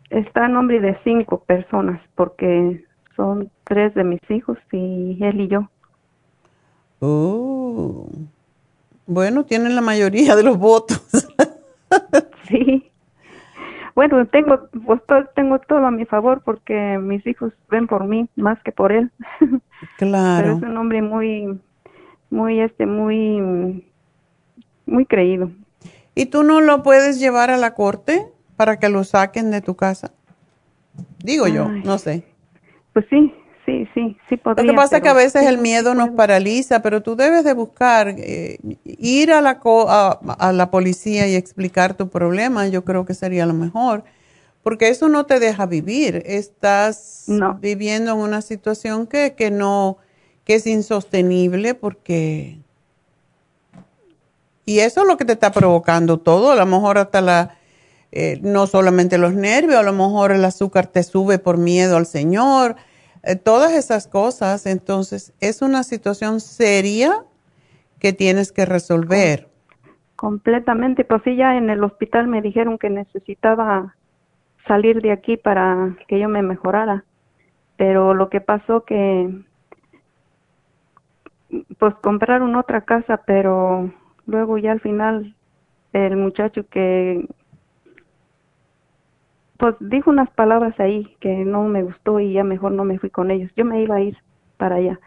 [0.09, 2.83] Está a nombre de cinco personas porque
[3.15, 5.69] son tres de mis hijos y él y yo.
[6.99, 8.09] Oh.
[9.11, 11.01] Bueno, tienen la mayoría de los votos.
[12.47, 12.89] sí.
[13.93, 18.29] Bueno, tengo pues todo, tengo todo a mi favor porque mis hijos ven por mí
[18.37, 19.11] más que por él.
[19.97, 20.43] Claro.
[20.43, 21.59] Pero es un hombre muy
[22.29, 23.83] muy este muy
[24.85, 25.51] muy creído.
[26.15, 29.75] ¿Y tú no lo puedes llevar a la corte para que lo saquen de tu
[29.75, 30.13] casa?
[31.21, 32.23] Digo yo, no sé.
[32.93, 33.33] Pues sí,
[33.71, 34.65] sí, sí, sí podría.
[34.65, 37.53] Lo que pasa es que a veces el miedo nos paraliza, pero tú debes de
[37.53, 43.13] buscar, eh, ir a la, a, la policía y explicar tu problema, yo creo que
[43.13, 44.03] sería lo mejor,
[44.63, 46.23] porque eso no te deja vivir.
[46.25, 47.25] Estás
[47.59, 49.97] viviendo en una situación que, que no,
[50.43, 52.59] que es insostenible porque...
[54.63, 57.57] Y eso es lo que te está provocando todo, a lo mejor hasta la,
[58.11, 62.05] eh, no solamente los nervios, a lo mejor el azúcar te sube por miedo al
[62.05, 62.75] Señor,
[63.23, 64.65] eh, todas esas cosas.
[64.65, 67.23] Entonces, es una situación seria
[67.99, 69.47] que tienes que resolver.
[70.15, 73.95] Completamente, pues sí, ya en el hospital me dijeron que necesitaba
[74.67, 77.03] salir de aquí para que yo me mejorara.
[77.77, 79.43] Pero lo que pasó que,
[81.79, 83.91] pues compraron otra casa, pero
[84.25, 85.35] luego ya al final
[85.93, 87.27] el muchacho que
[89.61, 93.11] pues dijo unas palabras ahí que no me gustó y ya mejor no me fui
[93.11, 93.51] con ellos.
[93.55, 94.17] Yo me iba a ir
[94.57, 94.99] para allá.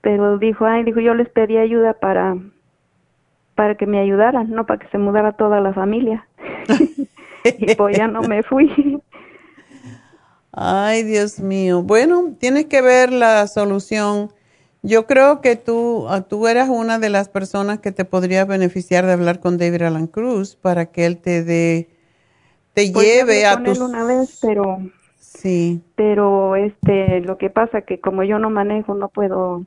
[0.00, 2.38] Pero dijo, ay, dijo, yo les pedí ayuda para
[3.54, 6.26] para que me ayudaran, no para que se mudara toda la familia.
[7.44, 8.98] y pues ya no me fui.
[10.52, 11.82] Ay, Dios mío.
[11.82, 14.30] Bueno, tienes que ver la solución.
[14.80, 19.04] Yo creo que tú, ah, tú eras una de las personas que te podría beneficiar
[19.04, 21.90] de hablar con David Alan Cruz para que él te dé
[22.76, 23.78] te pues lleve a tus...
[23.78, 24.78] una vez, pero...
[25.18, 25.80] Sí.
[25.96, 29.64] Pero este, lo que pasa que como yo no manejo, no puedo...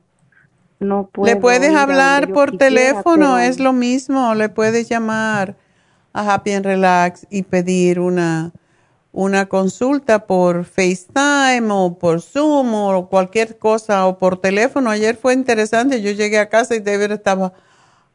[0.78, 5.56] No puedo le puedes hablar por teléfono, es lo mismo, le puedes llamar
[6.14, 8.52] a Happy and Relax y pedir una,
[9.12, 14.88] una consulta por FaceTime o por Zoom o cualquier cosa o por teléfono.
[14.88, 17.52] Ayer fue interesante, yo llegué a casa y David estaba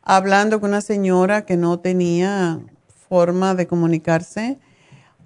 [0.02, 2.62] hablando con una señora que no tenía
[3.08, 4.58] forma de comunicarse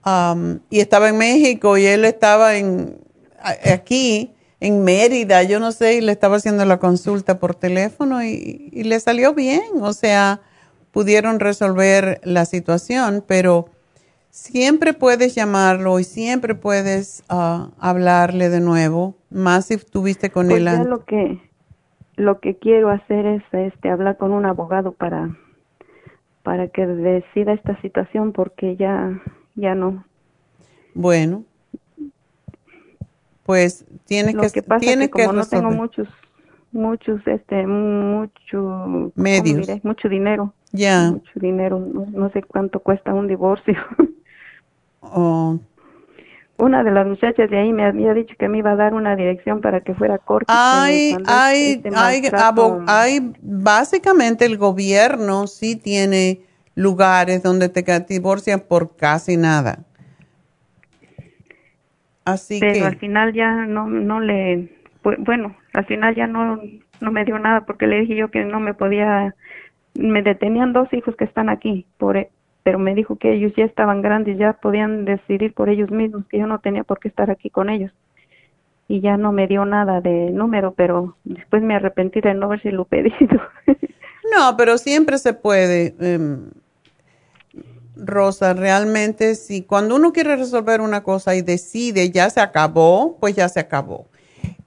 [0.05, 2.97] Um, y estaba en México y él estaba en
[3.41, 8.71] aquí en Mérida, yo no sé, y le estaba haciendo la consulta por teléfono y,
[8.71, 10.41] le salió bien, o sea,
[10.91, 13.67] pudieron resolver la situación, pero
[14.31, 20.59] siempre puedes llamarlo y siempre puedes uh, hablarle de nuevo, más si estuviste con pues
[20.59, 20.65] él.
[20.65, 21.39] Ya lo que
[22.17, 25.37] lo que quiero hacer es este hablar con un abogado para
[26.43, 29.21] para que decida esta situación porque ya
[29.59, 30.05] ya no.
[30.93, 31.43] Bueno,
[33.43, 36.07] pues tiene Lo que, que pasa tiene que como no tengo muchos
[36.71, 39.67] muchos este mucho medios.
[39.83, 40.53] mucho dinero.
[40.71, 41.11] Ya.
[41.11, 41.79] Mucho dinero.
[41.79, 43.75] No, sé cuánto cuesta un divorcio.
[45.01, 45.57] Oh.
[46.57, 49.15] una de las muchachas de ahí me había dicho que me iba a dar una
[49.15, 50.53] dirección para que fuera corta
[50.83, 52.21] hay hay hay,
[52.85, 56.41] hay básicamente el gobierno sí tiene
[56.79, 59.79] lugares donde te divorcian por casi nada.
[62.23, 62.85] Así Pero que...
[62.85, 64.69] al final ya no, no le,
[65.19, 66.61] bueno, al final ya no,
[67.01, 69.35] no me dio nada porque le dije yo que no me podía,
[69.93, 72.29] me detenían dos hijos que están aquí, por, e,
[72.63, 76.39] pero me dijo que ellos ya estaban grandes, ya podían decidir por ellos mismos, que
[76.39, 77.91] yo no tenía por qué estar aquí con ellos.
[78.87, 82.61] Y ya no me dio nada de número, pero después me arrepentí de no haber
[82.61, 83.41] si lo pedido.
[84.37, 85.93] no, pero siempre se puede.
[85.99, 86.49] Em,
[88.03, 93.35] Rosa, realmente si cuando uno quiere resolver una cosa y decide ya se acabó, pues
[93.35, 94.07] ya se acabó.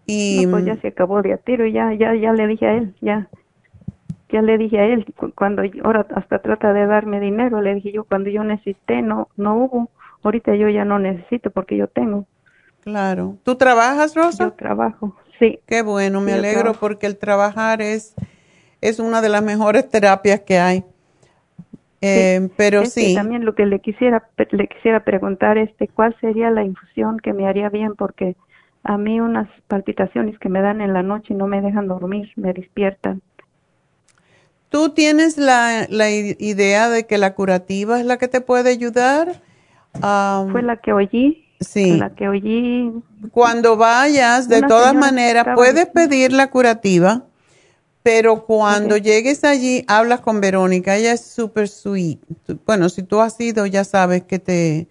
[0.06, 2.94] Y pues ya se acabó de a tiro, ya, ya, ya le dije a él,
[3.00, 3.28] ya,
[4.30, 8.04] ya le dije a él, cuando ahora hasta trata de darme dinero, le dije yo,
[8.04, 9.90] cuando yo necesité, no, no hubo,
[10.22, 12.26] ahorita yo ya no necesito porque yo tengo.
[12.82, 13.36] Claro.
[13.44, 14.44] ¿Tú trabajas, Rosa?
[14.44, 15.60] Yo trabajo, sí.
[15.66, 18.14] Qué bueno, me alegro porque el trabajar es,
[18.80, 20.84] es una de las mejores terapias que hay.
[22.02, 23.14] Eh, pero este, sí.
[23.14, 27.46] También lo que le quisiera le quisiera preguntar este, ¿cuál sería la infusión que me
[27.46, 27.94] haría bien?
[27.94, 28.36] Porque
[28.82, 32.30] a mí unas palpitaciones que me dan en la noche y no me dejan dormir,
[32.36, 33.22] me despiertan.
[34.68, 39.40] ¿Tú tienes la, la idea de que la curativa es la que te puede ayudar?
[40.50, 41.46] Fue la que oí.
[41.60, 41.98] Sí.
[41.98, 42.90] La que oí.
[43.30, 47.26] Cuando vayas, de todas maneras, puedes pedir la curativa,
[48.02, 50.96] pero cuando llegues allí, hablas con Verónica.
[50.96, 52.18] Ella es súper sweet.
[52.66, 54.88] Bueno, si tú has ido, ya sabes que te...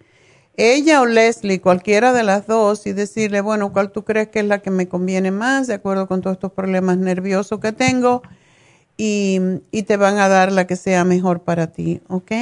[0.56, 4.46] Ella o Leslie, cualquiera de las dos, y decirle, bueno, ¿cuál tú crees que es
[4.46, 8.22] la que me conviene más, de acuerdo con todos estos problemas nerviosos que tengo?
[8.98, 9.40] Y,
[9.70, 12.32] y te van a dar la que sea mejor para ti, ¿ok?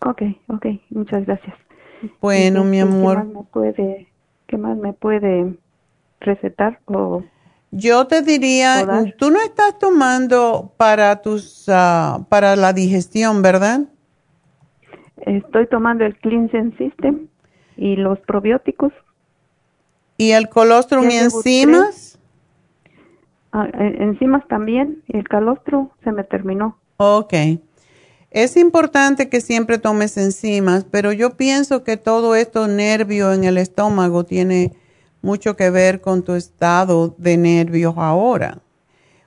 [0.00, 1.56] Ok, ok, muchas gracias.
[2.20, 3.18] Bueno, mi amor.
[3.18, 4.08] ¿Qué más me puede,
[4.46, 5.54] qué más me puede
[6.20, 7.24] recetar o
[7.70, 13.82] yo te diría, tú no estás tomando para tus ah, para la digestión, ¿verdad?
[15.18, 17.28] Estoy tomando el Cleansing System
[17.76, 18.92] y los probióticos.
[20.16, 22.18] ¿Y el colostrum y enzimas?
[23.52, 26.78] Ah, enzimas también, y el calostro se me terminó.
[26.96, 27.34] Ok.
[28.30, 33.56] Es importante que siempre tomes enzimas, pero yo pienso que todo esto nervio en el
[33.56, 34.72] estómago tiene
[35.22, 38.60] mucho que ver con tu estado de nervios ahora.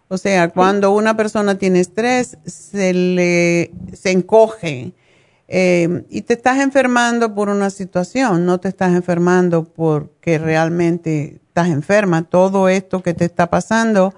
[0.08, 4.94] O sea, cuando una persona tiene estrés, se le se encoge
[5.48, 11.70] eh, y te estás enfermando por una situación, no te estás enfermando porque realmente estás
[11.70, 12.24] enferma.
[12.24, 14.14] Todo esto que te está pasando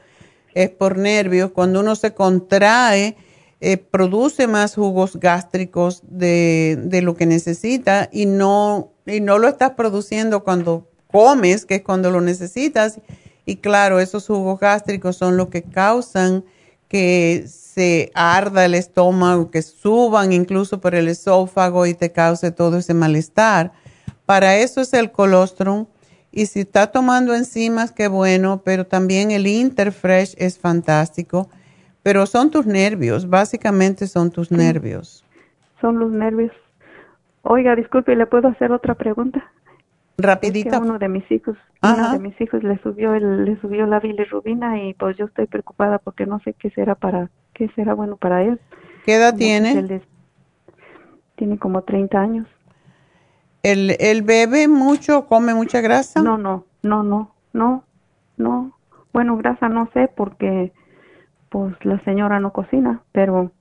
[0.54, 1.52] es por nervios.
[1.52, 3.16] Cuando uno se contrae,
[3.62, 9.48] eh, produce más jugos gástricos de, de, lo que necesita y no, y no lo
[9.48, 13.00] estás produciendo cuando comes, que es cuando lo necesitas.
[13.46, 16.44] Y claro, esos jugos gástricos son lo que causan
[16.88, 22.78] que se arda el estómago, que suban incluso por el esófago y te cause todo
[22.78, 23.72] ese malestar.
[24.26, 25.88] Para eso es el colostrum.
[26.32, 31.50] Y si está tomando enzimas, qué bueno, pero también el Interfresh es fantástico.
[32.04, 35.24] Pero son tus nervios, básicamente son tus nervios.
[35.80, 36.52] Son los nervios.
[37.42, 39.44] Oiga, disculpe, ¿le puedo hacer otra pregunta?
[40.18, 40.80] Rapidita.
[40.80, 44.84] uno de mis hijos, uno de mis hijos le subió el, le subió la bilirrubina
[44.84, 48.44] y pues yo estoy preocupada porque no sé qué será para, qué será bueno para
[48.44, 48.60] él.
[49.06, 50.02] ¿Qué edad tiene?
[51.36, 52.48] tiene como 30 años.
[53.64, 56.22] ¿El, ¿El bebe mucho, come mucha grasa?
[56.22, 57.84] No, no, no, no, no,
[58.38, 58.72] no.
[59.14, 60.72] Bueno, grasa no sé porque
[61.50, 63.52] pues la señora no cocina, pero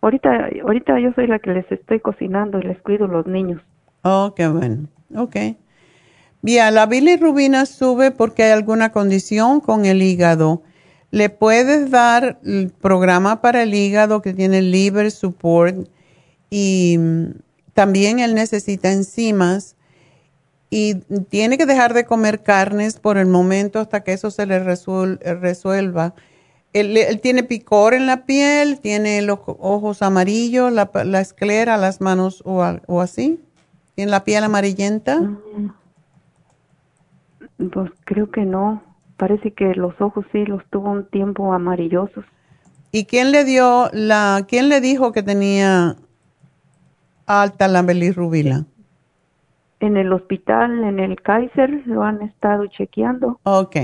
[0.00, 3.62] ahorita, ahorita yo soy la que les estoy cocinando y les cuido los niños.
[4.02, 4.88] Oh, qué bueno.
[5.16, 5.36] Ok.
[6.40, 10.62] Bien, la bilirrubina sube porque hay alguna condición con el hígado.
[11.10, 15.88] Le puedes dar el programa para el hígado que tiene liver support
[16.50, 16.98] y
[17.74, 19.76] también él necesita enzimas
[20.70, 20.96] y
[21.30, 26.14] tiene que dejar de comer carnes por el momento hasta que eso se le resuelva.
[26.74, 32.62] Él, tiene picor en la piel, tiene los ojos amarillos, la, esclera, las manos o,
[32.86, 33.40] o así.
[33.94, 35.20] ¿Tiene la piel amarillenta?
[35.20, 35.77] Mm.
[37.58, 38.82] Pues creo que no.
[39.16, 42.24] Parece que los ojos sí los tuvo un tiempo amarillosos.
[42.92, 45.96] ¿Y quién le dio la, quién le dijo que tenía
[47.26, 48.66] alta la bilirrubina?
[49.80, 53.40] En el hospital, en el Kaiser, lo han estado chequeando.
[53.42, 53.76] Ok.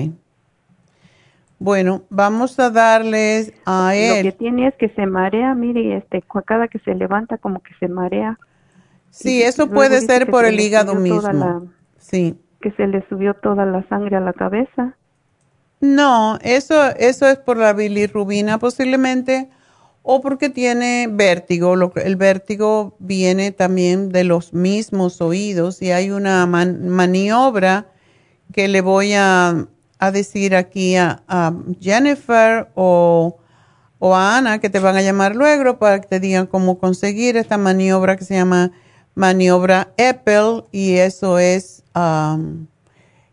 [1.58, 4.24] Bueno, vamos a darles a él.
[4.24, 7.74] Lo que tiene es que se marea, mire, este, cada que se levanta como que
[7.80, 8.38] se marea.
[9.10, 11.68] Sí, eso puede ser por el hígado mismo.
[11.98, 14.96] sí que se le subió toda la sangre a la cabeza.
[15.82, 19.50] No, eso, eso es por la bilirrubina posiblemente
[20.02, 21.74] o porque tiene vértigo.
[21.96, 27.88] el vértigo viene también de los mismos oídos y hay una maniobra
[28.50, 29.66] que le voy a,
[30.10, 31.20] decir aquí a,
[31.80, 33.36] Jennifer o,
[33.98, 37.36] o, a Ana que te van a llamar luego para que te digan cómo conseguir
[37.36, 38.70] esta maniobra que se llama
[39.14, 41.83] maniobra Apple y eso es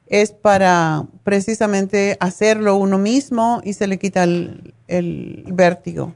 [0.07, 6.13] es para precisamente hacerlo uno mismo y se le quita el, el vértigo.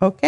[0.00, 0.22] ¿Ok?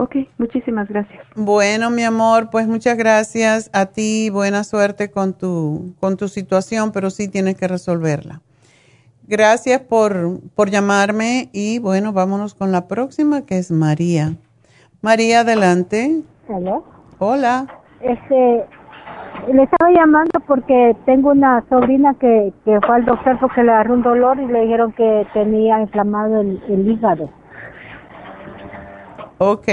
[0.00, 1.22] Ok, muchísimas gracias.
[1.34, 4.30] Bueno, mi amor, pues muchas gracias a ti.
[4.30, 8.40] Buena suerte con tu, con tu situación, pero sí tienes que resolverla.
[9.28, 14.36] Gracias por, por llamarme y bueno, vámonos con la próxima que es María.
[15.02, 16.22] María, adelante.
[16.48, 16.80] Hola.
[17.18, 17.66] Hola.
[18.00, 18.64] Este,
[19.52, 23.94] le estaba llamando porque tengo una sobrina que, que fue al doctor porque le agarró
[23.94, 27.30] un dolor y le dijeron que tenía inflamado el, hígado.
[29.38, 29.68] Ok.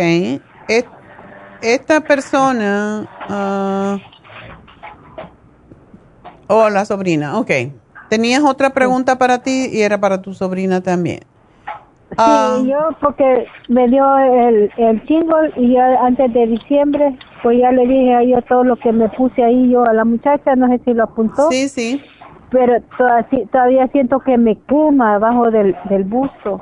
[1.61, 3.97] esta persona, uh,
[6.49, 7.51] Oh, la sobrina, ok.
[8.09, 11.19] Tenías otra pregunta para ti y era para tu sobrina también.
[12.17, 12.63] Sí, ah.
[12.65, 17.85] yo porque me dio el, el jingle y ya antes de diciembre, pues ya le
[17.85, 20.81] dije a ella todo lo que me puse ahí yo a la muchacha, no sé
[20.83, 21.51] si lo apuntó.
[21.51, 22.01] Sí, sí.
[22.49, 26.59] Pero todavía, todavía siento que me quema abajo del, del busto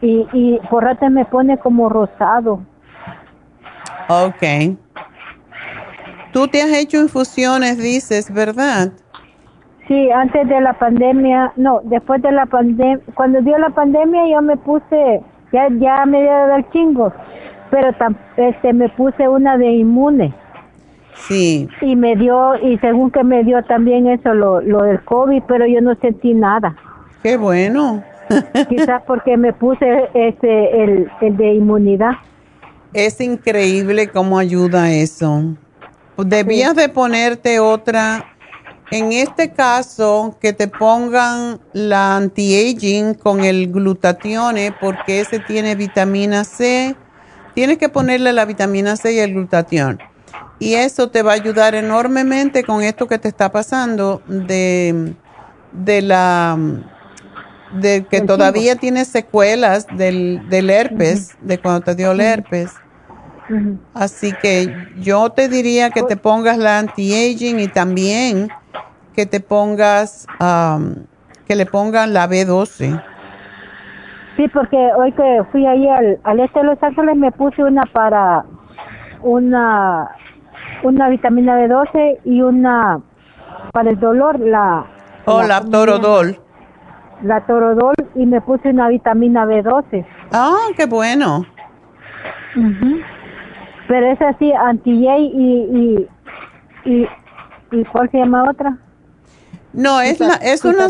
[0.00, 2.60] y, y por rato me pone como rosado.
[4.08, 4.76] Ok.
[6.32, 8.92] Tú te has hecho infusiones, dices, ¿verdad?
[9.88, 14.42] Sí, antes de la pandemia, no, después de la pandemia, cuando dio la pandemia yo
[14.42, 17.10] me puse, ya, ya me dio el chingo,
[17.70, 17.90] pero
[18.36, 20.34] este, me puse una de inmune.
[21.14, 21.68] Sí.
[21.80, 25.66] Y me dio, y según que me dio también eso, lo, lo del COVID, pero
[25.66, 26.76] yo no sentí nada.
[27.22, 28.04] Qué bueno.
[28.68, 32.12] Quizás porque me puse este, el, el de inmunidad.
[32.92, 35.44] Es increíble cómo ayuda eso.
[36.18, 38.24] Debías de ponerte otra
[38.90, 46.44] en este caso, que te pongan la anti-aging con el glutatione porque ese tiene vitamina
[46.44, 46.96] C.
[47.54, 49.98] Tienes que ponerle la vitamina C y el glutatión.
[50.58, 55.14] Y eso te va a ayudar enormemente con esto que te está pasando de,
[55.72, 56.58] de la
[57.72, 62.70] de que todavía tienes secuelas del, del herpes, de cuando te dio el herpes.
[63.94, 68.48] Así que yo te diría que te pongas la anti-aging y también
[69.18, 70.28] que te pongas,
[71.48, 73.02] que le pongan la B12.
[74.36, 77.82] Sí, porque hoy que fui ahí al, al este de Los Ángeles me puse una
[77.86, 78.44] para
[79.22, 80.08] una
[80.84, 83.00] una vitamina B12 y una
[83.72, 84.86] para el dolor, la...
[85.24, 86.38] Oh, la, Torodol.
[87.22, 90.06] La Torodol y me puse una vitamina B12.
[90.30, 91.44] Ah, qué bueno.
[93.88, 96.08] Pero es así, anti y, y,
[96.84, 97.08] y,
[97.72, 98.78] y, ¿cuál se llama otra?
[99.78, 100.88] No, es, la, es, una,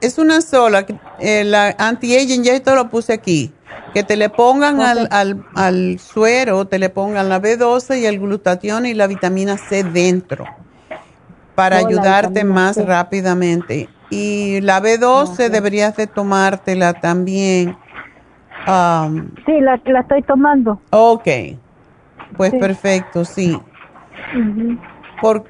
[0.00, 0.86] es una sola.
[1.18, 3.52] Eh, la anti-aging, ya esto lo puse aquí.
[3.92, 8.18] Que te le pongan al, al, al, suero, te le pongan la B12 y el
[8.18, 10.46] glutatión y la vitamina C dentro
[11.54, 13.90] para ayudarte más rápidamente.
[14.08, 17.76] Y la B12 deberías de tomártela también.
[18.66, 20.80] Um, sí, la, la estoy tomando.
[20.90, 21.28] Ok,
[22.38, 23.60] pues perfecto, sí.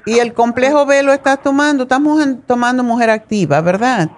[0.05, 1.83] ¿Y el complejo B lo estás tomando?
[1.83, 4.09] Estamos tomando mujer activa, ¿verdad?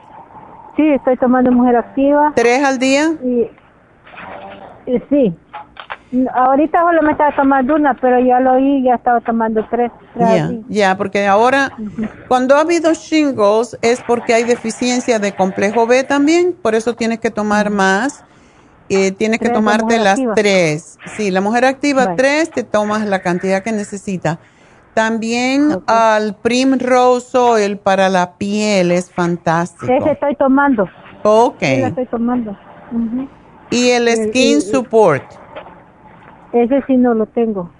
[0.75, 2.31] Sí, estoy tomando mujer activa.
[2.35, 3.11] ¿Tres al día?
[3.23, 3.49] Y,
[5.09, 5.35] sí.
[6.33, 9.91] Ahorita solo me estaba tomando una, pero ya lo oí, ya estaba tomando tres.
[10.67, 11.71] Ya, porque ahora,
[12.27, 17.19] cuando ha habido shingles, es porque hay deficiencia de complejo B también, por eso tienes
[17.19, 18.25] que tomar más.
[18.93, 20.97] Eh, tienes que tomarte las tres.
[21.15, 24.37] Sí, la mujer activa tres, te tomas la cantidad que necesitas.
[24.93, 29.91] También al Primrose Oil para la piel es fantástico.
[29.91, 30.89] Ese estoy tomando.
[31.23, 31.61] Ok.
[31.61, 32.57] Ese estoy tomando.
[33.69, 35.23] ¿Y el Skin Support?
[36.51, 37.72] Ese sí no lo tengo.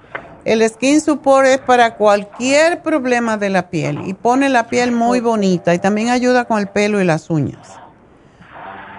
[0.46, 5.20] El Skin Support es para cualquier problema de la piel y pone la piel muy
[5.20, 7.80] bonita y también ayuda con el pelo y las uñas.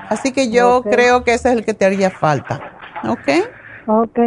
[0.08, 2.60] Así que yo creo que ese es el que te haría falta.
[3.08, 3.28] ¿Ok?
[3.86, 4.18] Ok.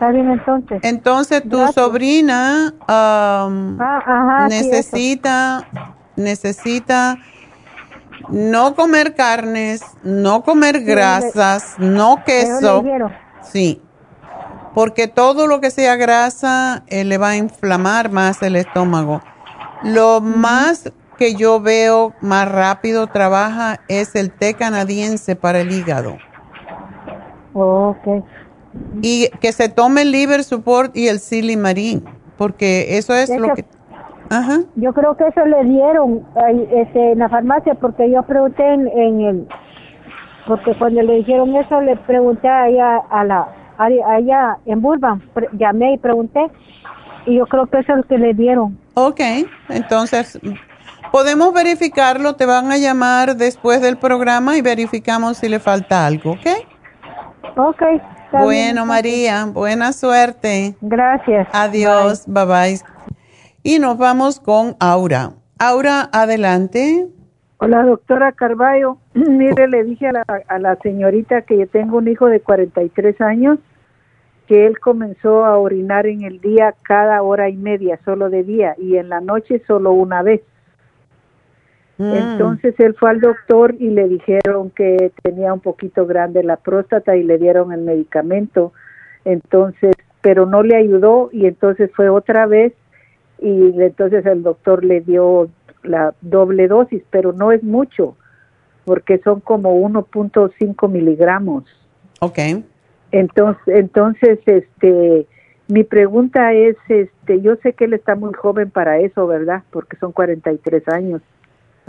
[0.00, 0.80] Está bien entonces.
[0.82, 5.68] Entonces tu sobrina ah, necesita,
[6.16, 7.18] necesita
[8.30, 12.82] no comer carnes, no comer grasas, no queso.
[13.42, 13.82] Sí,
[14.74, 19.20] porque todo lo que sea grasa eh, le va a inflamar más el estómago.
[19.82, 26.16] Lo más que yo veo más rápido trabaja es el té canadiense para el hígado.
[27.52, 28.24] ok.
[29.02, 32.04] Y que se tome el liver support y el silimarín,
[32.38, 33.64] porque eso es lo que...
[34.30, 34.60] Ajá.
[34.76, 36.24] Yo creo que eso le dieron
[36.72, 39.48] este, en la farmacia, porque yo pregunté en, el...
[40.46, 43.48] Porque cuando le dijeron eso, le pregunté allá a la
[43.78, 45.22] allá en Burbank,
[45.52, 46.50] llamé y pregunté,
[47.26, 48.78] y yo creo que eso es lo que le dieron.
[48.94, 49.20] Ok,
[49.70, 50.38] entonces
[51.10, 56.32] podemos verificarlo, te van a llamar después del programa y verificamos si le falta algo,
[56.32, 56.46] ¿ok?
[57.56, 57.82] Ok.
[58.32, 60.74] Bueno, María, buena suerte.
[60.80, 61.48] Gracias.
[61.52, 62.44] Adiós, bye.
[62.46, 62.80] bye
[63.62, 65.32] Y nos vamos con Aura.
[65.58, 67.06] Aura, adelante.
[67.58, 68.98] Hola, doctora Carballo.
[69.14, 73.20] Mire, le dije a la, a la señorita que yo tengo un hijo de 43
[73.20, 73.58] años
[74.50, 78.74] que él comenzó a orinar en el día cada hora y media, solo de día,
[78.78, 80.40] y en la noche solo una vez.
[82.00, 82.14] Mm.
[82.14, 87.14] Entonces él fue al doctor y le dijeron que tenía un poquito grande la próstata
[87.14, 88.72] y le dieron el medicamento.
[89.26, 92.72] Entonces, pero no le ayudó y entonces fue otra vez
[93.38, 95.50] y entonces el doctor le dio
[95.82, 98.16] la doble dosis, pero no es mucho,
[98.86, 101.64] porque son como 1.5 miligramos.
[102.20, 102.38] Ok.
[103.12, 105.26] Entonces, entonces, este,
[105.68, 109.64] mi pregunta es, este, yo sé que él está muy joven para eso, ¿verdad?
[109.70, 111.20] Porque son 43 años.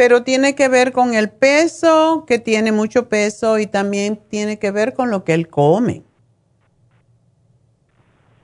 [0.02, 4.72] Pero tiene que ver con el peso, que tiene mucho peso, y también tiene que
[4.72, 6.02] ver con lo que él come.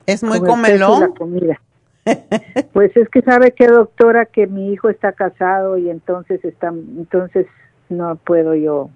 [0.06, 1.14] Es muy comelón.
[2.72, 7.46] pues es que sabe que doctora que mi hijo está casado y entonces está, entonces
[7.88, 8.90] no puedo yo.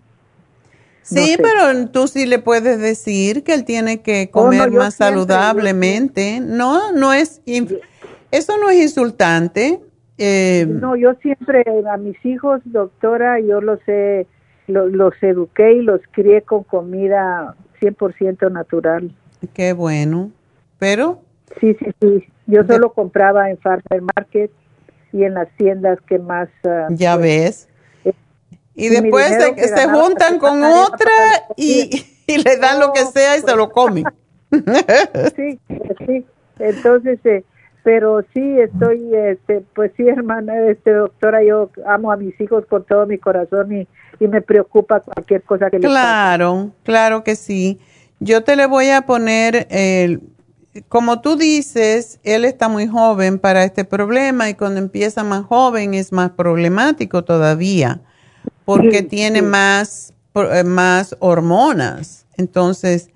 [1.02, 6.38] sí, pero tú sí le puedes decir que él tiene que oh, comer más saludablemente.
[6.38, 7.42] No, no es,
[8.30, 9.80] eso no es insultante.
[10.18, 14.26] Eh, no, yo siempre a mis hijos, doctora, yo los he,
[14.66, 19.14] los, los eduqué y los crié con comida 100% natural.
[19.54, 20.30] Qué bueno
[20.82, 21.22] pero...
[21.60, 22.26] Sí, sí, sí.
[22.48, 24.50] Yo solo compraba en Farmer Market
[25.12, 26.48] y en las tiendas que más...
[26.64, 27.68] Ah, ya pues, ves.
[28.04, 28.12] Eh,
[28.74, 31.12] y después se, juntan con otra
[31.56, 34.06] y, le dan lo que sea y se lo comen.
[35.36, 35.60] sí,
[36.04, 36.26] sí.
[36.58, 37.44] Entonces, eh,
[37.82, 42.84] pero sí estoy, este, pues sí, hermana, este, doctora, yo amo a mis hijos con
[42.84, 43.88] todo mi corazón y,
[44.20, 47.80] y me preocupa cualquier cosa que les Claro, claro que sí.
[48.20, 50.20] Yo te le voy a poner el
[50.88, 55.92] como tú dices, él está muy joven para este problema y cuando empieza más joven
[55.92, 58.00] es más problemático todavía
[58.64, 62.26] porque tiene Más, eh, más hormonas.
[62.36, 63.10] Entonces,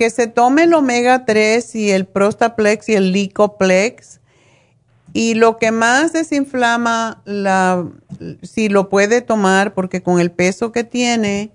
[0.00, 4.18] que se tome el omega 3 y el Prostaplex y el Licoplex
[5.12, 7.86] y lo que más desinflama, la,
[8.40, 11.50] si lo puede tomar, porque con el peso que tiene,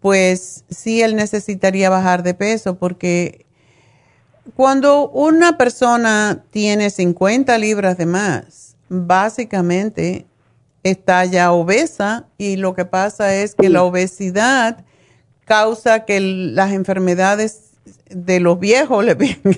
[0.00, 3.46] pues sí, él necesitaría bajar de peso porque
[4.54, 10.26] cuando una persona tiene 50 libras de más, básicamente
[10.82, 14.84] está ya obesa y lo que pasa es que la obesidad
[15.46, 17.67] causa que las enfermedades
[18.10, 19.56] de los viejos le vengan.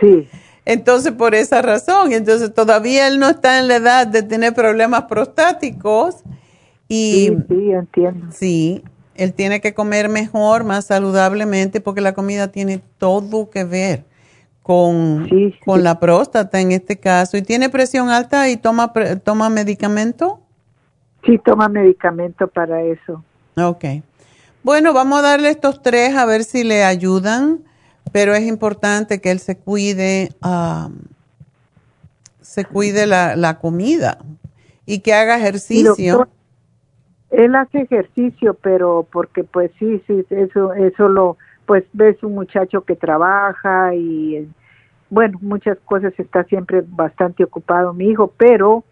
[0.00, 0.28] Sí.
[0.64, 5.04] Entonces, por esa razón, entonces todavía él no está en la edad de tener problemas
[5.04, 6.22] prostáticos
[6.88, 8.26] y sí, sí entiendo.
[8.30, 8.84] Sí,
[9.14, 14.04] él tiene que comer mejor, más saludablemente, porque la comida tiene todo que ver
[14.62, 15.28] con,
[15.64, 17.36] con la próstata en este caso.
[17.36, 18.92] ¿Y tiene presión alta y toma,
[19.24, 20.40] toma medicamento?
[21.24, 23.24] Sí, toma medicamento para eso.
[23.56, 23.84] Ok.
[24.62, 27.60] Bueno, vamos a darle estos tres a ver si le ayudan,
[28.12, 30.30] pero es importante que él se cuide,
[32.40, 34.18] se cuide la, la comida
[34.86, 36.28] y que haga ejercicio.
[37.30, 42.82] Él hace ejercicio, pero porque pues sí, sí, eso, eso lo, pues ves un muchacho
[42.82, 44.48] que trabaja y
[45.10, 48.84] bueno, muchas cosas está siempre bastante ocupado mi hijo, pero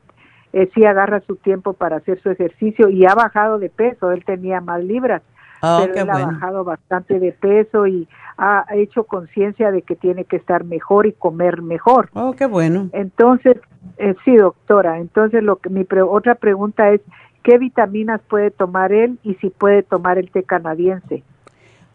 [0.53, 4.25] eh, sí agarra su tiempo para hacer su ejercicio y ha bajado de peso, él
[4.25, 5.23] tenía más libras,
[5.63, 10.25] oh, pero él ha bajado bastante de peso y ha hecho conciencia de que tiene
[10.25, 12.09] que estar mejor y comer mejor.
[12.15, 12.89] Oh, qué bueno.
[12.93, 13.57] Entonces,
[13.99, 17.01] eh, sí, doctora, entonces lo que mi otra pregunta es,
[17.43, 21.23] qué vitaminas puede tomar él y si puede tomar el té canadiense.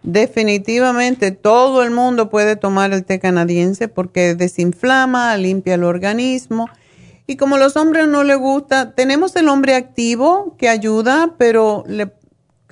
[0.01, 6.69] Definitivamente todo el mundo puede tomar el té canadiense porque desinflama, limpia el organismo.
[7.25, 11.85] Y como a los hombres no le gusta, tenemos el hombre activo que ayuda, pero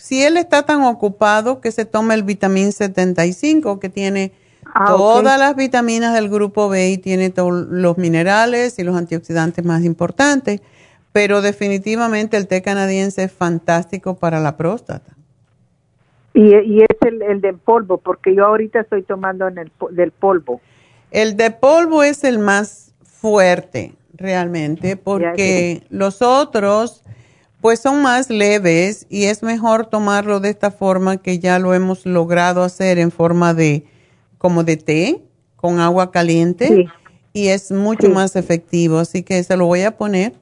[0.02, 4.32] si él está tan ocupado que se toma el vitamín 75 que tiene
[4.66, 9.64] ah, todas las vitaminas del grupo B y tiene todos los minerales y los antioxidantes
[9.64, 10.62] más importantes
[11.12, 15.14] pero definitivamente el té canadiense es fantástico para la próstata.
[16.34, 20.12] Y, y es el, el de polvo, porque yo ahorita estoy tomando en el, del
[20.12, 20.62] polvo.
[21.12, 27.04] El de polvo es el más fuerte, realmente, porque los otros,
[27.62, 32.06] pues son más leves y es mejor tomarlo de esta forma que ya lo hemos
[32.06, 33.86] logrado hacer en forma de,
[34.38, 35.22] como de té,
[35.56, 36.90] con agua caliente.
[37.34, 40.34] Y es mucho más efectivo, así que se lo voy a poner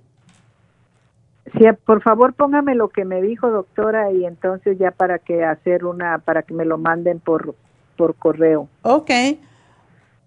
[1.58, 5.86] Sí, por favor póngame lo que me dijo doctora y entonces ya para que hacer
[5.86, 7.56] una, para que me lo manden por,
[7.98, 8.68] por correo.
[8.84, 9.10] Ok.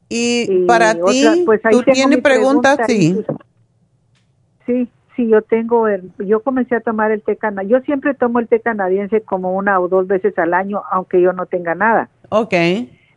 [0.08, 2.78] Y, para ti, pues ¿tú tienes preguntas?
[2.86, 3.24] sí.
[4.66, 4.88] Sí,
[5.28, 7.72] yo tengo, el, yo comencé a tomar el té canadiense.
[7.72, 11.32] Yo siempre tomo el té canadiense como una o dos veces al año, aunque yo
[11.32, 12.08] no tenga nada.
[12.30, 12.54] Ok.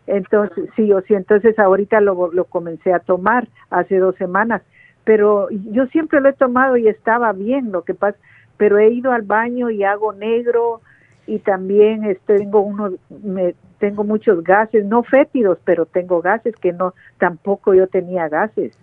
[0.07, 4.61] Entonces, sí, yo sí, entonces ahorita lo, lo comencé a tomar hace dos semanas
[5.05, 8.17] pero yo siempre lo he tomado y estaba bien, lo que pasa,
[8.57, 10.81] pero he ido al baño y hago negro
[11.27, 16.73] y también este, tengo unos, me, tengo muchos gases, no fétidos, pero tengo gases que
[16.73, 18.73] no, tampoco yo tenía gases.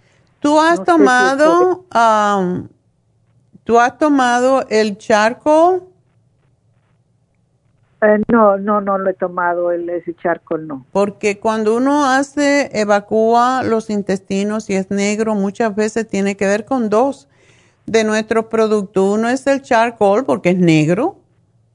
[0.40, 2.68] ¿Tú has tomado, um,
[3.64, 5.88] tú has tomado el charco?
[8.02, 10.84] Eh, no, no, no lo he tomado el, ese charco, no.
[10.90, 16.64] Porque cuando uno hace, evacúa los intestinos y es negro, muchas veces tiene que ver
[16.64, 17.28] con dos
[17.86, 19.14] de nuestros productos.
[19.14, 21.18] Uno es el charcoal porque es negro,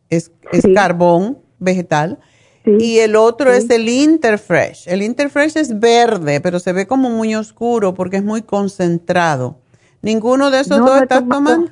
[0.09, 2.19] es, es carbón vegetal.
[2.65, 4.89] Y el otro es el Interfresh.
[4.89, 9.55] El Interfresh es verde, pero se ve como muy oscuro porque es muy concentrado.
[10.01, 11.71] ¿Ninguno de esos dos estás tomando?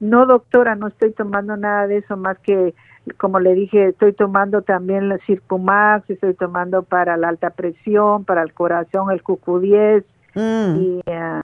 [0.00, 2.74] No, doctora, no estoy tomando nada de eso, más que,
[3.18, 8.42] como le dije, estoy tomando también el Circumax, estoy tomando para la alta presión, para
[8.42, 10.04] el corazón, el QQ10.
[10.34, 10.80] Mm.
[10.80, 11.42] Y ah,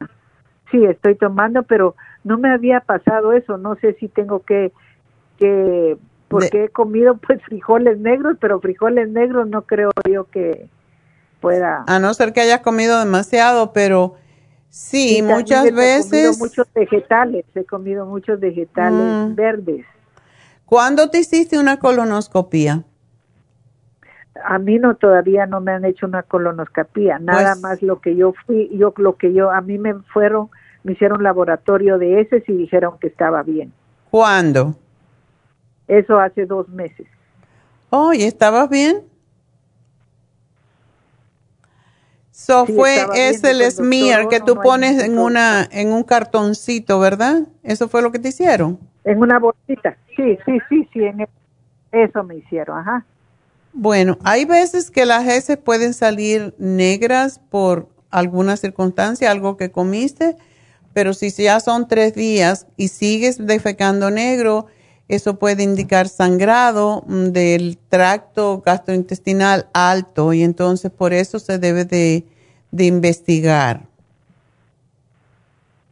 [0.71, 3.59] sí, estoy tomando, pero no me había pasado eso.
[3.59, 4.73] No sé si tengo que,
[5.37, 10.69] que porque he comido pues frijoles negros, pero frijoles negros no creo yo que
[11.41, 11.85] pueda.
[11.87, 14.15] A no ser que hayas comido demasiado, pero
[14.69, 16.13] sí, muchas veces.
[16.13, 19.35] He comido muchos vegetales, he comido muchos vegetales mm.
[19.35, 19.87] verdes.
[20.65, 22.85] ¿Cuándo te hiciste una colonoscopia?
[24.45, 28.17] A mí no todavía no me han hecho una colonoscopia, nada pues más lo que
[28.17, 30.51] yo fui, yo lo que yo a mí me fueron,
[30.83, 33.73] me hicieron laboratorio de ese y dijeron que estaba bien.
[34.11, 34.77] ¿Cuándo?
[35.89, 37.07] Eso hace dos meses.
[37.91, 39.05] Oh, ¿y estabas bien?
[42.39, 47.45] So fue ese el smear que tú pones en una en un cartoncito, ¿verdad?
[47.63, 48.79] Eso fue lo que te hicieron.
[49.05, 49.97] En una bolsita.
[50.15, 51.27] Sí, sí, sí, sí, en
[51.93, 53.07] eso me hicieron, ajá.
[53.73, 60.37] Bueno, hay veces que las heces pueden salir negras por alguna circunstancia, algo que comiste,
[60.93, 64.67] pero si ya son tres días y sigues defecando negro,
[65.09, 71.85] eso puede indicar sangrado mm, del tracto gastrointestinal alto y entonces por eso se debe
[71.85, 72.25] de,
[72.79, 73.83] investigar.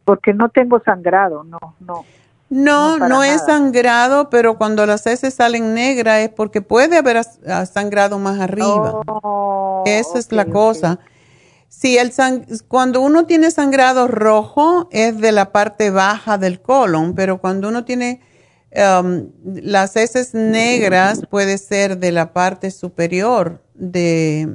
[0.03, 2.05] Porque no tengo sangrado, no, no.
[2.47, 7.23] No, no, es sangrado, pero cuando las heces salen negras es porque puede haber
[7.65, 9.01] sangrado más arriba.
[9.07, 10.99] Oh, Esa es la cosa.
[11.69, 12.13] Si el
[12.67, 17.83] cuando uno tiene sangrado rojo es de la parte baja del colon, pero cuando uno
[17.83, 18.21] tiene
[18.75, 24.49] Um, las heces negras puede ser de la parte superior de,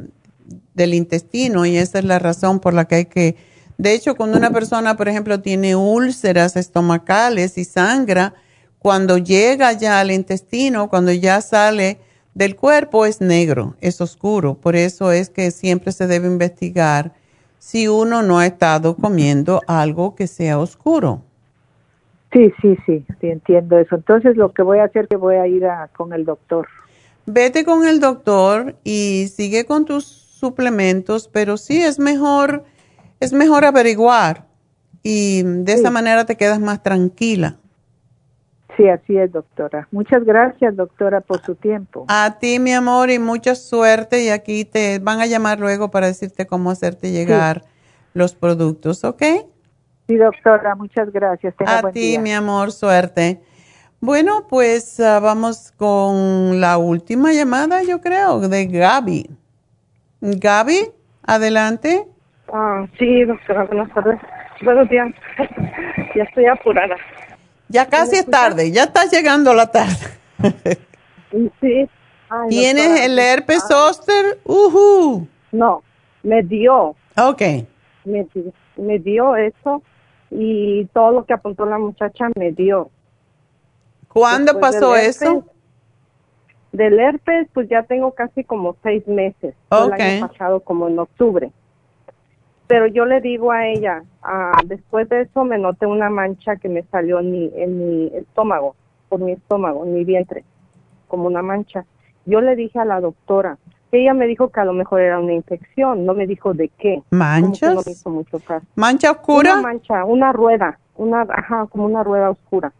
[0.75, 3.37] del intestino y esa es la razón por la que hay que,
[3.79, 8.35] de hecho, cuando una persona, por ejemplo, tiene úlceras estomacales y sangra,
[8.79, 11.99] cuando llega ya al intestino, cuando ya sale
[12.35, 14.55] del cuerpo es negro, es oscuro.
[14.55, 17.15] Por eso es que siempre se debe investigar
[17.59, 21.23] si uno no ha estado comiendo algo que sea oscuro.
[22.33, 23.97] Sí, sí, sí, sí, entiendo eso.
[23.97, 26.69] Entonces lo que voy a hacer es que voy a ir a, con el doctor.
[27.27, 32.65] Vete con el doctor y sigue con tus suplementos, pero sí es mejor,
[33.19, 34.47] es mejor averiguar
[35.03, 37.57] y de esa manera te quedas más tranquila.
[38.77, 39.89] Sí, así es, doctora.
[39.91, 42.07] Muchas gracias, doctora, por su tiempo.
[42.09, 44.23] A ti, mi amor, y mucha suerte.
[44.25, 47.65] Y aquí te van a llamar luego para decirte cómo hacerte llegar
[48.15, 49.23] los productos, ¿ok?
[50.11, 51.55] Sí, doctora, muchas gracias.
[51.65, 53.41] a ti, mi amor, suerte.
[54.01, 59.31] Bueno, pues ah, vamos con la última llamada, yo creo, de Gaby.
[60.21, 60.89] Gaby,
[61.23, 62.09] adelante.
[62.53, 64.19] Ah, sí, doctora, buenas tardes.
[64.63, 65.15] Buenos días.
[66.17, 66.97] ya estoy apurada.
[67.69, 69.95] Ya casi es tarde, ya está llegando la tarde.
[71.61, 71.89] sí.
[72.49, 74.41] ¿Tienes el herpes zóster?
[74.45, 75.85] Uh No,
[76.25, 76.97] me dio.
[77.17, 77.43] Ok.
[78.05, 78.27] Me,
[78.77, 79.85] me dio eso
[80.31, 82.91] y todo lo que apuntó la muchacha me dio.
[84.09, 85.45] ¿Cuándo pasó eso?
[86.73, 89.55] Del herpes, pues ya tengo casi como seis meses.
[89.71, 91.51] El año pasado, como en octubre.
[92.69, 96.69] Pero yo le digo a ella, ah, después de eso me noté una mancha que
[96.69, 98.77] me salió en mi, en mi estómago,
[99.09, 100.45] por mi estómago, en mi vientre,
[101.09, 101.85] como una mancha.
[102.27, 103.59] Yo le dije a la doctora,
[103.93, 107.03] ella me dijo que a lo mejor era una infección, no me dijo de qué.
[107.11, 107.75] ¿Manchas?
[107.75, 108.67] No me hizo mucho caso.
[108.77, 109.55] ¿Mancha oscura?
[109.55, 112.73] Una mancha, una rueda, una, ajá, como una rueda oscura.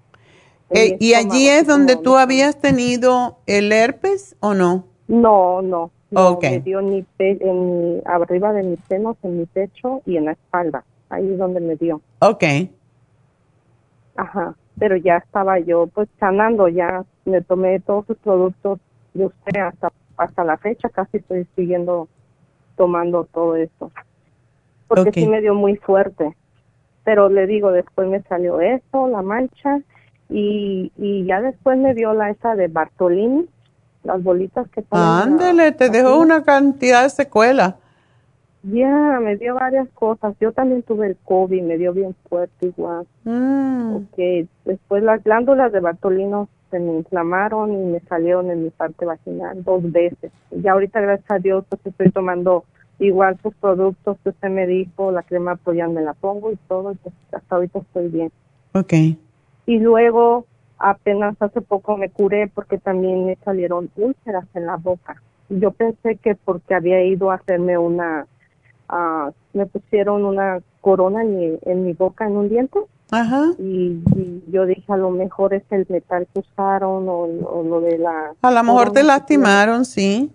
[0.71, 4.85] Eh, ¿Y allí es donde tú habías tenido el herpes o no?
[5.09, 5.91] No, no.
[6.11, 10.33] no Me dio en en arriba de mis senos, en mi pecho y en la
[10.33, 10.85] espalda.
[11.09, 12.01] Ahí es donde me dio.
[12.21, 12.45] Ok.
[14.17, 14.55] Ajá.
[14.79, 18.79] Pero ya estaba yo pues sanando, ya me tomé todos sus productos
[19.15, 22.09] de usted hasta hasta la fecha casi estoy siguiendo
[22.77, 23.91] tomando todo esto.
[24.87, 26.37] Porque sí me dio muy fuerte.
[27.05, 29.81] Pero le digo, después me salió eso, la mancha,
[30.29, 33.49] y, y ya después me dio la esa de Bartolini,
[34.05, 37.77] las bolitas que Ándele, te dejó una cantidad de secuela.
[38.63, 40.35] Ya, me dio varias cosas.
[40.39, 43.07] Yo también tuve el COVID, me dio bien fuerte igual.
[43.25, 43.97] Mm.
[43.97, 49.05] Ok, después las glándulas de Bartolino se me inflamaron y me salieron en mi parte
[49.05, 50.31] vaginal dos veces.
[50.51, 52.65] Ya ahorita, gracias a Dios, pues estoy tomando
[52.99, 56.57] igual sus productos que usted me dijo, la crema pues ya me la pongo y
[56.69, 58.31] todo, y pues hasta ahorita estoy bien.
[58.75, 58.93] Ok.
[59.67, 60.47] Y luego,
[60.79, 65.23] apenas hace poco me curé porque también me salieron úlceras en la boca.
[65.49, 68.27] Yo pensé que porque había ido a hacerme una,
[68.89, 72.79] ah, me pusieron una corona en mi, en mi boca, en un diente.
[73.11, 73.53] Ajá.
[73.59, 77.81] Y, y yo dije, a lo mejor es el metal que usaron o, o lo
[77.81, 78.33] de la...
[78.41, 80.31] A lo mejor te lastimaron, sí.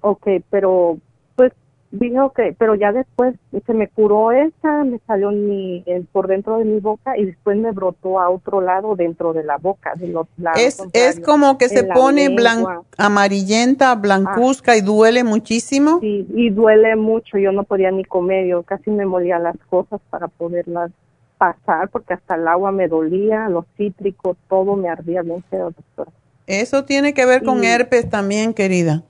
[0.00, 0.98] Ok, pero
[1.36, 1.52] pues
[1.90, 3.34] dije, ok, pero ya después
[3.66, 7.72] se me curó esa, me salió mi, por dentro de mi boca y después me
[7.72, 9.92] brotó a otro lado dentro de la boca.
[9.96, 10.26] De lados
[10.56, 15.98] Es, es como que se pone blan- amarillenta, blancuzca y duele muchísimo.
[16.00, 20.00] Sí, y duele mucho, yo no podía ni comer, yo casi me molía las cosas
[20.10, 20.90] para poderlas
[21.38, 26.10] pasar porque hasta el agua me dolía, los cítricos, todo me ardía bien feo, doctora.
[26.46, 29.02] Eso tiene que ver con Y- herpes también, querida.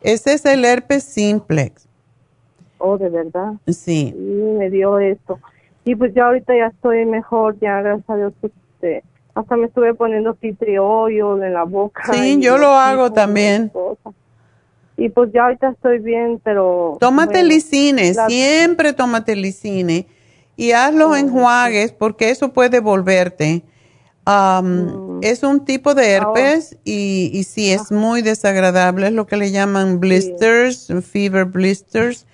[0.00, 1.86] Ese es el herpes simplex.
[2.78, 3.52] Oh, de verdad.
[3.68, 4.14] Sí.
[4.16, 5.38] Y me dio esto.
[5.84, 9.02] Y pues ya ahorita ya estoy mejor, ya gracias a Dios, este,
[9.34, 12.02] hasta me estuve poniendo citriolio en la boca.
[12.12, 13.70] Sí, yo lo hago también.
[14.96, 16.96] Y pues ya ahorita estoy bien, pero...
[17.00, 20.06] Tómate bueno, licine, la- siempre tómate licine
[20.56, 23.64] y haz Oh, los enjuagues porque eso puede volverte.
[24.26, 25.20] Mm.
[25.22, 29.50] Es un tipo de herpes y, y sí es muy desagradable, es lo que le
[29.50, 32.26] llaman blisters, fever blisters,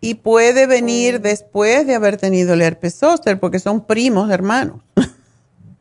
[0.00, 4.80] y puede venir después de haber tenido el herpes zóster porque son primos hermanos.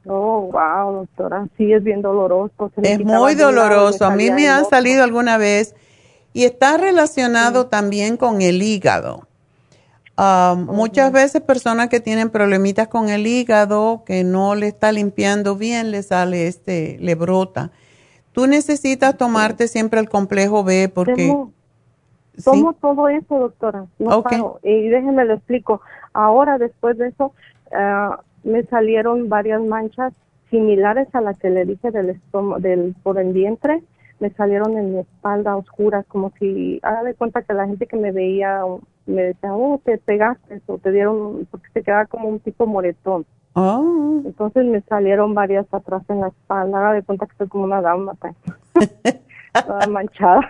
[0.08, 1.48] Oh, wow, doctora.
[1.58, 2.72] Sí, es bien doloroso.
[2.76, 4.06] se Es muy doloroso.
[4.06, 4.70] A mí me otro.
[4.70, 5.74] salido alguna vez
[6.32, 9.28] y está relacionado también con el hígado.
[10.18, 15.56] Ah, Muchas veces personas que tienen problemitas con el hígado, que no le está limpiando
[15.56, 17.72] bien, le sale este, le brota.
[18.32, 21.54] Tú necesitas tomarte siempre el complejo B porque Tomo,
[22.36, 22.44] ¿sí?
[22.44, 23.86] tomo todo eso, doctora.
[24.00, 24.60] No paro.
[24.64, 25.82] Y déjeme lo explico.
[26.14, 27.34] Ahora, después de eso,
[27.74, 30.14] ah, me salieron varias manchas
[30.50, 33.84] similares a las que le dije del estómago, del por el vientre.
[34.20, 37.98] Me salieron en mi espalda oscuras, como si, haga de cuenta que la gente que
[37.98, 38.62] me veía
[39.06, 43.26] me decía, oh, te pegaste o te dieron, porque se quedaba como un tipo moretón.
[43.54, 44.22] Oh.
[44.26, 47.82] Entonces me salieron varias atrás en la espalda, haga de cuenta que estoy como una
[47.82, 48.16] dama,
[49.66, 50.42] toda manchada.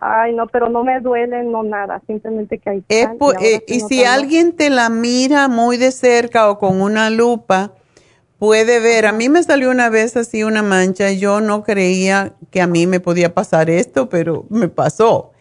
[0.00, 3.08] Ay, no, pero no me duele, no nada, simplemente que hay Es
[3.40, 7.72] y eh, y si alguien te la mira muy de cerca o con una lupa,
[8.38, 9.06] puede ver.
[9.06, 11.10] A mí me salió una vez así una mancha.
[11.12, 15.32] Yo no creía que a mí me podía pasar esto, pero me pasó.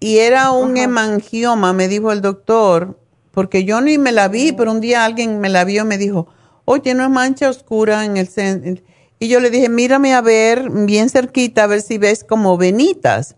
[0.00, 2.98] Y era un hemangioma, me dijo el doctor,
[3.30, 5.96] porque yo ni me la vi, pero un día alguien me la vio y me
[5.96, 6.26] dijo,
[6.64, 8.82] oye, no es mancha oscura en el centro.
[9.20, 13.36] Y yo le dije, mírame a ver bien cerquita, a ver si ves como venitas.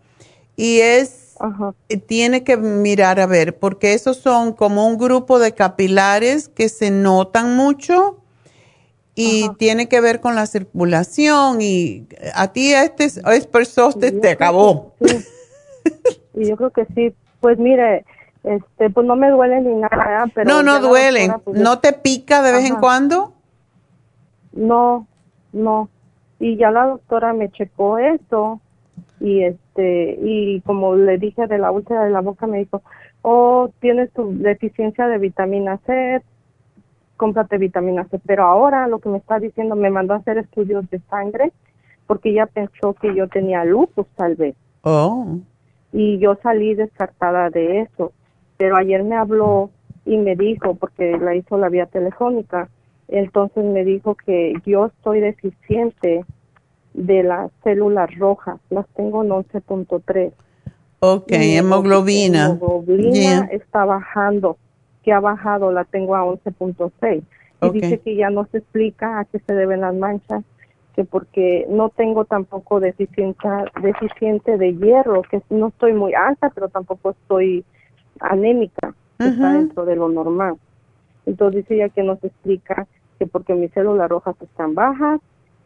[0.56, 1.35] Y es,
[1.90, 6.70] eh, tiene que mirar a ver, porque esos son como un grupo de capilares que
[6.70, 8.24] se notan mucho
[9.15, 14.31] y tiene que ver con la circulación y a ti este es, es persoste, te
[14.31, 14.95] acabó.
[16.35, 18.05] Y yo creo que sí, pues mire,
[18.43, 21.20] este, pues no me duele ni nada, pero no, no la duele.
[21.28, 23.35] doctora, pues, ¿No te pica de vez en cuando?
[24.53, 25.07] No,
[25.53, 25.89] no.
[26.41, 28.61] Y ya la doctora me checó eso
[29.20, 32.82] y este y como le dije de la úlcera de la boca me dijo,
[33.23, 36.20] "Oh, tienes tu deficiencia de vitamina C,
[37.16, 40.89] cómprate vitamina C." Pero ahora lo que me está diciendo me mandó a hacer estudios
[40.91, 41.53] de sangre
[42.07, 45.39] porque ella pensó que yo tenía lupus tal vez Oh.
[45.93, 48.12] y yo salí descartada de eso.
[48.59, 49.70] Pero ayer me habló
[50.05, 52.69] y me dijo, porque la hizo la vía telefónica,
[53.09, 56.24] entonces me dijo que yo estoy deficiente
[56.93, 60.32] de las células rojas, las tengo en 11.3.
[61.01, 62.51] Ok, hemoglobina.
[62.51, 63.49] hemoglobina Yeah.
[63.51, 64.57] está bajando,
[65.05, 67.22] que ha bajado, la tengo a 11.6.
[67.62, 70.44] Y dice que ya no se explica a qué se deben las manchas,
[70.94, 76.68] que porque no tengo tampoco deficiencia, deficiente de hierro, que no estoy muy alta, pero
[76.68, 77.64] tampoco estoy
[78.20, 80.56] anémica, que está dentro de lo normal.
[81.26, 82.86] Entonces dice ella que no se explica
[83.18, 85.20] que porque mis células rojas están bajas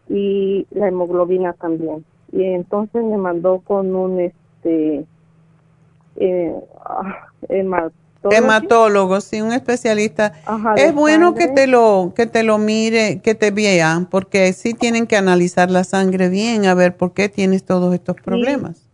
[0.08, 2.04] y la hemoglobina también.
[2.32, 5.04] Y entonces me mandó con un este
[6.16, 6.54] eh,
[6.84, 7.28] ah,
[8.30, 9.20] hematólogo.
[9.20, 10.32] Sí, un especialista.
[10.46, 14.74] Ajá, es bueno que te lo que te lo mire, que te vean, porque sí
[14.74, 18.84] tienen que analizar la sangre bien a ver por qué tienes todos estos problemas.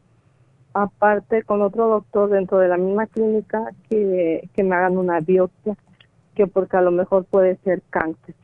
[0.74, 5.76] aparte con otro doctor dentro de la misma clínica que, que me hagan una biopsia,
[6.34, 8.34] que porque a lo mejor puede ser cáncer.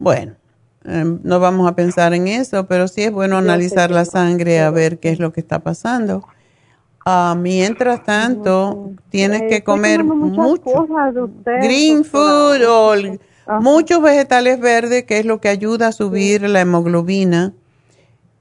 [0.00, 0.32] Bueno,
[0.84, 4.70] em, no vamos a pensar en eso, pero sí es bueno analizar la sangre a
[4.70, 6.24] ver qué es lo que está pasando.
[7.04, 10.86] Ah, mientras tanto, tienes que comer mucho
[11.44, 12.94] green food o
[13.60, 17.52] muchos vegetales verdes, que es lo que ayuda a subir la hemoglobina.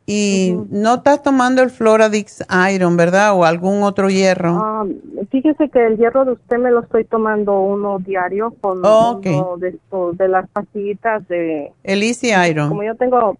[0.05, 2.43] Y no estás tomando el Floradix
[2.73, 3.33] Iron, ¿verdad?
[3.33, 4.57] O algún otro hierro.
[4.61, 4.85] Ah,
[5.29, 9.79] fíjese que el hierro de usted me lo estoy tomando uno diario con uno de,
[10.13, 11.71] de las pastillitas de...
[11.83, 12.69] El Easy Iron.
[12.69, 13.37] Como yo tengo...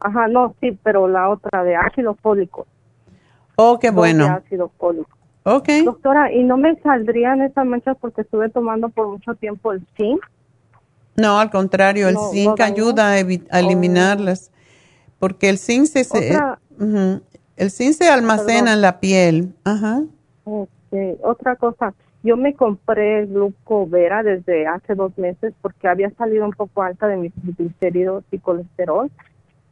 [0.00, 2.66] Ajá, no, sí, pero la otra de ácido fólico.
[3.60, 4.24] Oh, qué bueno.
[4.24, 5.10] De ácido fólico.
[5.42, 5.68] Ok.
[5.84, 10.24] Doctora, ¿y no me saldrían esas manchas porque estuve tomando por mucho tiempo el zinc?
[11.16, 14.52] No, al contrario, el zinc ayuda a, eliminarlas
[15.18, 16.02] porque el zinc se,
[17.56, 19.52] el zinc se almacena en la piel.
[19.64, 20.04] Ajá.
[21.22, 26.82] Otra cosa, yo me compré glucovera desde hace dos meses porque había salido un poco
[26.82, 29.10] alta de mis triglicéridos y colesterol,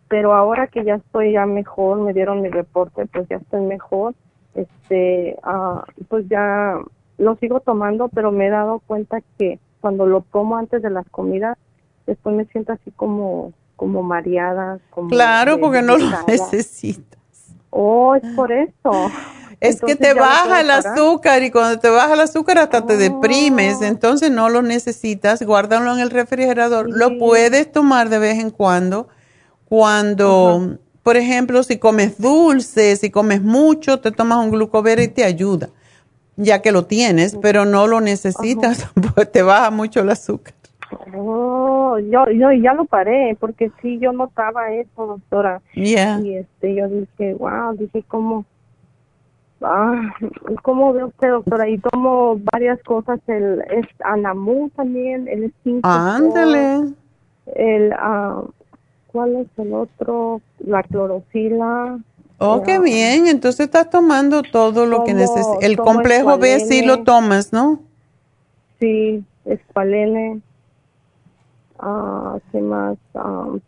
[0.09, 4.15] pero ahora que ya estoy ya mejor, me dieron mi reporte, pues ya estoy mejor,
[4.55, 6.79] este, ah, pues ya
[7.19, 11.09] lo sigo tomando, pero me he dado cuenta que cuando lo tomo antes de las
[11.11, 11.59] comidas,
[12.07, 14.79] después me siento así como como mareada.
[14.91, 17.21] Como claro, porque no lo necesitas.
[17.71, 19.11] Oh, es por eso.
[19.61, 23.79] Es que te baja el azúcar y cuando te baja el azúcar hasta te deprimes,
[23.81, 23.85] oh.
[23.85, 26.89] entonces no lo necesitas, guárdalo en el refrigerador.
[26.91, 29.09] Lo puedes tomar de vez en cuando.
[29.69, 35.25] Cuando, por ejemplo, si comes dulce, si comes mucho, te tomas un glucovera y te
[35.25, 35.71] ayuda,
[36.37, 40.55] ya que lo tienes, pero no lo necesitas, porque te baja mucho el azúcar.
[41.15, 45.61] Oh, yo, yo ya lo paré porque sí, yo notaba eso, doctora.
[45.75, 48.45] Y este, yo dije, wow, dije, ¿cómo?
[49.63, 50.15] Ah,
[50.63, 51.69] ¿Cómo ve usted, doctora?
[51.69, 55.53] Y tomo varias cosas, el es Anamu también, el
[55.83, 56.93] Ándale.
[57.55, 58.43] El, ah,
[59.17, 60.43] ¿cuál es el otro?
[60.59, 61.99] La clorofila.
[62.37, 63.27] Oh, qué bien.
[63.29, 65.63] Entonces estás tomando todo lo que necesitas.
[65.63, 67.81] El complejo B sí lo tomas, ¿no?
[68.79, 70.43] Sí, espalene.
[71.79, 72.99] Ah, más?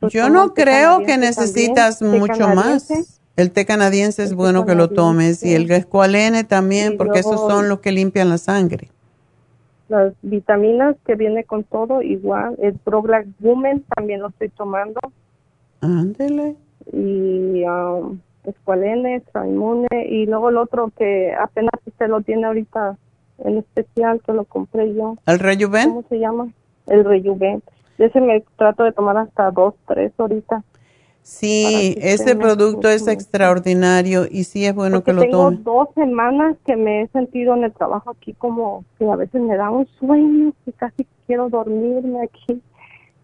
[0.00, 2.90] Pues Yo no creo que necesitas mucho más.
[3.36, 7.70] El té canadiense es bueno que lo tomes y el escualene también, porque esos son
[7.70, 8.90] los que limpian la sangre.
[9.88, 12.54] Las vitaminas que viene con todo, igual.
[12.60, 12.78] El
[13.40, 15.00] Women también lo estoy tomando.
[15.80, 16.56] Ándele.
[16.92, 19.22] Y um, escualene,
[20.09, 22.96] y luego el otro que apenas usted lo tiene ahorita
[23.44, 25.16] en especial, que lo compré yo.
[25.26, 25.88] ¿El Rejuven?
[25.90, 26.48] ¿Cómo se llama?
[26.86, 27.62] El Rejuven.
[27.98, 30.64] Ese me trato de tomar hasta dos, tres horitas.
[31.22, 36.56] Sí, ese producto es extraordinario y sí es bueno que lo tengo Tengo dos semanas
[36.64, 39.86] que me he sentido en el trabajo aquí como que a veces me da un
[39.98, 42.62] sueño y casi quiero dormirme aquí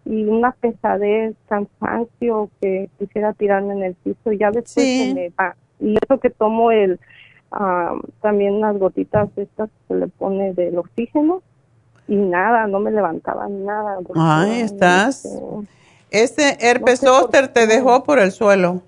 [0.05, 5.29] y una pesadez, cansancio que quisiera tirarme en el piso y ya después se me
[5.29, 5.55] va.
[5.79, 6.99] Y eso que tomo el
[8.21, 11.41] también las gotitas estas que se le pone del oxígeno
[12.07, 13.97] y nada, no me levantaba nada.
[14.15, 15.27] Ahí estás.
[16.11, 18.81] Este herpes zóster te dejó por el suelo.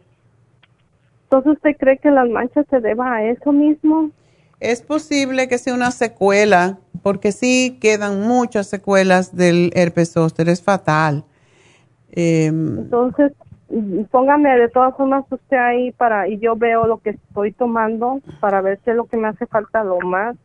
[1.24, 4.12] Entonces, ¿usted cree que las manchas se deban a eso mismo?
[4.60, 10.64] Es posible que sea una secuela, porque sí quedan muchas secuelas del herpes zóster, es
[10.64, 11.24] fatal.
[12.12, 13.34] Em, Entonces,
[14.12, 18.62] póngame de todas formas usted ahí para, y yo veo lo que estoy tomando para
[18.62, 20.36] ver si es lo que me hace falta lo más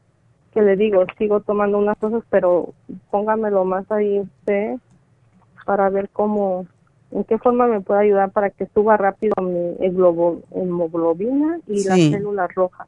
[0.53, 2.75] que le digo, sigo tomando unas cosas, pero
[3.11, 4.77] póngamelo más ahí usted
[5.65, 6.67] para ver cómo,
[7.11, 12.55] en qué forma me puede ayudar para que suba rápido mi hemoglobina y las células
[12.55, 12.87] rojas.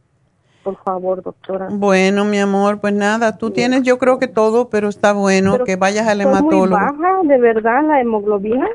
[0.64, 1.68] Por favor, doctora.
[1.70, 5.76] Bueno, mi amor, pues nada, tú tienes yo creo que todo, pero está bueno que
[5.76, 6.80] vayas al hematólogo.
[6.80, 8.66] Muy baja, de verdad, la hemoglobina?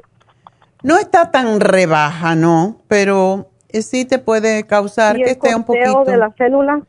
[0.84, 6.06] No está tan rebaja, no, pero eh, sí te puede causar que esté un poquito.
[6.06, 6.84] de las células?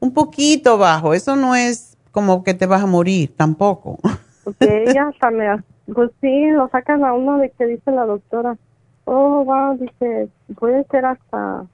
[0.00, 1.14] un poquito bajo.
[1.14, 3.98] Eso no es como que te vas a morir tampoco.
[4.44, 5.62] Porque ella hasta me,
[5.92, 8.56] pues sí, lo sacan a uno de que dice la doctora,
[9.04, 10.28] oh, wow, dice,
[10.58, 11.64] puede ser hasta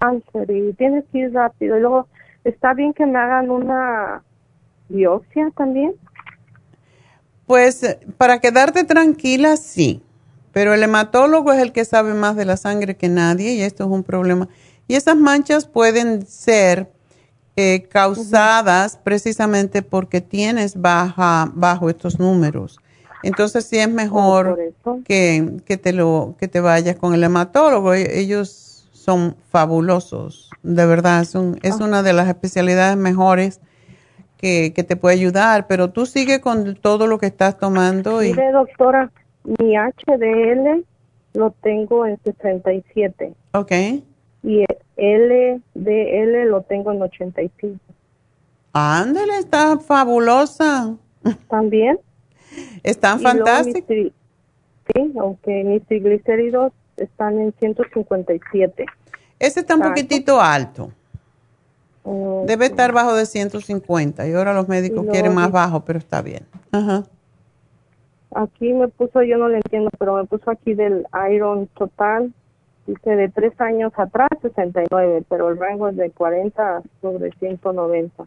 [0.00, 1.76] cáncer y tienes que ir rápido.
[1.76, 2.08] Y luego,
[2.44, 4.22] ¿está bien que me hagan una
[4.88, 5.94] biopsia también?
[7.46, 10.02] Pues para quedarte tranquila, sí.
[10.52, 13.84] Pero el hematólogo es el que sabe más de la sangre que nadie y esto
[13.84, 14.48] es un problema.
[14.86, 16.90] Y esas manchas pueden ser
[17.56, 22.78] eh, causadas precisamente porque tienes baja, bajo estos números.
[23.22, 27.94] Entonces sí es mejor que, que, te lo, que te vayas con el hematólogo.
[27.94, 28.73] E, ellos
[29.04, 33.60] son fabulosos, de verdad, es, es una de las especialidades mejores
[34.38, 38.22] que, te puede ayudar, pero tú sigue con todo lo que estás tomando.
[38.22, 38.28] Y...
[38.30, 39.10] Mire, doctora,
[39.44, 40.84] mi HDL
[41.34, 43.32] lo tengo en 67.
[43.52, 43.72] Ok.
[44.42, 44.64] Y
[44.96, 47.78] el LDL lo tengo en 85.
[48.74, 50.94] Ándale, está fabulosa.
[51.48, 51.98] ¿También?
[52.82, 53.88] Están fantásticos.
[53.88, 58.86] Sí, aunque mis triglicéridos están en 157.
[59.38, 60.90] Ese está un poquitito alto.
[62.46, 66.46] Debe estar bajo de 150 y ahora los médicos quieren más bajo, pero está bien.
[66.70, 67.04] Ajá.
[68.34, 72.32] Aquí me puso, yo no le entiendo, pero me puso aquí del Iron Total,
[72.86, 78.26] dice de tres años atrás 69, pero el rango es de 40 sobre 190.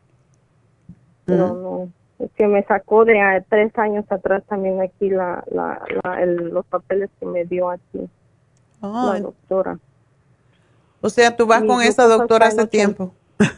[1.26, 1.89] Pero no,
[2.19, 5.85] es que me sacó de tres años atrás también aquí la, la,
[6.26, 8.10] los papeles que me dio aquí
[8.82, 9.80] la doctora.
[11.02, 13.14] O sea, tú vas con esa doctora hace tiempo.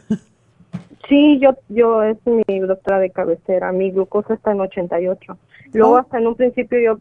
[1.08, 3.72] Sí, yo, yo es mi doctora de cabecera.
[3.72, 5.38] Mi glucosa está en 88.
[5.74, 7.00] Luego, hasta en un principio, yo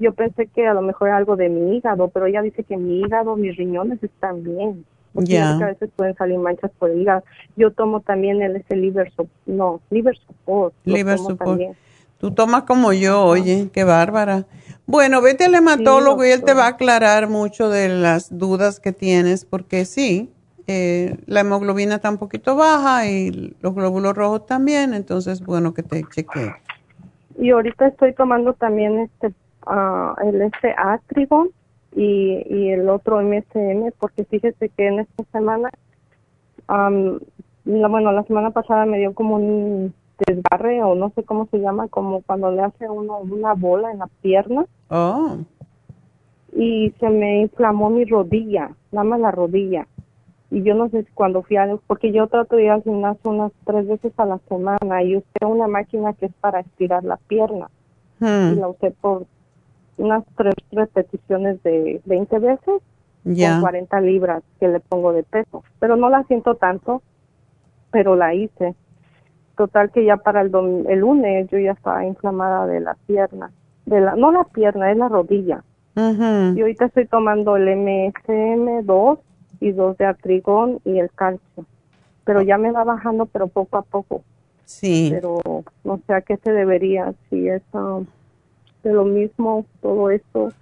[0.00, 2.76] yo pensé que a lo mejor era algo de mi hígado, pero ella dice que
[2.76, 4.84] mi hígado, mis riñones están bien.
[5.12, 5.56] Ya.
[5.56, 7.24] a veces pueden salir manchas por el hígado.
[7.56, 9.12] Yo tomo también el ese liver
[9.44, 10.72] no, liver support.
[10.84, 11.60] Liver support.
[12.20, 14.44] Tú tomas como yo, oye, qué bárbara.
[14.86, 18.92] Bueno, vete al hematólogo y él te va a aclarar mucho de las dudas que
[18.92, 20.30] tienes, porque sí,
[20.66, 25.82] eh, la hemoglobina está un poquito baja y los glóbulos rojos también, entonces bueno que
[25.82, 26.52] te chequee.
[27.38, 29.28] Y ahorita estoy tomando también este
[29.66, 31.48] uh, el este Atrigon
[31.96, 35.70] y, y el otro MSM, porque fíjese que en esta semana,
[36.68, 39.94] bueno, la semana pasada me dio como un
[40.26, 43.98] desgarre o no sé cómo se llama, como cuando le hace uno una bola en
[43.98, 44.66] la pierna.
[44.88, 45.38] Oh.
[46.52, 49.86] Y se me inflamó mi rodilla, nada más la rodilla.
[50.50, 53.30] Y yo no sé si cuando fui a, porque yo trato de ir al gimnasio
[53.30, 57.16] unas tres veces a la semana y usé una máquina que es para estirar la
[57.16, 57.70] pierna.
[58.18, 58.52] Hmm.
[58.52, 59.26] Y la usé por
[59.96, 62.82] unas tres repeticiones de 20 veces
[63.24, 63.52] ya.
[63.52, 65.62] con 40 libras que le pongo de peso.
[65.78, 67.02] Pero no la siento tanto,
[67.90, 68.74] pero la hice.
[69.56, 70.50] Total que ya para el,
[70.88, 73.50] el lunes yo ya estaba inflamada de la pierna.
[73.86, 75.62] De la, no la pierna, es la rodilla.
[75.96, 79.18] Y ahorita estoy tomando el MSM2
[79.60, 81.66] y dos de artrigón y el calcio.
[82.24, 84.22] Pero ya me va bajando, pero poco a poco.
[84.64, 85.10] Sí.
[85.12, 85.40] Pero
[85.84, 87.62] no sé a qué se debería, si es...
[87.72, 88.06] Um,
[88.82, 90.52] de lo mismo, todo esto.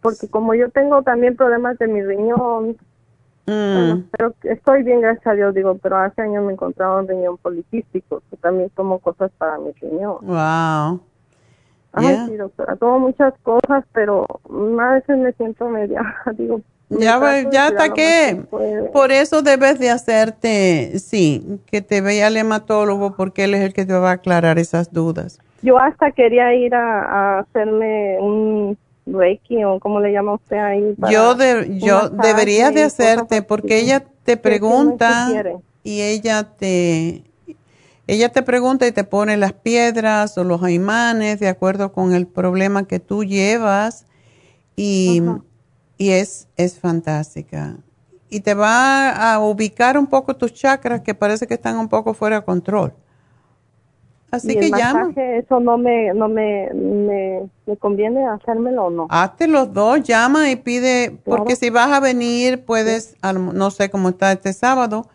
[0.00, 2.76] Porque como yo tengo también problemas de mi riñón,
[3.46, 4.08] mm.
[4.10, 8.22] pero estoy bien, gracias a Dios, digo, pero hace años me encontraba un riñón policístico,
[8.30, 10.18] que también tomo cosas para mi riñón.
[10.22, 11.00] Wow.
[11.92, 14.26] Ay, sí, doctora, tomo muchas cosas, pero
[14.80, 16.02] a veces me siento media,
[16.36, 17.20] digo, ya,
[17.50, 18.44] ya hasta que,
[18.92, 23.72] por eso debes de hacerte, sí, que te vea el hematólogo porque él es el
[23.72, 25.40] que te va a aclarar esas dudas.
[25.62, 30.94] Yo hasta quería ir a, hacerme un Reiki o como le llama usted ahí.
[31.10, 35.28] yo de, yo deberías de hacerte porque ella te pregunta
[35.84, 37.22] y ella te
[38.08, 42.26] ella te pregunta y te pone las piedras o los imanes de acuerdo con el
[42.26, 44.06] problema que tú llevas
[44.76, 45.22] y,
[45.98, 47.76] y es, es fantástica.
[48.28, 52.14] Y te va a ubicar un poco tus chakras que parece que están un poco
[52.14, 52.94] fuera de control.
[54.30, 55.12] Así que llama.
[55.16, 59.06] Eso no me, no me, me, conviene hacérmelo o no.
[59.08, 64.10] Hazte los dos, llama y pide, porque si vas a venir, puedes, no sé cómo
[64.10, 65.06] está este sábado,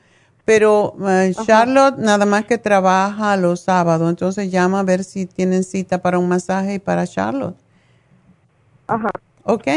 [0.45, 5.63] pero eh, Charlotte nada más que trabaja los sábados, entonces llama a ver si tienen
[5.63, 7.57] cita para un masaje y para Charlotte.
[8.87, 9.09] Ajá.
[9.43, 9.67] ¿Ok?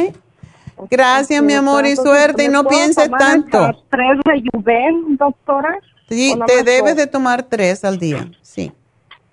[0.91, 3.85] Gracias, mi amor, y suerte, y no pienses tanto.
[3.91, 5.79] ¿Tres de doctora?
[6.09, 8.73] Sí, te debes de tomar tres al día, sí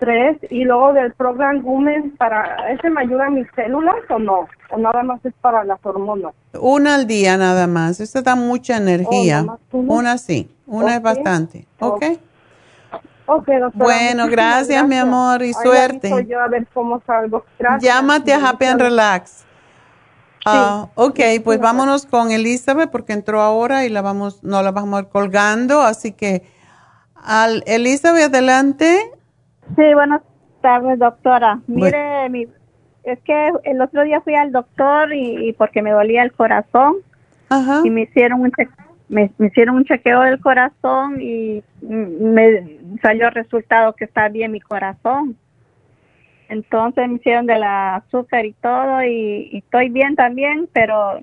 [0.01, 4.47] tres y luego del Program Women para ese me ayuda a mis células o no
[4.71, 8.77] o nada más es para las hormonas una al día nada más eso da mucha
[8.77, 12.03] energía oh, una sí una es bastante ¿ok?
[13.27, 13.85] Ok, doctora.
[13.85, 16.09] Bueno, gracias, mi amor, y suerte.
[16.27, 17.45] Yo a ver cómo salgo.
[17.57, 17.81] Gracias.
[17.81, 19.45] Llámate a Happy and Relax.
[20.45, 24.97] Ah, ok, pues vámonos con Elizabeth porque entró ahora y la vamos, no la vamos
[24.97, 26.43] a ir colgando, así que
[27.15, 29.11] al Elizabeth adelante.
[29.75, 30.21] Sí, buenas
[30.61, 31.59] tardes, doctora.
[31.67, 32.47] Mire, mi,
[33.03, 36.95] es que el otro día fui al doctor y, porque me dolía el corazón
[37.83, 38.51] y me hicieron un
[39.09, 44.61] me, hicieron un chequeo del corazón y me salió el resultado que está bien mi
[44.61, 45.35] corazón.
[46.47, 51.19] Entonces me hicieron de la azúcar y todo y, estoy bien también, pero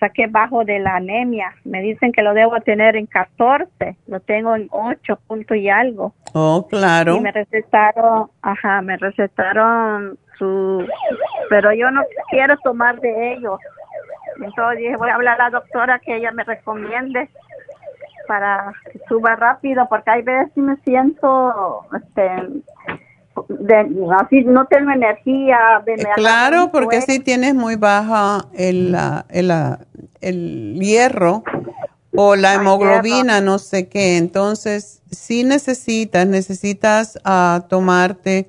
[0.00, 1.54] saqué bajo de la anemia.
[1.64, 6.14] Me dicen que lo debo tener en 14, lo tengo en 8 puntos y algo.
[6.32, 7.16] Oh, claro.
[7.16, 10.84] Y me recetaron, ajá, me recetaron su,
[11.48, 13.60] pero yo no quiero tomar de ellos.
[14.42, 17.28] Entonces dije, voy a hablar a la doctora que ella me recomiende
[18.26, 22.30] para que suba rápido, porque hay veces me siento, este,
[24.20, 25.82] así no tengo energía.
[25.84, 28.96] De, claro, porque si tienes muy baja el,
[29.28, 29.52] el,
[30.20, 31.42] el hierro
[32.14, 34.16] o la hemoglobina, no sé qué.
[34.16, 38.48] Entonces, si necesitas, necesitas uh, tomarte.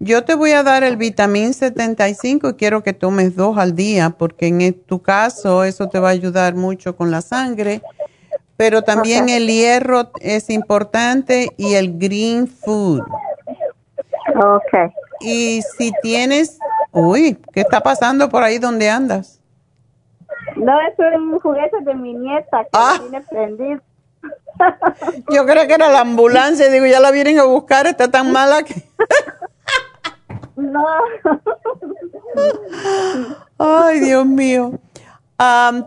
[0.00, 4.10] Yo te voy a dar el vitamín 75 y quiero que tomes dos al día,
[4.10, 7.82] porque en tu caso eso te va a ayudar mucho con la sangre.
[8.56, 13.02] Pero también el hierro es importante y el green food.
[14.38, 14.92] Ok.
[15.20, 16.58] Y si tienes,
[16.92, 19.40] uy, ¿qué está pasando por ahí donde andas?
[20.56, 22.96] No, eso es un juguete de mi nieta que ah.
[23.00, 23.80] tiene prendido.
[25.30, 28.62] Yo creo que era la ambulancia, digo, ya la vienen a buscar, está tan mala
[28.62, 28.74] que...
[30.56, 30.86] no.
[33.58, 34.72] Ay, Dios mío.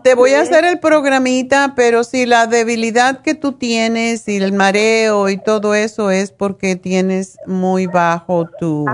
[0.02, 4.52] Te voy a hacer el programita, pero si la debilidad que tú tienes y el
[4.52, 8.86] mareo y todo eso es porque tienes muy bajo tu,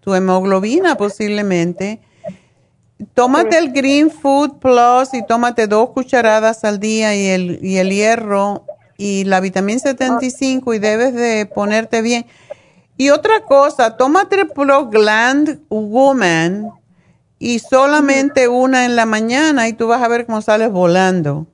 [0.00, 2.00] tu hemoglobina posiblemente.
[3.14, 7.90] Tómate el Green Food Plus y tómate dos cucharadas al día y el, y el
[7.90, 8.64] hierro
[8.98, 12.26] y la vitamina 75 y debes de ponerte bien.
[12.96, 16.79] Y otra cosa, tómate el Pro Gland Woman
[17.40, 21.46] y solamente una en la mañana y tú vas a ver cómo sales volando.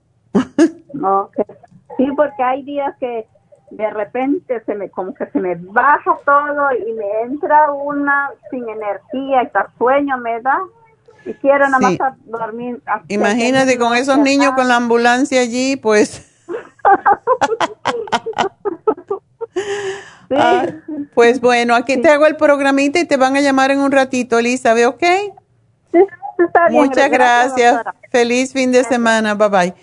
[1.97, 3.27] Sí, porque hay días que
[3.71, 8.69] de repente se me como que se me baja todo y me entra una sin
[8.69, 10.59] energía, y sueño me da
[11.25, 12.83] y quiero nada más dormir.
[13.07, 16.29] Imagínate con esos niños con la ambulancia allí, pues.
[20.29, 20.67] Ah,
[21.15, 24.41] pues bueno, aquí te hago el programita y te van a llamar en un ratito,
[24.41, 25.05] Elizabeth, ¿ok?
[25.97, 26.85] Sí, está bien.
[26.85, 27.83] Muchas gracias.
[28.11, 29.35] Feliz fin de semana.
[29.35, 29.75] Bye bye.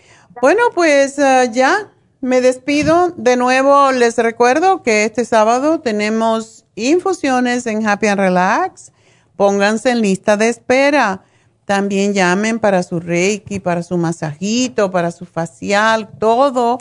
[0.42, 1.90] Bueno, pues ah, ya
[2.22, 3.14] me despido.
[3.18, 8.92] De nuevo les recuerdo que este sábado tenemos infusiones en Happy and Relax.
[9.36, 11.24] Pónganse en lista de espera.
[11.66, 16.78] También llamen para su reiki, para su masajito, para su facial, todo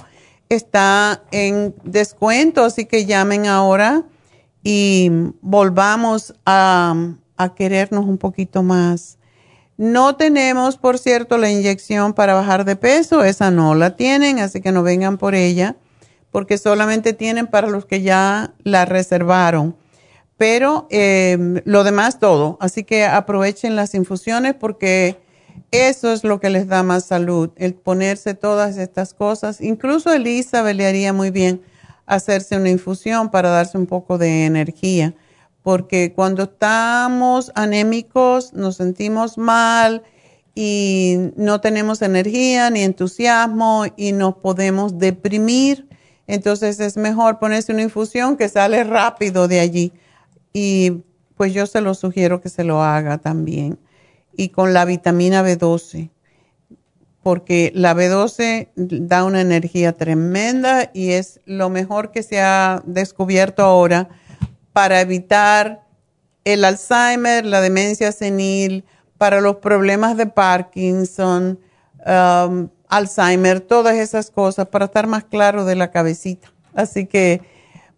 [0.49, 4.03] está en descuento, así que llamen ahora
[4.65, 5.09] y
[5.41, 6.95] volvamos a,
[7.37, 9.19] a querernos un poquito más.
[9.77, 14.61] No tenemos, por cierto, la inyección para bajar de peso, esa no la tienen, así
[14.61, 15.77] que no vengan por ella,
[16.31, 19.77] porque solamente tienen para los que ya la reservaron
[20.43, 22.57] pero eh, lo demás todo.
[22.61, 25.17] Así que aprovechen las infusiones porque
[25.71, 29.61] eso es lo que les da más salud, el ponerse todas estas cosas.
[29.61, 31.63] Incluso Elizabeth le haría muy bien
[32.07, 35.15] hacerse una infusión para darse un poco de energía,
[35.63, 40.03] porque cuando estamos anémicos nos sentimos mal
[40.55, 45.89] y no tenemos energía ni entusiasmo y nos podemos deprimir.
[46.27, 49.93] Entonces es mejor ponerse una infusión que sale rápido de allí
[50.53, 51.03] y
[51.37, 53.79] pues yo se lo sugiero que se lo haga también.
[54.37, 56.11] Y con la vitamina B12,
[57.23, 63.63] porque la B12 da una energía tremenda y es lo mejor que se ha descubierto
[63.63, 64.09] ahora
[64.73, 65.83] para evitar
[66.45, 68.85] el Alzheimer, la demencia senil,
[69.19, 71.61] para los problemas de Parkinson,
[72.07, 76.53] um, Alzheimer, todas esas cosas, para estar más claro de la cabecita.
[76.75, 77.43] Así que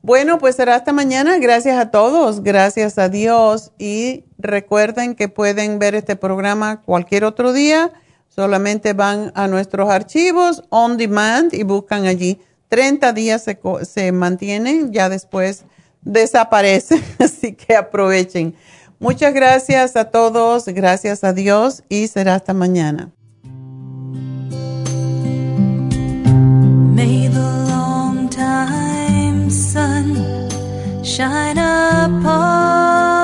[0.05, 1.39] bueno, pues será hasta mañana.
[1.39, 3.73] Gracias a todos, gracias a Dios.
[3.79, 7.91] Y recuerden que pueden ver este programa cualquier otro día.
[8.29, 12.39] Solamente van a nuestros archivos on demand y buscan allí.
[12.69, 15.65] 30 días se, se mantienen, ya después
[16.05, 17.03] desaparecen.
[17.19, 18.55] Así que aprovechen.
[18.99, 23.11] Muchas gracias a todos, gracias a Dios y será hasta mañana.
[31.05, 33.24] shine upon